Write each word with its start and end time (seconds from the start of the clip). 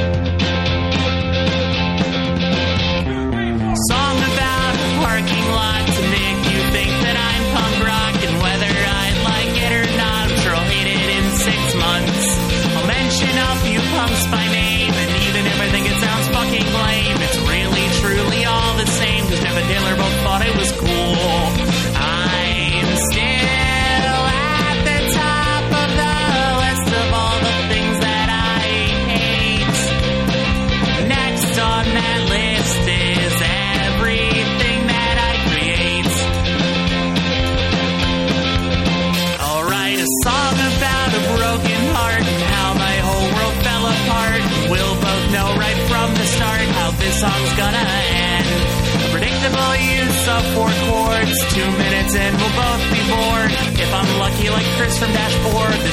Song 0.00 0.59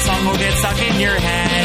song 0.07 0.25
will 0.25 0.38
get 0.38 0.53
stuck 0.53 0.81
in 0.81 0.99
your 1.02 1.20
head. 1.20 1.56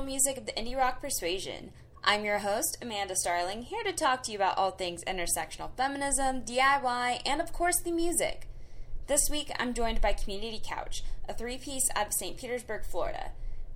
Girl 0.00 0.06
Music 0.06 0.38
of 0.38 0.46
the 0.46 0.52
Indie 0.52 0.78
Rock 0.78 1.02
Persuasion. 1.02 1.72
I'm 2.02 2.24
your 2.24 2.38
host, 2.38 2.78
Amanda 2.80 3.14
Starling, 3.14 3.64
here 3.64 3.82
to 3.82 3.92
talk 3.92 4.22
to 4.22 4.32
you 4.32 4.38
about 4.38 4.56
all 4.56 4.70
things 4.70 5.04
intersectional 5.04 5.76
feminism, 5.76 6.40
DIY, 6.40 7.20
and 7.26 7.38
of 7.38 7.52
course 7.52 7.78
the 7.80 7.92
music. 7.92 8.48
This 9.08 9.28
week, 9.30 9.50
I'm 9.58 9.74
joined 9.74 10.00
by 10.00 10.14
Community 10.14 10.58
Couch, 10.64 11.02
a 11.28 11.34
three 11.34 11.58
piece 11.58 11.90
out 11.94 12.06
of 12.06 12.12
St. 12.14 12.38
Petersburg, 12.38 12.86
Florida. 12.86 13.32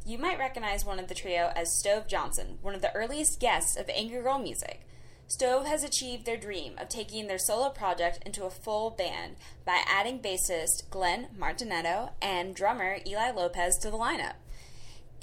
You 0.07 0.17
might 0.17 0.39
recognize 0.39 0.83
one 0.83 0.99
of 0.99 1.09
the 1.09 1.15
trio 1.15 1.53
as 1.55 1.79
Stove 1.79 2.09
Johnson, 2.09 2.56
one 2.62 2.75
of 2.75 2.81
the 2.81 2.95
earliest 2.97 3.39
guests 3.39 3.77
of 3.77 3.91
Angry 3.91 4.23
Girl 4.23 4.39
Music. 4.39 4.81
Stove 5.27 5.67
has 5.67 5.85
achieved 5.85 6.25
their 6.25 6.39
dream 6.39 6.73
of 6.79 6.89
taking 6.89 7.27
their 7.27 7.39
solo 7.39 7.69
project 7.69 8.21
into 8.25 8.45
a 8.45 8.51
full 8.51 8.89
band 8.89 9.37
by 9.67 9.83
adding 9.87 10.21
bassist 10.21 10.89
Glenn 10.89 11.27
Martinetto 11.39 12.12
and 12.23 12.55
drummer 12.55 12.97
Eli 13.06 13.31
Lopez 13.31 13.77
to 13.83 13.91
the 13.91 13.99
lineup. 13.99 14.37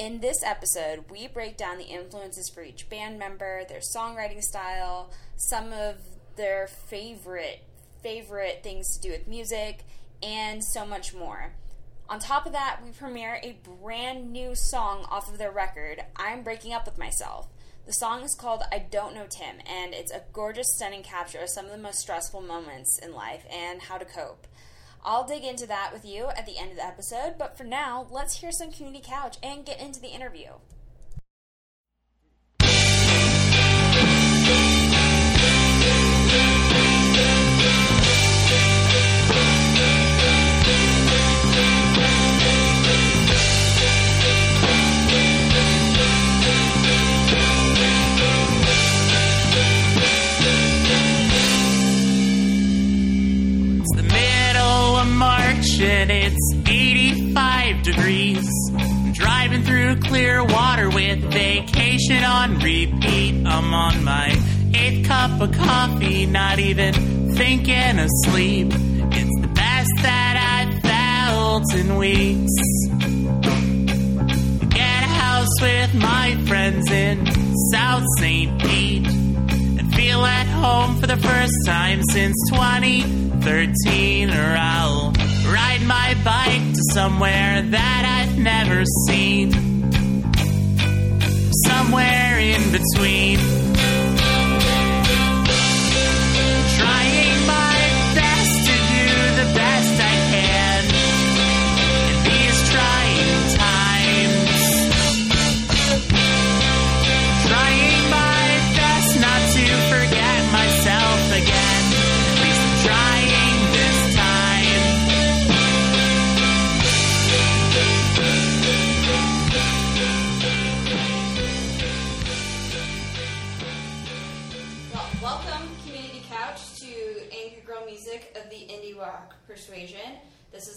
In 0.01 0.19
this 0.19 0.41
episode, 0.43 1.11
we 1.11 1.27
break 1.27 1.57
down 1.57 1.77
the 1.77 1.83
influences 1.83 2.49
for 2.49 2.63
each 2.63 2.89
band 2.89 3.19
member, 3.19 3.63
their 3.69 3.81
songwriting 3.81 4.41
style, 4.41 5.11
some 5.35 5.71
of 5.71 5.97
their 6.37 6.65
favorite 6.65 7.61
favorite 8.01 8.61
things 8.63 8.97
to 8.97 9.01
do 9.03 9.11
with 9.11 9.27
music, 9.27 9.83
and 10.23 10.63
so 10.63 10.87
much 10.87 11.13
more. 11.13 11.53
On 12.09 12.17
top 12.17 12.47
of 12.47 12.51
that, 12.53 12.79
we 12.83 12.89
premiere 12.89 13.39
a 13.43 13.59
brand 13.79 14.31
new 14.33 14.55
song 14.55 15.05
off 15.07 15.31
of 15.31 15.37
their 15.37 15.51
record, 15.51 16.03
I'm 16.15 16.41
Breaking 16.41 16.73
Up 16.73 16.87
with 16.87 16.97
Myself. 16.97 17.47
The 17.85 17.93
song 17.93 18.23
is 18.23 18.33
called 18.33 18.63
I 18.71 18.79
Don't 18.79 19.13
Know 19.13 19.27
Tim, 19.29 19.57
and 19.67 19.93
it's 19.93 20.11
a 20.11 20.23
gorgeous, 20.33 20.73
stunning 20.75 21.03
capture 21.03 21.41
of 21.41 21.49
some 21.49 21.65
of 21.65 21.71
the 21.71 21.77
most 21.77 21.99
stressful 21.99 22.41
moments 22.41 22.97
in 22.97 23.13
life 23.13 23.45
and 23.51 23.83
how 23.83 23.99
to 23.99 24.05
cope. 24.05 24.47
I'll 25.03 25.25
dig 25.25 25.43
into 25.43 25.65
that 25.65 25.91
with 25.91 26.05
you 26.05 26.27
at 26.37 26.45
the 26.45 26.57
end 26.59 26.69
of 26.71 26.77
the 26.77 26.85
episode, 26.85 27.35
but 27.39 27.57
for 27.57 27.63
now, 27.63 28.05
let's 28.11 28.39
hear 28.39 28.51
some 28.51 28.71
Community 28.71 29.03
Couch 29.03 29.37
and 29.41 29.65
get 29.65 29.81
into 29.81 29.99
the 29.99 30.09
interview. 30.09 30.49
It's 53.83 53.95
the 53.95 54.03
middle 54.61 54.97
of 54.97 55.07
March 55.07 55.79
and 55.79 56.11
it's 56.11 56.53
85 56.67 57.83
degrees. 57.83 58.49
Driving 59.13 59.63
through 59.63 59.99
Clearwater 60.01 60.89
with 60.89 61.19
vacation 61.31 62.23
on 62.23 62.59
repeat. 62.59 63.45
I'm 63.45 63.73
on 63.73 64.03
my 64.03 64.29
eighth 64.73 65.07
cup 65.07 65.41
of 65.41 65.51
coffee, 65.53 66.25
not 66.25 66.59
even 66.59 66.93
thinking 67.35 67.99
of 67.99 68.09
sleep. 68.25 68.67
It's 68.71 69.41
the 69.41 69.51
best 69.53 69.91
that 70.01 70.35
I've 70.53 70.73
felt 70.81 71.73
in 71.75 71.95
weeks. 71.97 72.55
Get 74.69 75.03
a 75.03 75.11
house 75.23 75.61
with 75.61 75.93
my 75.95 76.35
friends 76.47 76.91
in 76.91 77.25
South 77.71 78.03
St. 78.17 78.61
Pete 78.61 79.30
feel 80.11 80.25
at 80.25 80.47
home 80.47 80.97
for 80.97 81.07
the 81.07 81.15
first 81.15 81.53
time 81.65 82.01
since 82.11 82.35
2013. 82.49 84.29
Or 84.29 84.55
I'll 84.57 85.11
ride 85.45 85.81
my 85.85 86.15
bike 86.23 86.73
to 86.73 86.81
somewhere 86.93 87.61
that 87.61 88.03
I've 88.17 88.37
never 88.37 88.83
seen. 89.07 89.51
Somewhere 91.65 92.39
in 92.39 92.71
between. 92.71 93.60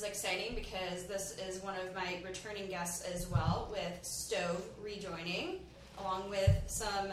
Exciting 0.04 0.54
because 0.54 1.04
this 1.06 1.36
is 1.48 1.62
one 1.62 1.74
of 1.76 1.94
my 1.94 2.18
returning 2.24 2.68
guests 2.68 3.06
as 3.12 3.28
well, 3.28 3.68
with 3.70 3.98
Stove 4.02 4.62
rejoining, 4.82 5.60
along 5.98 6.30
with 6.30 6.50
some 6.66 7.08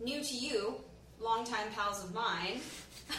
new 0.00 0.22
to 0.22 0.34
you, 0.34 0.74
longtime 1.20 1.68
pals 1.74 2.04
of 2.04 2.12
mine, 2.14 2.60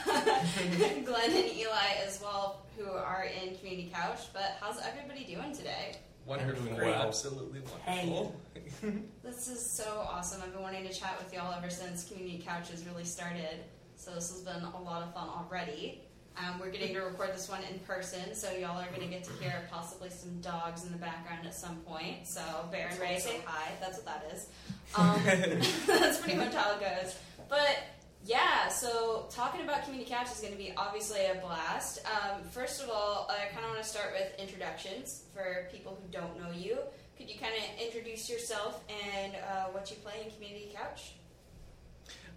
Glenn 1.06 1.32
and 1.32 1.58
Eli 1.58 1.94
as 2.06 2.22
well, 2.22 2.66
who 2.78 2.92
are 2.92 3.26
in 3.26 3.56
Community 3.58 3.92
Couch. 3.94 4.20
But 4.34 4.58
how's 4.60 4.80
everybody 4.82 5.24
doing 5.24 5.56
today? 5.56 5.96
Wonderful. 6.26 6.76
Well. 6.76 7.08
Absolutely 7.08 7.62
wonderful. 7.62 8.36
Hey. 8.82 8.92
This 9.24 9.48
is 9.48 9.66
so 9.66 10.06
awesome. 10.10 10.42
I've 10.44 10.54
been 10.54 10.62
wanting 10.62 10.88
to 10.88 10.94
chat 10.94 11.18
with 11.18 11.34
y'all 11.34 11.54
ever 11.54 11.70
since 11.70 12.06
Community 12.06 12.44
Couch 12.46 12.70
has 12.70 12.86
really 12.86 13.04
started. 13.06 13.64
So 13.96 14.12
this 14.12 14.32
has 14.32 14.42
been 14.42 14.64
a 14.64 14.82
lot 14.82 15.02
of 15.02 15.14
fun 15.14 15.28
already. 15.28 16.02
Um, 16.38 16.60
we're 16.60 16.72
getting 16.72 16.94
to 16.96 17.02
record 17.02 17.34
this 17.34 17.48
one 17.48 17.62
in 17.72 17.80
person, 17.80 18.34
so 18.34 18.52
y'all 18.54 18.80
are 18.80 18.88
going 18.88 19.02
to 19.02 19.08
get 19.08 19.24
to 19.26 19.32
hear 19.34 19.54
possibly 19.72 20.10
some 20.10 20.40
dogs 20.42 20.84
in 20.84 20.92
the 20.92 20.98
background 20.98 21.46
at 21.46 21.54
some 21.54 21.78
point. 21.82 22.26
So 22.28 22.42
Bear 22.72 22.88
and 22.90 23.00
Ray 23.00 23.20
say 23.20 23.40
hi. 23.46 23.72
That's 23.80 24.00
what 24.00 24.06
that 24.08 24.32
is. 24.34 24.48
Um, 24.96 25.22
that's 25.88 26.20
pretty 26.20 26.38
much 26.38 26.54
how 26.54 26.76
it 26.76 26.80
goes. 26.80 27.16
But 27.50 27.84
yeah, 28.26 28.68
so 28.70 29.28
talking 29.30 29.62
about 29.62 29.84
Community 29.84 30.10
Couch 30.10 30.32
is 30.32 30.40
going 30.40 30.54
to 30.54 30.58
be 30.58 30.74
obviously 30.76 31.20
a 31.26 31.36
blast. 31.36 32.00
Um, 32.06 32.44
first 32.44 32.82
of 32.82 32.90
all, 32.90 33.30
I 33.30 33.54
kind 33.54 33.66
of 33.66 33.72
want 33.72 33.84
to 33.84 33.88
start 33.88 34.14
with 34.14 34.40
introductions 34.40 35.26
for 35.34 35.68
people 35.72 36.00
who 36.02 36.08
don't 36.12 36.40
know 36.40 36.52
you. 36.52 36.78
Could 37.18 37.30
you 37.30 37.38
kind 37.40 37.54
of 37.54 37.86
introduce 37.86 38.30
yourself 38.30 38.84
and 38.90 39.36
uh, 39.36 39.66
what 39.66 39.92
you 39.92 39.98
play 39.98 40.14
in 40.26 40.32
Community 40.32 40.72
Couch? 40.74 41.14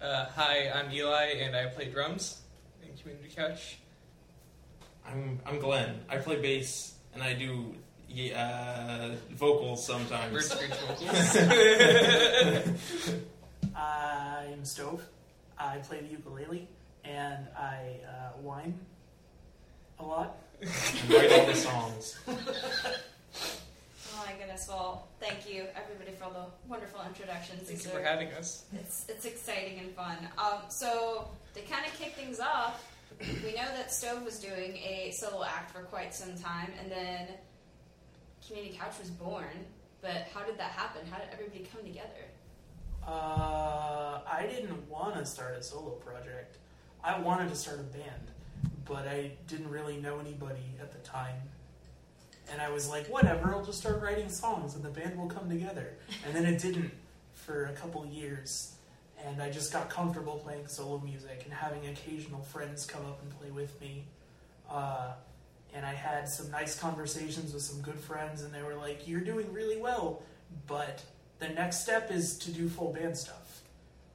Uh, 0.02 0.26
hi, 0.26 0.70
I'm 0.74 0.92
Eli, 0.92 1.38
and 1.40 1.56
I 1.56 1.66
play 1.66 1.86
drums 1.86 2.42
in 2.82 2.94
Community 2.98 3.30
Couch. 3.34 3.78
I'm 5.06 5.40
I'm 5.46 5.58
Glenn. 5.58 6.00
I 6.08 6.16
play 6.18 6.40
bass 6.40 6.94
and 7.14 7.22
I 7.22 7.34
do 7.34 7.74
uh, 8.34 9.10
vocals 9.30 9.86
Bird 9.86 10.08
sometimes. 10.08 10.46
screech 10.46 10.74
vocals. 10.74 11.36
I'm 13.76 14.64
Stove. 14.64 15.02
I 15.58 15.78
play 15.78 16.00
the 16.00 16.08
ukulele 16.08 16.68
and 17.04 17.46
I 17.56 17.96
uh, 18.06 18.30
whine 18.42 18.78
a 19.98 20.04
lot. 20.04 20.36
and 20.60 20.70
write 21.10 21.32
all 21.32 21.46
the 21.46 21.54
songs. 21.54 22.18
Oh 24.18 24.24
my 24.24 24.32
goodness! 24.38 24.66
Well, 24.68 25.06
thank 25.20 25.48
you 25.48 25.66
everybody 25.76 26.12
for 26.16 26.24
all 26.24 26.30
the 26.30 26.46
wonderful 26.68 27.00
introductions. 27.06 27.60
Thank 27.62 27.68
These 27.80 27.84
you 27.84 27.90
for 27.92 28.02
having 28.02 28.28
us. 28.28 28.64
It's 28.74 29.04
it's 29.08 29.24
exciting 29.26 29.78
and 29.78 29.90
fun. 29.94 30.16
Um, 30.38 30.60
so 30.68 31.28
to 31.54 31.60
kind 31.62 31.84
of 31.86 31.92
kick 31.98 32.14
things 32.14 32.40
off, 32.40 32.82
we 33.20 33.54
know 33.54 33.68
that 33.74 33.92
Stove 33.92 34.24
was 34.24 34.38
doing 34.38 34.76
a 34.76 35.10
solo 35.12 35.44
act 35.44 35.72
for 35.72 35.82
quite 35.82 36.14
some 36.14 36.36
time, 36.36 36.72
and 36.80 36.90
then 36.90 37.28
Community 38.46 38.76
Couch 38.76 38.94
was 39.00 39.10
born. 39.10 39.64
But 40.02 40.28
how 40.32 40.44
did 40.44 40.58
that 40.58 40.72
happen? 40.72 41.06
How 41.10 41.18
did 41.18 41.28
everybody 41.32 41.68
come 41.72 41.82
together? 41.82 42.26
Uh, 43.06 44.20
I 44.26 44.46
didn't 44.50 44.88
want 44.90 45.14
to 45.16 45.24
start 45.24 45.56
a 45.56 45.62
solo 45.62 45.90
project. 45.90 46.58
I 47.02 47.18
wanted 47.20 47.48
to 47.50 47.56
start 47.56 47.80
a 47.80 47.84
band, 47.84 48.30
but 48.84 49.06
I 49.06 49.32
didn't 49.46 49.70
really 49.70 49.96
know 49.96 50.18
anybody 50.18 50.74
at 50.80 50.92
the 50.92 50.98
time. 50.98 51.36
And 52.52 52.60
I 52.60 52.70
was 52.70 52.88
like, 52.88 53.06
whatever, 53.08 53.54
I'll 53.54 53.64
just 53.64 53.78
start 53.78 54.02
writing 54.02 54.28
songs 54.28 54.74
and 54.74 54.84
the 54.84 54.90
band 54.90 55.18
will 55.18 55.28
come 55.28 55.48
together. 55.48 55.94
And 56.24 56.34
then 56.34 56.46
it 56.46 56.60
didn't 56.60 56.92
for 57.34 57.66
a 57.66 57.72
couple 57.72 58.04
years. 58.06 58.75
And 59.24 59.42
I 59.42 59.50
just 59.50 59.72
got 59.72 59.88
comfortable 59.88 60.38
playing 60.44 60.66
solo 60.66 60.98
music 60.98 61.42
and 61.44 61.52
having 61.52 61.86
occasional 61.86 62.42
friends 62.42 62.86
come 62.86 63.04
up 63.06 63.20
and 63.22 63.38
play 63.40 63.50
with 63.50 63.80
me. 63.80 64.04
Uh, 64.70 65.12
and 65.74 65.84
I 65.84 65.94
had 65.94 66.28
some 66.28 66.50
nice 66.50 66.78
conversations 66.78 67.52
with 67.52 67.62
some 67.62 67.80
good 67.80 67.98
friends, 67.98 68.42
and 68.42 68.52
they 68.52 68.62
were 68.62 68.74
like, 68.74 69.06
You're 69.06 69.20
doing 69.20 69.52
really 69.52 69.76
well, 69.76 70.22
but 70.66 71.02
the 71.38 71.48
next 71.48 71.82
step 71.82 72.10
is 72.10 72.38
to 72.38 72.50
do 72.50 72.68
full 72.68 72.92
band 72.92 73.16
stuff. 73.16 73.62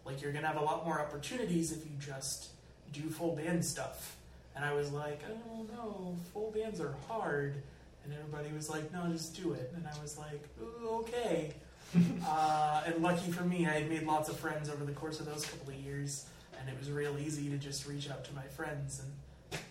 Like, 0.05 0.21
you're 0.21 0.31
gonna 0.31 0.47
have 0.47 0.57
a 0.57 0.63
lot 0.63 0.85
more 0.85 0.99
opportunities 0.99 1.71
if 1.71 1.85
you 1.85 1.91
just 1.99 2.49
do 2.93 3.09
full 3.09 3.35
band 3.35 3.63
stuff. 3.63 4.17
And 4.55 4.65
I 4.65 4.73
was 4.73 4.91
like, 4.91 5.21
I 5.23 5.29
don't 5.29 5.71
know, 5.71 6.15
full 6.33 6.51
bands 6.51 6.81
are 6.81 6.95
hard. 7.07 7.55
And 8.03 8.13
everybody 8.13 8.53
was 8.53 8.69
like, 8.69 8.91
no, 8.91 9.07
just 9.11 9.35
do 9.41 9.53
it. 9.53 9.71
And 9.75 9.87
I 9.87 10.01
was 10.01 10.17
like, 10.17 10.43
Ooh, 10.61 10.87
okay. 11.01 11.53
uh, 12.27 12.83
and 12.85 13.01
lucky 13.01 13.31
for 13.31 13.43
me, 13.43 13.67
I 13.67 13.71
had 13.71 13.89
made 13.89 14.03
lots 14.03 14.29
of 14.29 14.37
friends 14.37 14.69
over 14.69 14.83
the 14.85 14.93
course 14.93 15.19
of 15.19 15.25
those 15.25 15.45
couple 15.45 15.73
of 15.73 15.79
years. 15.79 16.25
And 16.59 16.69
it 16.69 16.77
was 16.77 16.91
real 16.91 17.17
easy 17.17 17.49
to 17.49 17.57
just 17.57 17.87
reach 17.87 18.09
out 18.09 18.23
to 18.25 18.35
my 18.35 18.43
friends. 18.43 19.01
And 19.01 19.61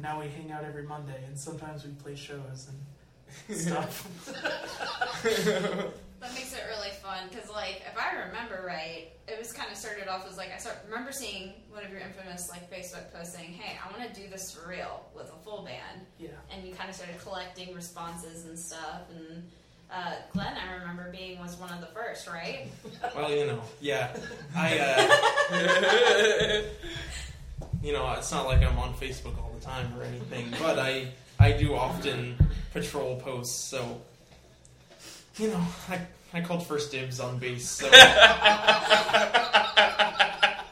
now 0.00 0.20
we 0.20 0.28
hang 0.28 0.52
out 0.52 0.64
every 0.64 0.84
Monday, 0.84 1.20
and 1.26 1.38
sometimes 1.38 1.84
we 1.84 1.90
play 1.92 2.14
shows 2.14 2.68
and 3.48 3.56
stuff. 3.58 4.08
That 6.20 6.34
makes 6.34 6.52
it 6.52 6.62
really 6.68 6.90
fun 7.00 7.28
because, 7.30 7.48
like, 7.48 7.82
if 7.86 7.96
I 7.96 8.26
remember 8.26 8.64
right, 8.66 9.12
it 9.28 9.38
was 9.38 9.52
kind 9.52 9.70
of 9.70 9.76
started 9.76 10.08
off 10.08 10.26
as 10.28 10.36
like 10.36 10.50
I 10.52 10.58
start 10.58 10.78
remember 10.88 11.12
seeing 11.12 11.52
one 11.70 11.84
of 11.84 11.92
your 11.92 12.00
infamous 12.00 12.50
like 12.50 12.68
Facebook 12.72 13.12
posts 13.12 13.34
saying, 13.36 13.52
"Hey, 13.52 13.78
I 13.78 13.96
want 13.96 14.12
to 14.12 14.20
do 14.20 14.28
this 14.28 14.50
for 14.50 14.68
real 14.68 15.04
with 15.14 15.26
a 15.26 15.44
full 15.44 15.64
band," 15.64 16.06
yeah. 16.18 16.30
and 16.50 16.66
you 16.66 16.74
kind 16.74 16.90
of 16.90 16.96
started 16.96 17.20
collecting 17.20 17.72
responses 17.72 18.46
and 18.46 18.58
stuff. 18.58 19.02
And 19.16 19.48
uh, 19.92 20.12
Glenn, 20.32 20.54
I 20.56 20.74
remember 20.74 21.10
being 21.10 21.38
was 21.38 21.56
one 21.56 21.70
of 21.72 21.80
the 21.80 21.86
first, 21.86 22.26
right? 22.28 22.66
Well, 23.16 23.30
you 23.30 23.46
know, 23.46 23.60
yeah. 23.80 24.14
I, 24.56 24.78
uh, 24.78 26.62
you 27.82 27.92
know, 27.92 28.12
it's 28.12 28.30
not 28.30 28.46
like 28.46 28.62
I'm 28.62 28.78
on 28.78 28.94
Facebook 28.94 29.38
all 29.38 29.52
the 29.58 29.64
time 29.64 29.92
or 29.98 30.02
anything, 30.02 30.52
but 30.60 30.78
I 30.78 31.08
I 31.38 31.52
do 31.52 31.74
often 31.74 32.36
patrol 32.72 33.16
posts, 33.20 33.54
so 33.54 34.00
you 35.36 35.48
know, 35.48 35.64
I 35.88 36.00
I 36.34 36.40
called 36.42 36.66
first 36.66 36.90
dibs 36.92 37.20
on 37.20 37.38
bass, 37.38 37.68
so 37.68 37.88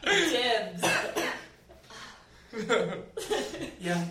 Dibs. 0.05 0.85
Yeah. 3.81 4.03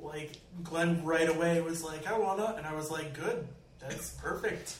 Like 0.00 0.32
Glenn 0.64 1.04
right 1.04 1.28
away 1.28 1.60
was 1.60 1.84
like, 1.84 2.06
I 2.06 2.18
wanna, 2.18 2.54
and 2.56 2.66
I 2.66 2.74
was 2.74 2.90
like, 2.90 3.12
good, 3.14 3.46
that's 3.88 4.10
perfect. 4.10 4.76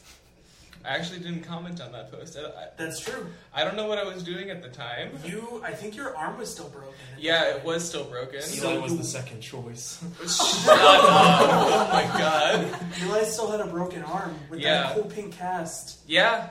I 0.84 0.90
actually 0.90 1.18
didn't 1.18 1.42
comment 1.42 1.80
on 1.80 1.90
that 1.92 2.12
post. 2.12 2.36
I, 2.38 2.42
I, 2.46 2.68
That's 2.76 3.00
true. 3.00 3.26
I 3.52 3.64
don't 3.64 3.74
know 3.74 3.88
what 3.88 3.98
I 3.98 4.04
was 4.04 4.22
doing 4.22 4.50
at 4.50 4.62
the 4.62 4.68
time. 4.68 5.10
You, 5.24 5.60
I 5.64 5.72
think 5.72 5.96
your 5.96 6.16
arm 6.16 6.38
was 6.38 6.48
still 6.52 6.68
broken. 6.68 6.92
Yeah, 7.18 7.56
it 7.56 7.64
was 7.64 7.88
still 7.88 8.04
broken. 8.04 8.40
Eli 8.54 8.78
was 8.78 8.96
the 8.96 9.02
second 9.02 9.40
choice. 9.40 9.98
Shut 10.20 10.78
up. 10.78 10.78
Oh 10.78 11.88
my 11.92 12.02
god. 12.18 12.68
Eli 13.02 13.24
still 13.24 13.50
had 13.50 13.60
a 13.60 13.66
broken 13.66 14.02
arm 14.04 14.36
with 14.48 14.60
Yeah. 14.60 14.82
that 14.84 14.92
whole 14.92 15.04
pink 15.04 15.32
cast. 15.34 15.98
Yeah. 16.06 16.50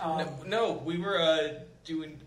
Um, 0.00 0.18
No, 0.18 0.32
no, 0.46 0.72
we 0.72 0.96
were 0.98 1.20
uh, 1.20 1.48
doing. 1.84 2.18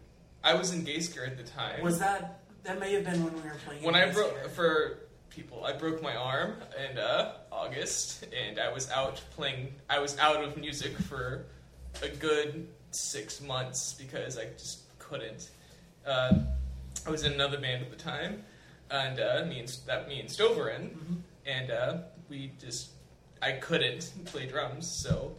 I 0.44 0.54
was 0.54 0.72
in 0.72 0.86
Gaysker 0.86 1.26
at 1.26 1.36
the 1.38 1.44
time. 1.44 1.82
Was 1.82 1.98
that 1.98 2.42
that 2.64 2.80
may 2.80 2.94
have 2.94 3.06
been 3.06 3.24
when 3.24 3.34
we 3.34 3.42
were 3.50 3.58
playing? 3.66 3.84
when 3.84 3.96
I 3.96 4.04
Games 4.06 4.16
broke 4.16 4.32
here. 4.40 4.50
for 4.50 5.00
people, 5.30 5.64
I 5.66 5.74
broke 5.74 6.02
my 6.02 6.16
arm 6.16 6.56
in 6.90 6.98
uh, 6.98 7.34
August, 7.52 8.26
and 8.48 8.60
I 8.60 8.72
was 8.72 8.90
out 8.92 9.22
playing. 9.36 9.74
I 9.90 10.00
was 10.00 10.18
out 10.18 10.44
of 10.44 10.58
music 10.58 10.98
for 10.98 11.46
a 12.02 12.08
good 12.10 12.68
six 12.92 13.42
months 13.42 13.94
because 13.94 14.38
I 14.38 14.46
just 14.58 14.80
couldn't. 15.00 15.50
Uh, 16.06 16.40
I 17.06 17.10
was 17.10 17.24
in 17.24 17.34
another 17.34 17.60
band 17.60 17.84
at 17.84 17.90
the 17.90 17.96
time, 17.98 18.44
and 18.90 19.20
uh, 19.20 19.46
me 19.48 19.60
and 19.60 19.68
that 19.86 20.08
me 20.08 20.20
and 20.20 20.30
Stove 20.30 20.58
were 20.58 20.70
in, 20.70 20.90
Mhm. 20.90 21.22
and 21.46 21.72
uh, 21.72 21.98
we 22.30 22.52
just 22.60 22.90
I 23.42 23.54
couldn't 23.54 24.12
play 24.26 24.48
drums, 24.48 24.88
so 24.90 25.36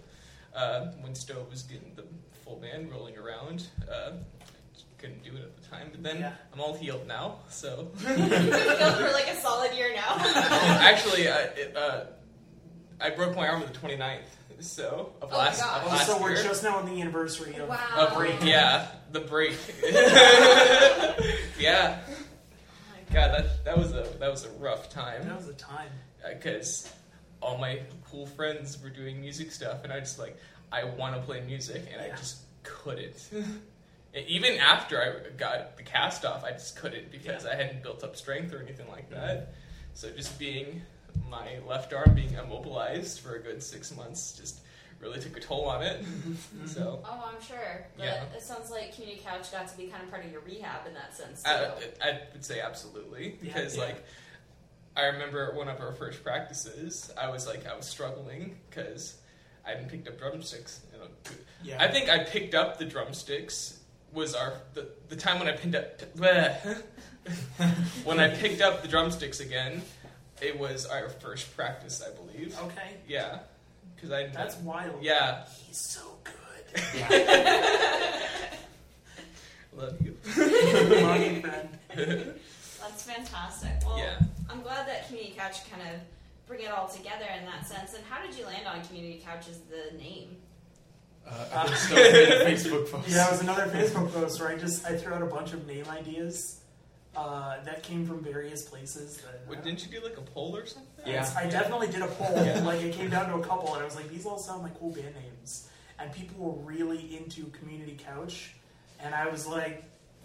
uh, 0.55 0.87
when 1.01 1.15
Stove 1.15 1.51
was 1.51 1.63
getting 1.63 1.95
the 1.97 2.05
full 2.45 2.57
band 2.57 2.91
rolling 2.91 3.17
around. 3.19 3.67
Uh, 5.01 5.07
couldn't 5.07 5.25
do 5.25 5.37
it 5.37 5.43
at 5.43 5.57
the 5.63 5.69
time, 5.69 5.89
but 5.93 6.03
then 6.03 6.19
Yeah. 6.19 6.33
I'm 6.53 6.61
all 6.61 6.75
healed 6.75 7.07
now, 7.07 7.37
so 7.49 7.89
You've 8.01 8.05
been 8.17 8.19
healed 8.31 8.97
for 8.97 9.11
like 9.13 9.29
a 9.29 9.37
solid 9.41 9.73
year 9.75 9.93
now. 9.95 10.17
Actually, 10.19 11.29
I, 11.29 11.39
it, 11.57 11.77
uh, 11.77 12.05
I 13.01 13.11
broke 13.11 13.35
my 13.37 13.49
arm 13.49 13.63
on 13.63 13.69
the 13.73 13.79
29th, 13.79 14.19
so 14.61 15.13
of 15.23 15.29
Oh 15.29 15.33
my 15.33 15.45
last, 15.45 15.61
gosh. 15.63 15.77
of 15.79 15.87
Oh, 15.87 15.91
last 15.91 16.07
so 16.07 16.21
we're 16.23 16.35
year. 16.35 16.43
just 16.45 16.63
now 16.63 16.77
on 16.79 16.87
the 16.87 17.01
anniversary 17.01 17.55
of. 17.57 17.69
wow. 17.69 17.79
Of 17.97 18.15
break, 18.17 18.43
yeah, 18.45 18.89
the 19.13 19.21
break. 19.21 19.57
yeah, 21.59 21.99
God, 23.13 23.33
that 23.35 23.65
that 23.65 23.77
was 23.79 23.93
a 23.93 24.07
that 24.19 24.31
was 24.31 24.45
a 24.45 24.51
rough 24.51 24.91
time 24.91 25.27
That 25.27 25.37
was 25.37 25.49
a 25.49 25.55
time. 25.55 25.89
because 26.29 26.89
all 27.43 27.57
my 27.59 27.81
cool 28.11 28.27
friends 28.27 28.81
were 28.83 28.91
doing 28.91 29.21
music 29.21 29.51
stuff, 29.51 29.83
and 29.85 29.93
I 29.93 30.01
just 30.01 30.19
like 30.19 30.37
I 30.71 30.85
want 30.85 31.17
to 31.17 31.23
play 31.23 31.41
music, 31.41 31.83
and 31.93 32.01
I 32.03 32.15
just 32.17 32.39
couldn't. 32.63 33.31
And 34.15 34.27
Even 34.27 34.57
after 34.59 35.01
I 35.01 35.31
got 35.37 35.77
the 35.77 35.83
cast 35.83 36.25
off, 36.25 36.43
I 36.45 36.53
just 36.53 36.77
couldn't 36.77 37.11
because 37.13 37.47
I 37.47 37.55
hadn't 37.55 37.83
built 37.83 38.03
up 38.03 38.17
strength 38.17 38.53
or 38.53 38.61
anything 38.61 38.89
like 38.89 39.09
that. 39.11 39.53
So 39.95 40.11
just 40.11 40.39
being 40.39 40.83
my 41.29 41.59
left 41.67 41.93
arm 41.93 42.15
being 42.15 42.35
immobilized 42.35 43.21
for 43.21 43.37
a 43.37 43.41
good 43.41 43.63
six 43.63 43.95
months 43.95 44.33
just 44.37 44.61
really 45.01 45.19
took 45.21 45.37
a 45.37 45.41
toll 45.41 45.67
on 45.69 45.83
it. 45.83 46.03
Mm-hmm. 46.05 46.67
So 46.67 47.03
Oh, 47.05 47.33
I'm 47.35 47.43
sure. 47.43 47.87
But 47.97 48.05
Yeah. 48.05 48.25
it 48.37 48.43
sounds 48.43 48.71
like 48.71 48.95
Community 48.95 49.23
Couch 49.25 49.51
got 49.51 49.67
to 49.69 49.77
be 49.77 49.87
kind 49.87 50.03
of 50.03 50.11
part 50.11 50.25
of 50.25 50.31
your 50.33 50.41
rehab 50.43 50.87
in 50.87 50.95
that 50.95 51.17
sense. 51.17 51.45
Uh, 51.47 51.73
I, 51.77 51.81
too. 51.81 51.87
I 52.03 52.21
would 52.33 52.45
say 52.45 52.61
absolutely 52.61 53.39
because 53.41 53.77
Yeah. 53.77 53.85
like 53.85 54.05
I 54.97 55.05
remember 55.07 55.55
one 55.55 55.69
of 55.69 55.81
our 55.81 55.93
first 55.93 56.23
practices. 56.25 57.11
I 57.17 57.31
was 57.31 57.47
like, 57.47 57.67
I 57.67 57.75
was 57.77 57.87
struggling 57.87 58.57
because 58.69 59.17
I 59.65 59.71
hadn't 59.71 59.89
picked 59.89 60.09
up 60.09 60.19
drumsticks. 60.19 60.81
You 60.93 60.99
know, 60.99 61.07
Yeah. 61.63 61.83
I 61.83 61.89
think 61.89 62.09
I 62.11 62.25
picked 62.25 62.55
up 62.55 62.79
the 62.79 62.85
drumsticks 62.85 63.79
was 64.13 64.35
our 64.35 64.55
the, 64.75 64.89
the 65.09 65.17
time 65.17 65.39
when 65.39 65.49
I 65.49 65.53
picked 65.53 65.75
up 65.75 66.01
when 68.05 68.21
I 68.21 68.29
picked 68.29 68.61
up 68.61 68.83
the 68.83 68.89
drumsticks 68.89 69.41
again. 69.41 69.83
It 70.43 70.59
was 70.59 70.87
our 70.87 71.09
first 71.11 71.55
practice, 71.55 72.03
I 72.07 72.11
believe. 72.17 72.59
okay. 72.65 72.95
Yeah, 73.07 73.41
because 73.95 74.11
I 74.11 74.29
That's 74.29 74.57
wild. 74.57 75.03
yeah 75.03 75.45
He's 75.67 75.77
so 75.77 76.01
good. 76.25 76.35
love 79.77 79.97
you. 80.01 80.17
Love 80.37 81.41
friend. 81.43 81.69
That's 82.81 83.03
fantastic. 83.03 83.71
Well, 83.85 83.99
Yeah. 83.99 84.19
I'm 84.49 84.63
glad 84.63 84.89
that 84.89 85.07
Community 85.09 85.35
Couch 85.37 85.69
kind 85.71 85.83
of 85.83 86.01
bring 86.47 86.61
it 86.63 86.71
all 86.71 86.89
together 86.89 87.27
in 87.39 87.45
that 87.47 87.67
sense. 87.67 87.95
And 87.95 88.03
how 88.09 88.25
did 88.25 88.37
you 88.37 88.45
land 88.47 88.67
on 88.67 88.83
Community 88.85 89.23
Couch 89.25 89.47
as 89.49 89.59
the 89.61 89.97
name? 89.97 90.37
Uh, 91.27 91.45
I 91.55 91.65
think 91.67 91.77
Stove 91.77 91.99
made 91.99 92.29
a 92.29 92.45
Facebook 92.45 92.91
post. 92.91 93.09
Yeah, 93.09 93.27
it 93.29 93.31
was 93.33 93.41
another 93.41 93.67
Facebook 93.67 94.13
post 94.13 94.41
where 94.41 94.49
I 94.51 94.57
just 94.57 94.85
I 94.87 94.97
threw 94.97 95.15
out 95.15 95.23
a 95.23 95.27
bunch 95.27 95.53
of 95.53 95.67
name 95.67 95.85
ideas 95.89 96.61
uh, 97.17 97.63
that 97.65 97.83
came 97.83 98.07
from 98.07 98.23
various 98.23 98.63
places. 98.63 99.19
That, 99.19 99.43
Wait, 99.49 99.63
didn't 99.63 99.85
you 99.85 100.01
do 100.01 100.05
like 100.05 100.17
a 100.17 100.23
poll 100.23 100.57
or 100.57 100.67
something? 100.67 100.87
Yeah. 101.07 101.29
I 101.37 101.47
definitely 101.47 101.89
did 101.89 102.03
a 102.03 102.07
poll. 102.09 102.35
Yeah. 102.45 102.61
Like 102.65 102.81
it 102.83 102.93
came 102.95 103.11
down 103.11 103.29
to 103.29 103.35
a 103.37 103.45
couple, 103.47 103.73
and 103.75 103.83
I 103.83 103.85
was 103.85 103.97
like, 103.97 104.09
these 104.09 104.27
all 104.27 104.39
sound 104.39 104.63
like 104.63 104.79
cool 104.79 104.91
band 104.91 105.15
names. 105.15 105.69
And 105.99 106.13
people 106.13 106.39
were 106.45 106.63
really 106.65 107.17
into 107.17 107.45
Community 107.51 107.97
Couch, 108.03 108.55
and 109.01 109.15
I 109.15 109.29
was 109.29 109.47
like, 109.47 109.85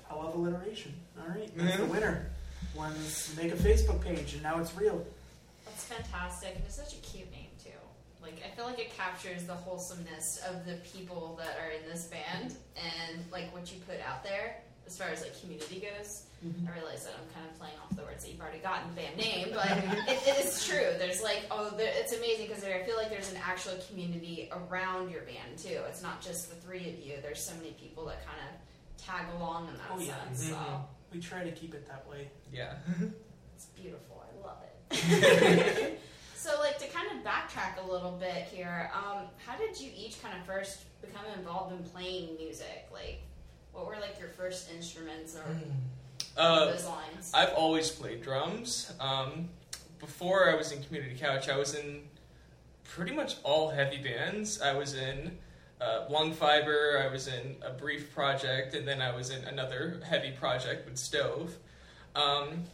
I 0.09 0.15
love 0.15 0.33
alliteration. 0.35 0.93
All 1.19 1.27
right, 1.27 1.49
that's 1.55 1.77
the 1.77 1.83
Mhm. 1.83 1.89
winner. 1.89 2.31
Was 2.75 3.33
make 3.37 3.51
a 3.51 3.55
Facebook 3.55 4.01
page, 4.01 4.33
and 4.33 4.43
now 4.43 4.59
it's 4.59 4.75
real. 4.75 5.05
That's 5.65 5.83
fantastic, 5.85 6.55
and 6.55 6.63
it's 6.65 6.75
such 6.75 6.93
a 6.93 6.97
cute 6.97 7.29
name 7.31 7.31
too. 7.31 7.34
Like 8.25 8.41
I 8.45 8.55
feel 8.55 8.65
like 8.65 8.79
it 8.79 8.95
captures 8.97 9.43
the 9.45 9.53
wholesomeness 9.53 10.41
of 10.49 10.65
the 10.65 10.73
people 10.93 11.39
that 11.39 11.57
are 11.63 11.69
in 11.69 11.87
this 11.89 12.05
band, 12.05 12.55
and 12.75 13.23
like 13.31 13.53
what 13.53 13.71
you 13.71 13.79
put 13.87 13.99
out 14.01 14.23
there 14.23 14.57
as 14.87 14.97
far 14.97 15.07
as 15.09 15.21
like 15.21 15.39
community 15.39 15.79
goes. 15.97 16.23
I 16.67 16.77
realize 16.77 17.03
that 17.05 17.13
I'm 17.17 17.25
kind 17.33 17.47
of 17.49 17.57
playing 17.57 17.73
off 17.83 17.95
the 17.97 18.03
words 18.03 18.23
that 18.23 18.29
you've 18.31 18.39
already 18.39 18.59
gotten 18.59 18.93
the 18.93 19.01
band 19.01 19.17
name, 19.17 19.47
but 19.51 19.65
it, 20.07 20.27
it 20.27 20.45
is 20.45 20.63
true. 20.67 20.93
There's 20.99 21.23
like, 21.23 21.41
oh, 21.49 21.71
there, 21.75 21.91
it's 21.95 22.13
amazing 22.13 22.45
because 22.47 22.63
I 22.63 22.83
feel 22.83 22.97
like 22.97 23.09
there's 23.09 23.31
an 23.31 23.39
actual 23.43 23.73
community 23.89 24.47
around 24.51 25.09
your 25.09 25.21
band 25.21 25.57
too. 25.57 25.79
It's 25.89 26.03
not 26.03 26.21
just 26.21 26.49
the 26.49 26.55
three 26.57 26.87
of 26.87 26.99
you. 27.03 27.13
There's 27.23 27.39
so 27.43 27.55
many 27.55 27.71
people 27.71 28.05
that 28.05 28.23
kind 28.27 28.37
of 28.45 29.03
tag 29.03 29.25
along 29.39 29.69
in 29.69 29.73
that 29.73 29.89
Oh, 29.91 29.99
yeah. 29.99 30.23
sense. 30.25 30.49
So 30.49 30.53
Mhm. 30.55 30.81
We 31.13 31.19
try 31.19 31.43
to 31.43 31.51
keep 31.51 31.73
it 31.73 31.87
that 31.87 32.07
way. 32.07 32.29
Yeah. 32.53 32.73
it's 33.55 33.65
beautiful. 33.67 34.23
I 34.23 34.45
love 34.45 34.57
it. 34.91 35.99
so, 36.45 36.59
like 36.59 36.77
to 36.77 36.87
kind 36.87 37.07
of 37.11 37.25
backtrack 37.25 37.83
a 37.83 37.91
little 37.91 38.11
bit 38.11 38.47
here, 38.51 38.91
um, 38.93 39.23
how 39.45 39.57
did 39.57 39.79
you 39.79 39.91
each 39.95 40.21
kind 40.21 40.37
of 40.37 40.45
first 40.45 40.83
become 41.01 41.25
involved 41.37 41.73
in 41.73 41.83
playing 41.89 42.35
music? 42.37 42.87
Like, 42.93 43.21
what 43.73 43.87
were 43.87 43.97
like 43.99 44.19
your 44.19 44.29
first 44.29 44.71
instruments 44.71 45.35
or 45.35 45.43
Uh, 46.37 46.65
those 46.65 46.85
lines? 46.85 47.31
I've 47.33 47.53
always 47.53 47.89
played 47.89 48.21
drums. 48.21 48.93
Um, 48.99 49.49
before 49.99 50.49
I 50.49 50.55
was 50.55 50.71
in 50.71 50.83
Community 50.83 51.15
Couch, 51.17 51.49
I 51.49 51.57
was 51.57 51.73
in 51.73 52.03
pretty 52.83 53.13
much 53.13 53.37
all 53.43 53.69
heavy 53.69 53.97
bands. 53.97 54.61
I 54.61 54.73
was 54.73 54.93
in 54.93 55.37
uh, 55.81 56.05
Lung 56.09 56.31
Fiber, 56.31 57.01
I 57.03 57.11
was 57.11 57.27
in 57.27 57.55
a 57.61 57.71
brief 57.71 58.13
project, 58.13 58.75
and 58.75 58.87
then 58.87 59.01
I 59.01 59.15
was 59.15 59.31
in 59.31 59.43
another 59.45 59.99
heavy 60.07 60.31
project 60.31 60.85
with 60.85 60.97
Stove. 60.97 61.55
Um, 62.15 62.65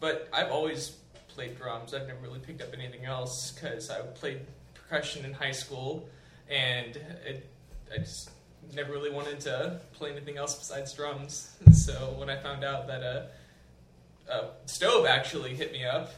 but 0.00 0.28
I've 0.32 0.50
always 0.50 0.96
played 1.36 1.58
drums. 1.58 1.92
I've 1.92 2.08
never 2.08 2.20
really 2.22 2.38
picked 2.38 2.62
up 2.62 2.70
anything 2.72 3.04
else 3.04 3.52
because 3.52 3.90
I 3.90 4.00
played 4.00 4.40
percussion 4.72 5.26
in 5.26 5.34
high 5.34 5.52
school, 5.52 6.08
and 6.48 6.96
it, 7.26 7.46
I 7.94 7.98
just 7.98 8.30
never 8.74 8.90
really 8.90 9.10
wanted 9.10 9.40
to 9.40 9.78
play 9.92 10.10
anything 10.10 10.38
else 10.38 10.54
besides 10.54 10.94
drums. 10.94 11.54
So 11.72 12.14
when 12.16 12.30
I 12.30 12.36
found 12.36 12.64
out 12.64 12.86
that 12.86 13.02
uh, 13.02 14.32
uh, 14.32 14.44
Stove 14.64 15.04
actually 15.04 15.54
hit 15.54 15.72
me 15.72 15.84
up, 15.84 16.10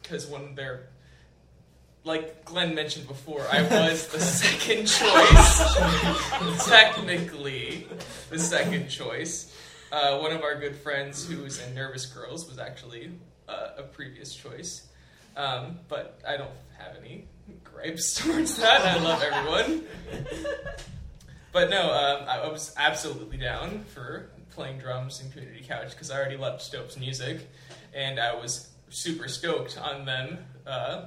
because 0.00 0.28
when 0.28 0.54
they're 0.54 0.86
like 2.04 2.44
Glenn 2.44 2.72
mentioned 2.72 3.08
before, 3.08 3.44
I 3.50 3.62
was 3.62 4.06
the 4.06 4.20
second 4.44 4.86
choice. 4.86 6.68
Technically, 6.68 7.88
the 8.30 8.38
second 8.38 8.88
choice. 8.88 9.52
Uh, 9.90 10.18
one 10.18 10.30
of 10.30 10.42
our 10.42 10.54
good 10.54 10.76
friends 10.76 11.28
who 11.28 11.42
was 11.42 11.60
in 11.60 11.74
Nervous 11.74 12.06
Girls 12.06 12.48
was 12.48 12.60
actually 12.60 13.10
uh, 13.48 13.68
a 13.78 13.82
previous 13.82 14.34
choice. 14.34 14.86
Um, 15.36 15.78
but 15.88 16.20
I 16.26 16.36
don't 16.36 16.50
have 16.78 16.96
any 16.98 17.26
gripes 17.64 18.14
towards 18.22 18.56
that. 18.58 18.80
I 18.82 18.98
love 18.98 19.22
everyone. 19.22 19.84
But 21.52 21.70
no, 21.70 21.90
um, 21.90 22.28
I 22.28 22.46
was 22.48 22.74
absolutely 22.76 23.38
down 23.38 23.84
for 23.94 24.28
playing 24.50 24.76
drums 24.78 25.22
in 25.22 25.30
Community 25.30 25.64
Couch 25.66 25.88
because 25.92 26.10
I 26.10 26.18
already 26.18 26.36
loved 26.36 26.60
Stove's 26.60 26.98
music, 26.98 27.48
and 27.94 28.20
I 28.20 28.34
was 28.34 28.68
super 28.90 29.26
stoked 29.26 29.78
on 29.78 30.04
them, 30.04 30.36
uh, 30.66 31.06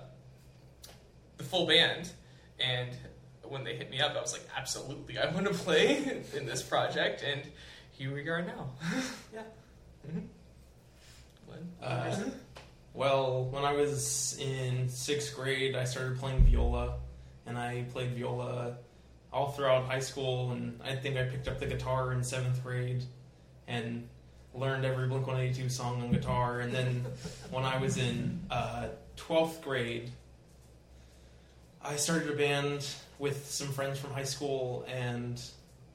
the 1.37 1.43
full 1.43 1.67
band. 1.67 2.09
And 2.59 2.89
when 3.43 3.63
they 3.63 3.75
hit 3.75 3.91
me 3.91 3.99
up, 4.01 4.15
I 4.17 4.21
was 4.21 4.33
like, 4.33 4.41
absolutely, 4.57 5.19
I 5.19 5.31
want 5.31 5.45
to 5.45 5.53
play 5.53 5.97
in 6.35 6.47
this 6.47 6.63
project, 6.63 7.21
and 7.21 7.43
here 7.91 8.11
we 8.11 8.27
are 8.27 8.41
now. 8.41 8.71
Yeah. 9.31 9.41
Mhm. 10.11 10.23
Uh, 11.81 12.15
well, 12.93 13.45
when 13.45 13.63
I 13.63 13.73
was 13.73 14.37
in 14.39 14.89
sixth 14.89 15.35
grade, 15.35 15.75
I 15.75 15.85
started 15.85 16.19
playing 16.19 16.45
viola, 16.45 16.95
and 17.45 17.57
I 17.57 17.85
played 17.91 18.11
viola 18.11 18.77
all 19.31 19.51
throughout 19.51 19.85
high 19.85 19.99
school, 19.99 20.51
and 20.51 20.79
I 20.83 20.95
think 20.95 21.17
I 21.17 21.23
picked 21.23 21.47
up 21.47 21.59
the 21.59 21.67
guitar 21.67 22.11
in 22.13 22.23
seventh 22.23 22.63
grade, 22.63 23.03
and 23.67 24.07
learned 24.53 24.85
every 24.85 25.07
Blink 25.07 25.27
One 25.27 25.39
Eighty 25.39 25.63
Two 25.63 25.69
song 25.69 26.01
on 26.01 26.11
guitar. 26.11 26.59
And 26.59 26.73
then 26.73 27.05
when 27.51 27.63
I 27.63 27.77
was 27.77 27.97
in 27.97 28.41
uh, 28.49 28.87
twelfth 29.15 29.61
grade, 29.61 30.11
I 31.81 31.95
started 31.95 32.29
a 32.29 32.35
band 32.35 32.85
with 33.19 33.49
some 33.49 33.67
friends 33.69 33.99
from 33.99 34.11
high 34.11 34.23
school, 34.23 34.85
and 34.87 35.41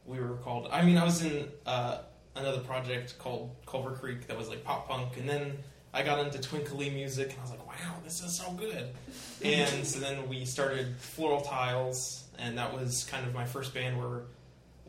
we 0.06 0.18
were 0.21 0.37
called. 0.37 0.68
I 0.71 0.83
mean, 0.83 0.97
I 0.97 1.04
was 1.04 1.25
in 1.25 1.49
uh, 1.66 1.99
another 2.34 2.60
project 2.60 3.18
called 3.18 3.54
Culver 3.66 3.92
Creek 3.92 4.26
that 4.26 4.36
was 4.36 4.48
like 4.48 4.64
pop 4.64 4.88
punk, 4.88 5.16
and 5.16 5.28
then 5.28 5.58
I 5.92 6.02
got 6.02 6.18
into 6.24 6.40
twinkly 6.40 6.90
music, 6.90 7.30
and 7.30 7.38
I 7.38 7.42
was 7.42 7.50
like, 7.50 7.66
"Wow, 7.66 7.94
this 8.02 8.22
is 8.22 8.36
so 8.36 8.50
good!" 8.52 8.90
and 9.44 9.86
so 9.86 10.00
then 10.00 10.28
we 10.28 10.44
started 10.44 10.96
Floral 10.98 11.40
Tiles, 11.40 12.24
and 12.38 12.58
that 12.58 12.74
was 12.74 13.06
kind 13.10 13.26
of 13.26 13.34
my 13.34 13.44
first 13.44 13.72
band 13.74 13.98
where 13.98 14.22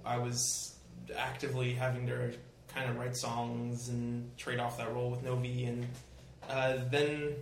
I 0.04 0.18
was 0.18 0.76
actively 1.16 1.74
having 1.74 2.08
to 2.08 2.34
kind 2.74 2.90
of 2.90 2.98
write 2.98 3.16
songs 3.16 3.90
and 3.90 4.36
trade 4.38 4.60
off 4.60 4.78
that 4.78 4.94
role 4.94 5.12
with 5.12 5.24
Novi, 5.24 5.66
and 5.66 5.88
uh, 6.50 6.78
then 6.90 7.36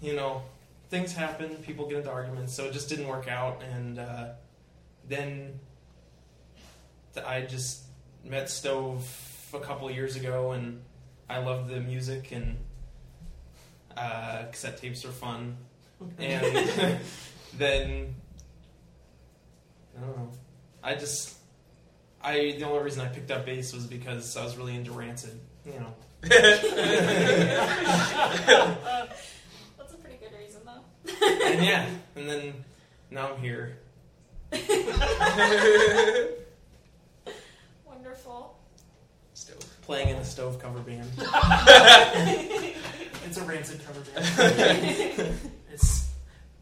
you 0.00 0.14
know 0.14 0.42
things 0.90 1.14
happen, 1.14 1.56
people 1.62 1.88
get 1.88 1.98
into 1.98 2.10
arguments, 2.10 2.52
so 2.52 2.64
it 2.64 2.72
just 2.72 2.88
didn't 2.88 3.06
work 3.06 3.28
out, 3.28 3.62
and 3.62 3.98
uh, 3.98 4.28
then 5.08 5.58
th- 7.14 7.24
I 7.24 7.42
just 7.42 7.84
met 8.24 8.50
Stove 8.50 9.06
a 9.54 9.60
couple 9.60 9.88
of 9.88 9.94
years 9.94 10.16
ago, 10.16 10.52
and 10.52 10.80
I 11.28 11.38
loved 11.38 11.70
the 11.70 11.80
music, 11.80 12.32
and 12.32 12.56
uh, 13.96 14.44
cassette 14.50 14.78
tapes 14.78 15.04
are 15.04 15.12
fun, 15.12 15.56
and 16.18 16.44
then 17.58 18.14
I 19.96 20.00
don't 20.00 20.16
know. 20.16 20.30
I 20.82 20.94
just 20.94 21.36
I 22.22 22.56
the 22.58 22.64
only 22.64 22.82
reason 22.82 23.02
I 23.02 23.08
picked 23.08 23.30
up 23.30 23.46
bass 23.46 23.72
was 23.72 23.86
because 23.86 24.36
I 24.36 24.44
was 24.44 24.56
really 24.56 24.74
into 24.74 24.92
Rancid, 24.92 25.38
you 25.64 25.72
know. 25.80 25.94
That's 26.22 26.62
a 29.92 29.96
pretty 30.00 30.18
good 30.18 30.32
reason, 30.38 30.60
though. 30.64 30.84
And 31.46 31.64
yeah, 31.64 31.86
and 32.14 32.28
then 32.28 32.64
now 33.10 33.32
I'm 33.32 33.38
here. 33.40 33.78
Wonderful. 37.84 38.56
Stove. 39.34 39.81
Playing 39.92 40.08
in 40.08 40.16
a 40.16 40.24
stove 40.24 40.58
cover 40.58 40.78
band. 40.78 41.06
It's 43.26 43.36
a 43.36 43.44
rancid 43.44 43.82
cover 43.84 44.00
band. 44.00 45.34
it's 45.70 46.08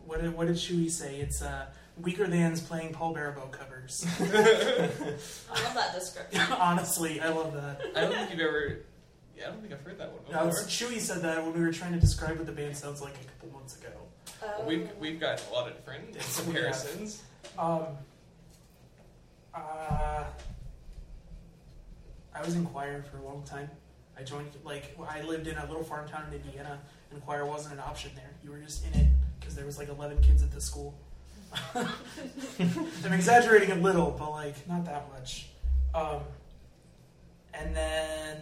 what 0.04 0.20
did 0.20 0.34
what 0.36 0.48
did 0.48 0.58
Shui 0.58 0.88
say? 0.88 1.20
It's 1.20 1.40
uh, 1.40 1.66
Weakerthans 2.02 2.66
playing 2.66 2.92
Paul 2.92 3.14
Baribeau 3.14 3.52
covers. 3.52 4.04
I 4.20 5.62
love 5.62 5.74
that 5.74 5.94
description. 5.94 6.40
Honestly, 6.58 7.20
I 7.20 7.28
love 7.28 7.54
that. 7.54 7.80
I 7.94 8.00
don't 8.00 8.12
think 8.14 8.30
you've 8.32 8.40
ever. 8.40 8.78
Yeah, 9.38 9.44
I 9.46 9.50
don't 9.50 9.60
think 9.60 9.74
I've 9.74 9.82
heard 9.82 9.98
that 9.98 10.10
one 10.12 10.22
Now, 10.32 10.46
before. 10.46 10.68
Shui 10.68 10.98
said 10.98 11.22
that 11.22 11.40
when 11.44 11.54
we 11.54 11.60
were 11.60 11.72
trying 11.72 11.92
to 11.92 12.00
describe 12.00 12.36
what 12.36 12.46
the 12.46 12.52
band 12.52 12.76
sounds 12.76 13.00
like 13.00 13.14
a 13.14 13.24
couple 13.24 13.56
months 13.56 13.76
ago. 13.78 13.92
Um, 14.42 14.66
We've 14.66 14.88
we've 14.98 15.20
got 15.20 15.40
a 15.48 15.52
lot 15.52 15.68
of 15.68 15.76
different 15.76 16.14
Yes, 16.14 16.40
we 16.46 16.54
have. 16.54 16.62
comparisons. 16.64 17.22
Um, 17.56 17.86
uh, 19.54 20.24
I 22.34 22.44
was 22.44 22.54
in 22.54 22.64
choir 22.66 23.02
for 23.10 23.18
a 23.18 23.24
long 23.24 23.42
time. 23.44 23.70
I 24.18 24.22
joined 24.22 24.50
like 24.64 24.96
I 25.08 25.22
lived 25.22 25.46
in 25.46 25.56
a 25.56 25.66
little 25.66 25.82
farm 25.82 26.08
town 26.08 26.26
in 26.28 26.40
Indiana, 26.40 26.78
and 27.10 27.24
choir 27.24 27.46
wasn't 27.46 27.74
an 27.74 27.80
option 27.80 28.10
there. 28.14 28.30
You 28.44 28.50
were 28.50 28.58
just 28.58 28.84
in 28.86 29.00
it 29.00 29.08
because 29.38 29.54
there 29.54 29.66
was 29.66 29.78
like 29.78 29.88
11 29.88 30.20
kids 30.22 30.42
at 30.42 30.50
the 30.50 30.60
school. 30.60 30.94
I'm 31.74 33.12
exaggerating 33.12 33.72
a 33.72 33.76
little, 33.76 34.14
but 34.18 34.30
like 34.30 34.68
not 34.68 34.84
that 34.84 35.08
much. 35.12 35.48
Um, 35.94 36.20
and 37.52 37.74
then, 37.74 38.38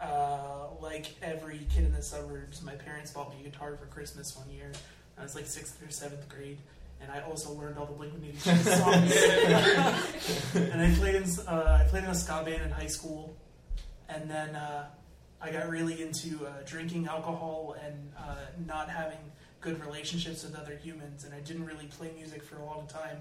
uh, 0.00 0.68
like 0.80 1.14
every 1.22 1.66
kid 1.74 1.84
in 1.84 1.92
the 1.92 2.02
suburbs, 2.02 2.62
my 2.62 2.74
parents 2.74 3.10
bought 3.10 3.30
me 3.30 3.36
a 3.40 3.50
guitar 3.50 3.76
for 3.76 3.86
Christmas 3.86 4.36
one 4.36 4.48
year. 4.50 4.72
I 5.18 5.22
was 5.22 5.34
like 5.34 5.46
sixth 5.46 5.82
or 5.86 5.90
seventh 5.90 6.28
grade, 6.28 6.58
and 7.02 7.10
I 7.10 7.20
also 7.22 7.52
learned 7.52 7.78
all 7.78 7.86
the 7.86 7.92
Blink 7.92 8.12
One 8.12 8.24
Eighty 8.24 8.38
Two 8.38 8.56
songs. 8.56 9.12
and 10.72 10.80
I 10.80 10.94
played 10.96 11.16
in 11.16 11.24
uh, 11.46 11.80
I 11.84 11.88
played 11.88 12.04
in 12.04 12.10
a 12.10 12.14
ska 12.14 12.42
band 12.44 12.62
in 12.62 12.70
high 12.70 12.86
school, 12.86 13.36
and 14.08 14.30
then 14.30 14.54
uh, 14.54 14.86
I 15.40 15.50
got 15.50 15.68
really 15.68 16.02
into 16.02 16.46
uh, 16.46 16.50
drinking 16.64 17.08
alcohol 17.08 17.76
and 17.84 18.12
uh, 18.16 18.36
not 18.66 18.88
having 18.88 19.18
good 19.60 19.84
relationships 19.84 20.44
with 20.44 20.54
other 20.54 20.76
humans, 20.76 21.24
and 21.24 21.34
I 21.34 21.40
didn't 21.40 21.66
really 21.66 21.86
play 21.86 22.10
music 22.16 22.42
for 22.42 22.56
a 22.56 22.64
long 22.64 22.86
time. 22.86 23.18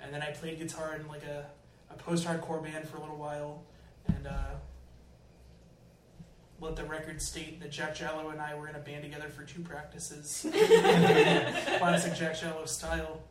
And 0.00 0.14
then 0.14 0.22
I 0.22 0.30
played 0.30 0.58
guitar 0.58 0.96
in 0.96 1.08
like 1.08 1.24
a, 1.24 1.46
a 1.90 1.94
post-hardcore 1.94 2.62
band 2.62 2.88
for 2.88 2.98
a 2.98 3.00
little 3.00 3.16
while, 3.16 3.62
and 4.06 4.26
uh, 4.26 4.54
let 6.60 6.76
the 6.76 6.84
record 6.84 7.22
state 7.22 7.60
that 7.60 7.70
Jack 7.70 7.94
Jallow 7.94 8.30
and 8.30 8.40
I 8.40 8.54
were 8.54 8.68
in 8.68 8.74
a 8.74 8.80
band 8.80 9.04
together 9.04 9.28
for 9.28 9.44
two 9.44 9.60
practices, 9.60 10.46
classic 11.78 12.14
Jack 12.14 12.38
Jallow 12.38 12.66
style. 12.66 13.22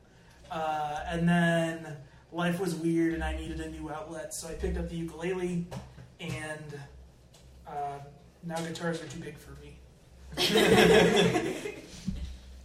Uh, 0.49 0.99
and 1.07 1.27
then 1.27 1.97
life 2.31 2.59
was 2.59 2.75
weird, 2.75 3.13
and 3.13 3.23
I 3.23 3.35
needed 3.35 3.59
a 3.59 3.69
new 3.69 3.89
outlet, 3.89 4.33
so 4.33 4.47
I 4.47 4.53
picked 4.53 4.77
up 4.77 4.87
the 4.89 4.95
ukulele, 4.95 5.65
and 6.21 6.79
uh, 7.67 7.99
now 8.43 8.55
guitars 8.55 9.01
are 9.01 9.07
too 9.07 9.19
big 9.19 9.37
for 9.37 9.51
me. 9.61 9.77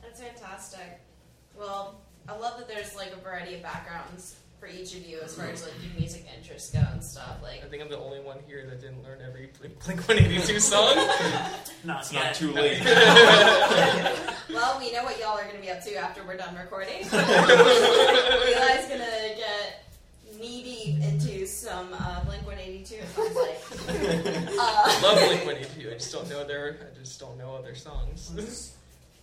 That's 0.02 0.20
fantastic. 0.20 1.00
Well, 1.58 2.00
I 2.28 2.36
love 2.36 2.58
that 2.58 2.68
there's 2.68 2.94
like 2.94 3.12
a 3.12 3.16
variety 3.16 3.56
of 3.56 3.62
backgrounds 3.62 4.36
for 4.62 4.68
each 4.68 4.94
of 4.94 5.04
you 5.04 5.18
as 5.24 5.34
far 5.34 5.46
as 5.46 5.64
like 5.64 5.72
your 5.82 5.92
music 5.98 6.24
interests 6.38 6.70
go 6.70 6.78
and 6.92 7.02
stuff. 7.02 7.38
Like, 7.42 7.64
I 7.64 7.68
think 7.68 7.82
I'm 7.82 7.88
the 7.88 7.98
only 7.98 8.20
one 8.20 8.38
here 8.46 8.64
that 8.70 8.80
didn't 8.80 9.02
learn 9.02 9.18
every 9.20 9.50
Blink 9.58 9.74
182 10.06 10.60
song. 10.60 10.94
Not 11.84 12.02
It's 12.02 12.12
yet. 12.12 12.26
not 12.26 12.34
too 12.36 12.52
late. 12.52 12.80
well, 14.54 14.78
we 14.78 14.92
know 14.92 15.02
what 15.02 15.18
y'all 15.18 15.36
are 15.36 15.42
going 15.42 15.56
to 15.56 15.60
be 15.60 15.68
up 15.68 15.82
to 15.82 15.96
after 15.96 16.24
we're 16.24 16.36
done 16.36 16.54
recording. 16.54 17.00
Eli's 17.00 17.10
going 17.10 19.00
to 19.00 19.34
get 19.36 19.84
knee 20.38 20.62
deep 20.62 21.02
into 21.02 21.44
some 21.44 21.88
uh, 21.94 22.22
Blink 22.24 22.46
182. 22.46 22.94
It 22.94 23.08
sounds 23.08 23.34
like. 23.34 23.58
Uh, 24.62 25.00
Love 25.02 25.18
Blink 25.26 25.44
182. 25.44 25.90
I 25.90 25.94
just 25.94 26.12
don't 26.12 26.28
know 26.30 26.44
their. 26.46 26.76
I 26.94 26.98
just 27.00 27.18
don't 27.18 27.36
know 27.36 27.56
other 27.56 27.74
songs. 27.74 28.30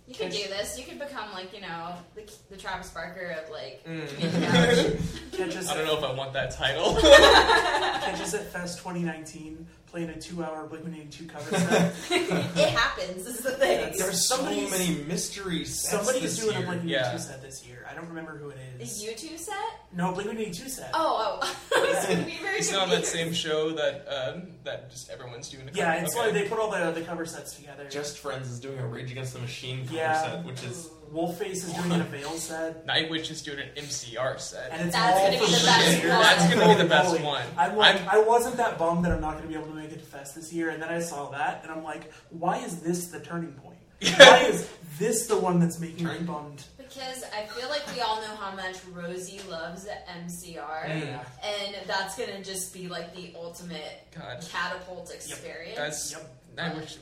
You 0.09 0.15
could 0.15 0.31
do 0.31 0.47
this. 0.49 0.77
You 0.77 0.83
could 0.85 0.97
become 0.99 1.31
like 1.31 1.53
you 1.53 1.61
know 1.61 1.93
the, 2.15 2.29
the 2.49 2.57
Travis 2.57 2.89
Barker 2.89 3.37
of 3.43 3.49
like 3.51 3.81
Mm. 3.87 4.07
community 4.09 4.45
college. 4.47 4.99
Catch 5.33 5.55
us, 5.55 5.69
I 5.69 5.75
don't 5.75 5.85
know 5.85 5.97
if 5.97 6.03
I 6.03 6.11
want 6.13 6.33
that 6.33 6.51
title. 6.51 6.95
catch 7.01 8.19
us 8.19 8.33
at 8.33 8.51
Fest 8.51 8.79
2019 8.79 9.65
playing 9.91 10.09
a 10.09 10.19
two-hour 10.19 10.67
Blink-182 10.67 11.29
cover 11.29 11.57
set. 11.57 11.93
it 12.11 12.69
happens. 12.69 13.25
Is 13.27 13.39
the 13.39 13.51
thing. 13.51 13.93
There's 13.97 14.25
so 14.25 14.43
many 14.43 14.65
mystery 15.07 15.65
sets 15.65 15.89
Somebody's 16.05 16.37
this 16.37 16.39
doing 16.45 16.57
year. 16.57 16.65
a 16.65 16.67
Blink-182 16.67 16.89
Yeah. 16.89 17.17
set 17.17 17.41
this 17.41 17.65
year. 17.65 17.85
I 17.89 17.95
don't 17.95 18.07
remember 18.07 18.37
who 18.37 18.49
it 18.49 18.57
The 18.77 18.83
is. 18.83 19.03
U2 19.03 19.37
set? 19.37 19.55
No, 19.93 20.13
Blink-182 20.13 20.69
set. 20.69 20.91
Oh, 20.93 21.39
oh. 21.41 21.55
I 21.75 21.93
was 21.95 22.05
gonna 22.05 22.23
be 22.23 22.37
very 22.41 22.57
It's 22.59 22.71
not 22.71 22.83
on 22.83 22.89
that 22.89 23.05
same 23.05 23.33
show 23.33 23.71
that 23.71 24.05
um, 24.07 24.47
that 24.63 24.89
just 24.91 25.09
everyone's 25.09 25.49
doing. 25.49 25.67
A 25.67 25.71
yeah, 25.73 25.93
cover- 25.95 26.05
it's 26.05 26.15
okay. 26.15 26.25
like 26.25 26.33
they 26.33 26.47
put 26.47 26.59
all 26.59 26.69
the 26.71 26.91
the 26.91 27.01
cover 27.01 27.25
sets 27.25 27.55
together. 27.55 27.87
Just 27.89 28.19
Friends 28.19 28.49
is 28.49 28.59
doing 28.59 28.77
a 28.79 28.85
Rage 28.87 29.11
Against 29.11 29.33
the 29.33 29.39
Machine 29.39 29.83
cover 29.85 29.95
Yeah. 29.97 30.21
set, 30.21 30.45
which 30.45 30.63
is 30.63 30.89
Wolfface 31.13 31.51
is 31.51 31.73
doing 31.73 31.91
an 31.91 32.01
Avail 32.01 32.31
set. 32.31 32.85
Nightwish 32.85 33.31
is 33.31 33.41
doing 33.41 33.59
an 33.59 33.69
MCR 33.75 34.39
set. 34.39 34.71
And 34.71 34.87
it's 34.87 34.95
That's 34.95 35.17
all 35.17 35.25
gonna 35.25 35.39
be 35.39 35.45
for 35.45 35.51
the 35.51 35.65
best 35.65 35.99
free. 35.99 36.09
one. 36.09 36.19
That's 36.21 36.43
gonna 36.43 36.55
be 36.55 36.59
the 36.59 36.73
Holy 36.75 36.87
best 36.87 37.09
moly. 37.11 37.23
one. 37.23 37.43
I'm 37.57 37.75
like, 37.77 37.95
I'm- 37.95 38.09
I 38.09 38.19
wasn't 38.19 38.57
that 38.57 38.77
bummed 38.77 39.05
that 39.05 39.11
I'm 39.11 39.21
not 39.21 39.31
going 39.33 39.43
to 39.43 39.47
be 39.49 39.55
able 39.55 39.67
to 39.67 39.73
make 39.73 39.91
it 39.91 39.99
to 39.99 40.05
Fest 40.05 40.35
this 40.35 40.53
year, 40.53 40.69
and 40.69 40.81
then 40.81 40.89
I 40.89 40.99
saw 40.99 41.29
that, 41.31 41.61
and 41.63 41.71
I'm 41.71 41.83
like, 41.83 42.11
why 42.29 42.57
is 42.59 42.79
this 42.81 43.07
the 43.07 43.19
turning 43.19 43.53
point? 43.53 43.77
why 44.17 44.39
is 44.43 44.69
this 44.97 45.27
the 45.27 45.37
one 45.37 45.59
that's 45.59 45.79
making 45.79 46.05
me 46.07 46.19
bummed? 46.19 46.63
Because 46.77 47.23
I 47.35 47.43
feel 47.47 47.69
like 47.69 47.83
we 47.93 48.01
all 48.01 48.17
know 48.21 48.35
how 48.35 48.55
much 48.55 48.77
Rosie 48.93 49.41
loves 49.49 49.85
MCR, 50.25 50.85
Mm. 50.85 51.19
and 51.43 51.75
that's 51.87 52.17
gonna 52.17 52.43
just 52.43 52.73
be 52.73 52.87
like 52.87 53.15
the 53.15 53.33
ultimate 53.35 54.07
God, 54.15 54.43
catapult 54.51 55.11
experience. 55.13 55.77
that's 55.77 56.11
Yep. 56.13 56.35
Nightwish. 56.55 56.97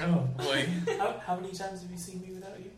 Oh 0.00 0.28
boy. 0.38 0.66
how, 0.98 1.14
how 1.24 1.36
many 1.36 1.52
times 1.52 1.82
have 1.82 1.90
you 1.90 1.96
seen 1.96 2.18
mewithoutYou? 2.20 2.68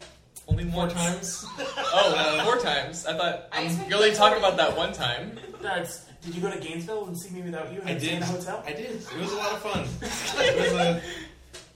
Only 0.48 0.64
Four 0.64 0.86
one 0.86 0.90
times. 0.90 1.44
Oh, 1.58 2.42
four 2.44 2.58
times. 2.58 3.06
I 3.06 3.16
thought 3.16 3.48
I 3.52 3.60
um, 3.60 3.64
expected 3.66 3.88
you're 3.90 3.96
only 3.98 4.10
like 4.10 4.18
talking 4.18 4.38
about 4.38 4.56
that 4.58 4.76
one 4.76 4.92
time. 4.92 5.38
That's. 5.60 6.04
Did 6.26 6.34
you 6.34 6.42
go 6.42 6.50
to 6.50 6.58
Gainesville 6.58 7.06
and 7.06 7.16
see 7.16 7.28
mewithoutYou? 7.28 7.82
And 7.82 7.88
I 7.88 7.94
did. 7.94 8.14
in 8.14 8.22
a 8.22 8.26
hotel. 8.26 8.60
I 8.66 8.72
did. 8.72 8.90
It 8.90 9.16
was 9.16 9.32
a 9.32 9.36
lot 9.36 9.52
of 9.52 9.62
fun. 9.62 9.86
It 10.44 10.72
was 10.72 10.72
a 10.72 11.00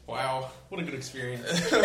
wow. 0.08 0.50
What 0.70 0.80
a 0.80 0.84
good 0.84 0.94
experience. 0.94 1.44
no, 1.72 1.78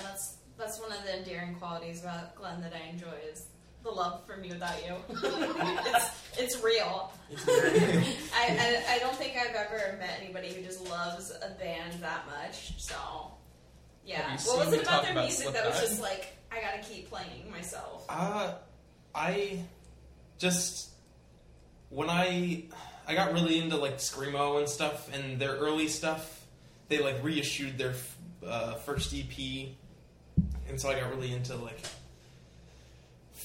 that's 0.00 0.36
that's 0.56 0.78
one 0.80 0.92
of 0.92 1.02
the 1.02 1.18
endearing 1.18 1.56
qualities 1.56 2.02
about 2.02 2.36
Glenn 2.36 2.60
that 2.60 2.72
I 2.72 2.88
enjoy 2.88 3.14
is 3.32 3.46
the 3.82 3.90
love 3.90 4.24
for 4.26 4.36
me 4.36 4.50
without 4.50 4.76
you. 4.86 4.94
it's 5.10 6.10
it's 6.38 6.62
real. 6.62 7.10
I, 7.48 8.84
I 8.88 8.94
I 8.94 8.98
don't 9.00 9.16
think 9.16 9.36
I've 9.36 9.56
ever 9.56 9.96
met 9.98 10.20
anybody 10.22 10.52
who 10.52 10.62
just 10.62 10.88
loves 10.88 11.32
a 11.32 11.50
band 11.58 11.94
that 12.00 12.26
much. 12.26 12.80
So 12.80 12.94
yeah, 14.04 14.18
Have 14.18 14.40
you 14.40 14.50
what 14.52 14.58
was 14.58 14.68
seen 14.68 14.78
it 14.78 14.86
about 14.86 15.02
their 15.02 15.12
about 15.12 15.24
music 15.24 15.52
that 15.52 15.66
was 15.66 15.80
just 15.80 16.00
like 16.00 16.36
I 16.52 16.60
gotta 16.60 16.78
keep 16.78 17.10
playing 17.10 17.50
myself? 17.50 18.06
Uh, 18.08 18.54
I 19.12 19.64
just 20.38 20.90
when 21.90 22.10
I 22.10 22.64
I 23.06 23.14
got 23.14 23.32
really 23.32 23.58
into 23.58 23.76
like 23.76 23.98
screamo 23.98 24.58
and 24.58 24.68
stuff, 24.68 25.12
and 25.12 25.38
their 25.38 25.56
early 25.56 25.88
stuff, 25.88 26.44
they 26.88 26.98
like 26.98 27.22
reissued 27.22 27.78
their 27.78 27.94
uh, 28.46 28.74
first 28.74 29.14
EP, 29.14 29.68
and 30.68 30.80
so 30.80 30.90
I 30.90 30.98
got 30.98 31.10
really 31.10 31.32
into 31.32 31.54
like 31.56 31.78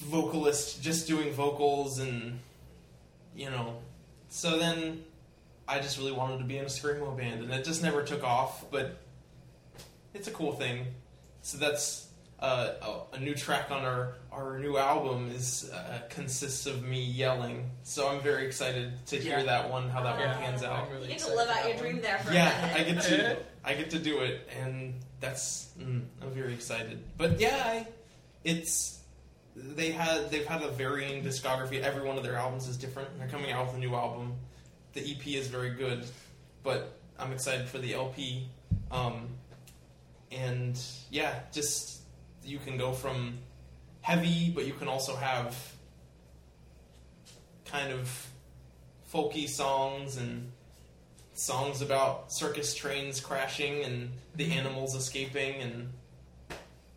vocalist, 0.00 0.82
just 0.82 1.06
doing 1.06 1.32
vocals, 1.32 1.98
and 1.98 2.38
you 3.36 3.50
know, 3.50 3.78
so 4.28 4.58
then 4.58 5.04
I 5.68 5.78
just 5.78 5.98
really 5.98 6.12
wanted 6.12 6.38
to 6.38 6.44
be 6.44 6.58
in 6.58 6.64
a 6.64 6.68
screamo 6.68 7.16
band, 7.16 7.42
and 7.42 7.52
it 7.52 7.64
just 7.64 7.82
never 7.82 8.02
took 8.02 8.24
off, 8.24 8.70
but 8.70 8.98
it's 10.12 10.28
a 10.28 10.32
cool 10.32 10.52
thing. 10.52 10.86
So 11.42 11.58
that's 11.58 12.08
uh, 12.42 12.72
a, 13.12 13.16
a 13.16 13.20
new 13.20 13.34
track 13.34 13.70
on 13.70 13.84
our, 13.84 14.14
our 14.32 14.58
new 14.58 14.76
album 14.76 15.30
is 15.34 15.70
uh, 15.72 16.00
consists 16.10 16.66
of 16.66 16.82
me 16.82 17.00
yelling. 17.00 17.70
So 17.84 18.08
I'm 18.08 18.20
very 18.20 18.44
excited 18.46 18.92
to 19.06 19.16
hear 19.16 19.38
Yeah. 19.38 19.44
that 19.44 19.70
one, 19.70 19.88
how 19.88 20.02
that 20.02 20.18
Yeah. 20.18 20.34
one 20.34 20.42
pans 20.44 20.62
out. 20.64 20.90
Really 20.90 21.04
you 21.04 21.08
get 21.10 21.18
to 21.20 21.34
live 21.34 21.48
out 21.48 21.64
your 21.64 21.74
one. 21.74 21.82
dream 21.84 22.00
there 22.02 22.18
for 22.18 22.32
Yeah, 22.32 22.50
a 22.50 22.74
I 22.74 22.84
minute. 22.84 22.94
get 22.96 23.02
to 23.04 23.36
I 23.64 23.74
get 23.74 23.90
to 23.90 23.98
do 24.00 24.18
it, 24.20 24.48
and 24.60 24.94
that's 25.20 25.70
mm, 25.78 26.02
I'm 26.20 26.30
very 26.32 26.52
excited. 26.52 27.00
But 27.16 27.38
yeah, 27.38 27.62
I, 27.64 27.86
it's 28.42 28.98
they 29.54 29.92
had 29.92 30.30
they've 30.32 30.46
had 30.46 30.62
a 30.62 30.68
varying 30.68 31.22
discography. 31.22 31.80
Every 31.80 32.02
one 32.02 32.16
of 32.18 32.24
their 32.24 32.34
albums 32.36 32.66
is 32.66 32.76
different. 32.76 33.16
They're 33.20 33.28
coming 33.28 33.52
out 33.52 33.66
with 33.66 33.76
a 33.76 33.78
new 33.78 33.94
album. 33.94 34.34
The 34.94 35.00
EP 35.00 35.24
is 35.28 35.46
very 35.46 35.70
good, 35.70 36.04
but 36.64 36.98
I'm 37.20 37.32
excited 37.32 37.68
for 37.68 37.78
the 37.78 37.94
LP. 37.94 38.48
Um, 38.90 39.28
and 40.30 40.80
yeah, 41.10 41.40
just 41.52 41.91
you 42.44 42.58
can 42.58 42.76
go 42.76 42.92
from 42.92 43.38
heavy, 44.00 44.50
but 44.54 44.66
you 44.66 44.72
can 44.74 44.88
also 44.88 45.16
have 45.16 45.56
kind 47.64 47.92
of 47.92 48.28
folky 49.12 49.48
songs 49.48 50.16
and 50.16 50.50
songs 51.34 51.82
about 51.82 52.32
circus 52.32 52.74
trains 52.74 53.20
crashing 53.20 53.82
and 53.84 54.10
the 54.36 54.44
mm-hmm. 54.44 54.58
animals 54.58 54.94
escaping 54.94 55.60
and 55.62 55.90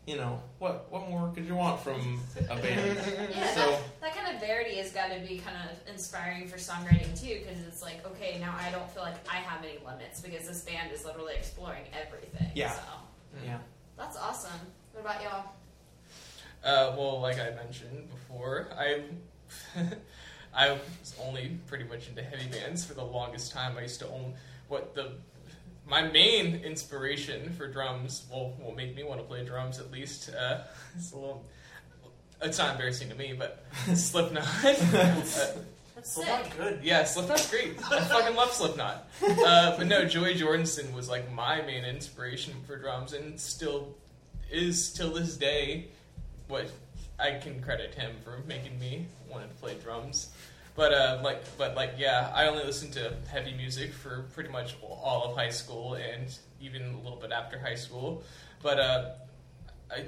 you 0.06 0.18
know 0.18 0.42
what 0.60 0.92
what 0.92 1.10
more 1.10 1.32
could 1.34 1.46
you 1.46 1.56
want 1.56 1.80
from 1.80 2.22
a 2.50 2.56
band? 2.58 2.98
Yeah, 3.32 3.54
So- 3.56 3.72
that, 3.72 4.02
that 4.02 4.16
kind 4.16 4.36
of 4.36 4.42
variety 4.42 4.76
has 4.76 4.92
got 4.92 5.08
to 5.08 5.20
be 5.20 5.40
kind 5.40 5.58
of 5.64 5.92
inspiring 5.92 6.48
for 6.48 6.58
songwriting 6.58 7.20
too, 7.20 7.40
because 7.40 7.66
it's 7.68 7.82
like, 7.82 8.06
okay, 8.06 8.38
now 8.40 8.56
I 8.60 8.70
don't 8.72 8.90
feel 8.92 9.04
like 9.04 9.16
I 9.30 9.38
have 9.38 9.64
any 9.64 9.78
limits 9.86 10.22
because 10.22 10.48
this 10.48 10.62
band 10.62 10.92
is 10.92 11.06
literally 11.06 11.34
exploring 11.36 11.84
everything. 11.94 12.52
Yeah. 12.54 12.74
So 12.74 12.82
Yeah. 13.44 13.58
that's 13.98 14.18
awesome. 14.18 14.60
What 15.06 15.18
about 15.18 15.24
y'all? 15.24 15.44
Uh, 16.64 16.96
well, 16.98 17.22
like 17.22 17.40
I 17.40 17.52
mentioned 17.52 18.10
before, 18.10 18.70
I 18.76 19.02
I 20.56 20.72
was 20.72 21.14
only 21.24 21.60
pretty 21.68 21.84
much 21.84 22.10
into 22.10 22.24
heavy 22.24 22.48
bands 22.50 22.84
for 22.84 22.96
the 22.96 23.04
longest 23.04 23.52
time. 23.54 23.78
I 23.78 23.84
used 23.84 24.00
to 24.00 24.08
own 24.08 24.34
what 24.68 24.96
the 24.96 25.12
my 25.88 26.02
main 26.02 26.56
inspiration 26.56 27.54
for 27.54 27.68
drums. 27.68 28.26
Well, 28.32 28.56
will 28.60 28.74
make 28.74 28.96
me 28.96 29.04
want 29.04 29.20
to 29.20 29.26
play 29.28 29.46
drums 29.46 29.78
at 29.78 29.92
least. 29.92 30.32
Uh, 30.34 30.62
it's 30.96 31.12
a 31.12 31.16
little. 31.18 31.46
It's 32.42 32.58
not 32.58 32.72
embarrassing 32.72 33.10
to 33.10 33.16
me, 33.16 33.36
but 33.38 33.64
Slipknot. 33.94 34.44
uh, 34.44 34.74
That's 34.74 35.52
So 36.02 36.22
sick. 36.22 36.28
not 36.28 36.58
good. 36.58 36.80
yeah, 36.84 37.04
Slipknot's 37.04 37.48
great. 37.52 37.78
I 37.92 38.00
fucking 38.06 38.36
love 38.36 38.52
Slipknot. 38.52 39.08
Uh, 39.24 39.78
but 39.78 39.86
no, 39.86 40.04
Joey 40.06 40.34
Jordison 40.34 40.94
was 40.96 41.08
like 41.10 41.32
my 41.32 41.62
main 41.62 41.86
inspiration 41.86 42.56
for 42.66 42.76
drums, 42.76 43.14
and 43.14 43.40
still 43.40 43.96
is 44.52 44.94
till 44.94 45.14
this 45.14 45.38
day 45.38 45.88
what 46.48 46.70
I 47.20 47.32
can 47.32 47.62
credit 47.62 47.94
him 47.96 48.12
for 48.24 48.40
making 48.48 48.80
me 48.80 49.08
want 49.30 49.50
to 49.50 49.56
play 49.58 49.76
drums. 49.82 50.30
But 50.76 50.94
uh, 50.94 51.22
like, 51.24 51.42
but 51.58 51.76
like, 51.76 51.94
yeah, 51.98 52.32
I 52.36 52.48
only 52.48 52.64
listened 52.64 52.94
to 52.94 53.14
heavy 53.32 53.54
music 53.54 53.94
for 53.94 54.26
pretty 54.34 54.50
much 54.50 54.76
all 54.82 55.24
of 55.24 55.38
high 55.38 55.50
school 55.50 55.94
and 55.94 56.38
even 56.60 56.94
a 56.94 56.98
little 56.98 57.18
bit 57.18 57.32
after 57.32 57.58
high 57.58 57.76
school. 57.76 58.24
But 58.62 58.80
uh, 58.80 59.12
I, 59.90 60.04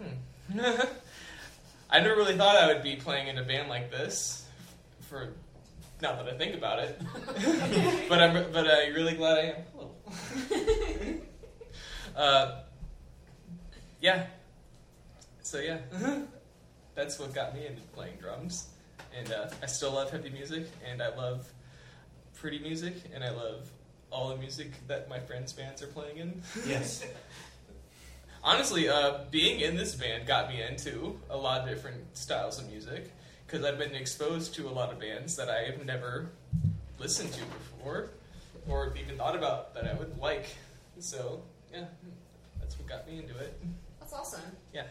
hmm. 0.00 0.60
I 1.90 2.00
never 2.00 2.16
really 2.16 2.36
thought 2.36 2.56
I 2.56 2.66
would 2.72 2.82
be 2.82 2.96
playing 2.96 3.28
in 3.28 3.38
a 3.38 3.42
band 3.42 3.68
like 3.68 3.90
this. 3.90 4.46
For 5.02 5.34
now 6.00 6.16
that 6.16 6.26
I 6.26 6.36
think 6.36 6.54
about 6.54 6.80
it, 6.80 7.00
but 8.08 8.20
I'm 8.20 8.52
but 8.52 8.66
I'm 8.66 8.94
really 8.94 9.14
glad 9.14 9.38
I 9.38 9.42
am. 9.42 11.20
Uh, 12.16 12.62
yeah. 14.00 14.26
So 15.42 15.60
yeah, 15.60 15.78
that's 16.94 17.18
what 17.18 17.34
got 17.34 17.54
me 17.54 17.66
into 17.66 17.82
playing 17.94 18.16
drums, 18.20 18.68
and 19.16 19.32
uh, 19.32 19.48
I 19.62 19.66
still 19.66 19.92
love 19.92 20.10
heavy 20.10 20.30
music, 20.30 20.66
and 20.90 21.02
I 21.02 21.14
love 21.14 21.50
pretty 22.34 22.58
music, 22.58 22.94
and 23.14 23.22
I 23.22 23.30
love 23.30 23.70
all 24.10 24.28
the 24.30 24.36
music 24.36 24.72
that 24.88 25.08
my 25.08 25.18
friends' 25.18 25.52
bands 25.52 25.82
are 25.82 25.88
playing 25.88 26.18
in. 26.18 26.42
Yes. 26.66 27.04
Honestly, 28.44 28.88
uh, 28.88 29.24
being 29.30 29.60
in 29.60 29.76
this 29.76 29.94
band 29.94 30.26
got 30.26 30.48
me 30.48 30.62
into 30.62 31.18
a 31.30 31.36
lot 31.36 31.62
of 31.62 31.68
different 31.68 32.16
styles 32.16 32.60
of 32.60 32.70
music 32.70 33.10
because 33.46 33.64
I've 33.64 33.78
been 33.78 33.94
exposed 33.94 34.54
to 34.54 34.68
a 34.68 34.70
lot 34.70 34.92
of 34.92 35.00
bands 35.00 35.36
that 35.36 35.48
I 35.48 35.62
have 35.62 35.84
never 35.84 36.30
listened 36.98 37.32
to 37.32 37.40
before 37.40 38.10
or 38.68 38.94
even 38.96 39.16
thought 39.16 39.36
about 39.36 39.74
that 39.74 39.88
I 39.88 39.94
would 39.94 40.18
like. 40.18 40.46
So, 40.98 41.42
yeah, 41.72 41.84
that's 42.60 42.78
what 42.78 42.88
got 42.88 43.06
me 43.08 43.18
into 43.18 43.36
it. 43.38 43.60
That's 44.16 44.34
awesome. 44.34 44.50
Yeah. 44.72 44.84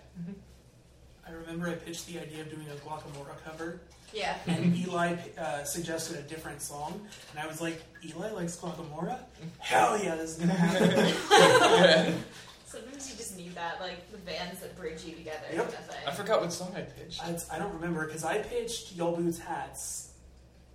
I 1.27 1.31
remember 1.31 1.67
I 1.67 1.73
pitched 1.73 2.07
the 2.07 2.19
idea 2.19 2.41
of 2.41 2.49
doing 2.51 2.67
a 2.69 2.75
Guacamora 2.87 3.43
cover, 3.43 3.81
Yeah. 4.13 4.37
and 4.45 4.75
Eli 4.77 5.15
uh, 5.39 5.63
suggested 5.63 6.17
a 6.17 6.21
different 6.21 6.61
song, 6.61 7.01
and 7.31 7.39
I 7.39 7.47
was 7.47 7.59
like, 7.61 7.81
Eli 8.07 8.29
likes 8.31 8.55
Guacamora? 8.57 9.17
Hell 9.57 10.01
yeah, 10.03 10.15
this 10.15 10.31
is 10.31 10.37
gonna 10.37 10.53
happen. 10.53 12.23
Sometimes 12.67 13.09
you 13.11 13.17
just 13.17 13.37
need 13.37 13.55
that, 13.55 13.81
like 13.81 14.11
the 14.11 14.17
bands 14.19 14.59
that 14.59 14.77
bridge 14.77 15.03
you 15.03 15.15
together. 15.15 15.45
Yep. 15.51 15.63
Kind 15.73 15.73
of 15.73 15.85
thing. 15.95 16.07
I 16.07 16.11
forgot 16.11 16.41
what 16.41 16.53
song 16.53 16.73
I 16.75 16.81
pitched. 16.81 17.23
I, 17.23 17.35
I 17.51 17.57
don't 17.57 17.73
remember 17.73 18.05
because 18.05 18.23
I 18.23 18.37
pitched 18.39 18.95
Y'all 18.95 19.15
Boots 19.15 19.39
Hats. 19.39 20.11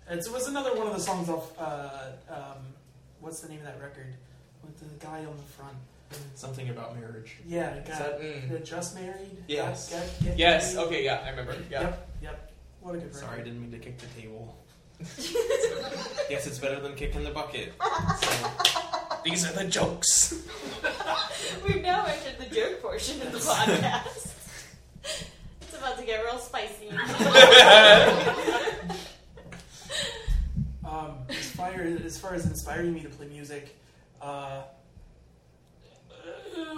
It's, 0.09 0.27
it 0.27 0.33
was 0.33 0.47
another 0.49 0.75
one 0.75 0.87
of 0.87 0.93
the 0.93 0.99
songs 0.99 1.29
off. 1.29 1.57
Uh, 1.57 1.89
um, 2.29 2.57
what's 3.21 3.39
the 3.39 3.47
name 3.47 3.59
of 3.59 3.65
that 3.65 3.79
record 3.81 4.13
with 4.63 4.77
the 4.79 5.05
guy 5.05 5.19
on 5.19 5.37
the 5.37 5.43
front? 5.43 5.77
Something 6.35 6.69
about 6.69 6.95
marriage. 6.99 7.35
Yeah, 7.45 7.75
got 7.79 7.99
that- 7.99 8.21
mm. 8.21 8.49
the 8.49 8.59
just 8.59 8.95
married. 8.95 9.43
Yes. 9.47 9.89
Got- 9.91 9.99
Get- 10.23 10.23
Get 10.23 10.37
Yes, 10.39 10.73
Married. 10.75 10.87
okay, 10.87 11.03
yeah, 11.05 11.21
I 11.25 11.29
remember. 11.29 11.55
Yeah. 11.69 11.81
Yep. 11.81 12.07
Yep. 12.23 12.51
What 12.81 12.95
a 12.95 12.97
good 12.97 13.05
record. 13.07 13.19
Sorry, 13.19 13.41
I 13.41 13.43
didn't 13.43 13.61
mean 13.61 13.71
to 13.71 13.77
kick 13.79 13.97
the 13.99 14.07
table. 14.19 14.57
yes, 16.29 16.45
it's 16.47 16.59
better 16.59 16.79
than 16.79 16.93
kicking 16.95 17.23
the 17.23 17.31
bucket. 17.31 17.73
So, 18.21 18.51
These 19.25 19.47
are 19.49 19.53
the 19.53 19.65
jokes. 19.65 20.33
We've 21.67 21.81
now 21.81 22.05
entered 22.05 22.37
the 22.39 22.53
joke 22.53 22.81
portion 22.81 23.21
of 23.21 23.31
the 23.31 23.37
podcast. 23.39 24.33
it's 25.03 25.77
about 25.77 25.97
to 25.99 26.05
get 26.05 26.23
real 26.23 26.37
spicy. 26.39 26.89
Um, 30.83 31.13
as, 31.29 31.49
far, 31.51 31.69
as 31.71 32.17
far 32.19 32.33
as 32.33 32.45
inspiring 32.45 32.93
me 32.93 33.01
to 33.01 33.09
play 33.09 33.27
music, 33.27 33.77
uh, 34.21 34.63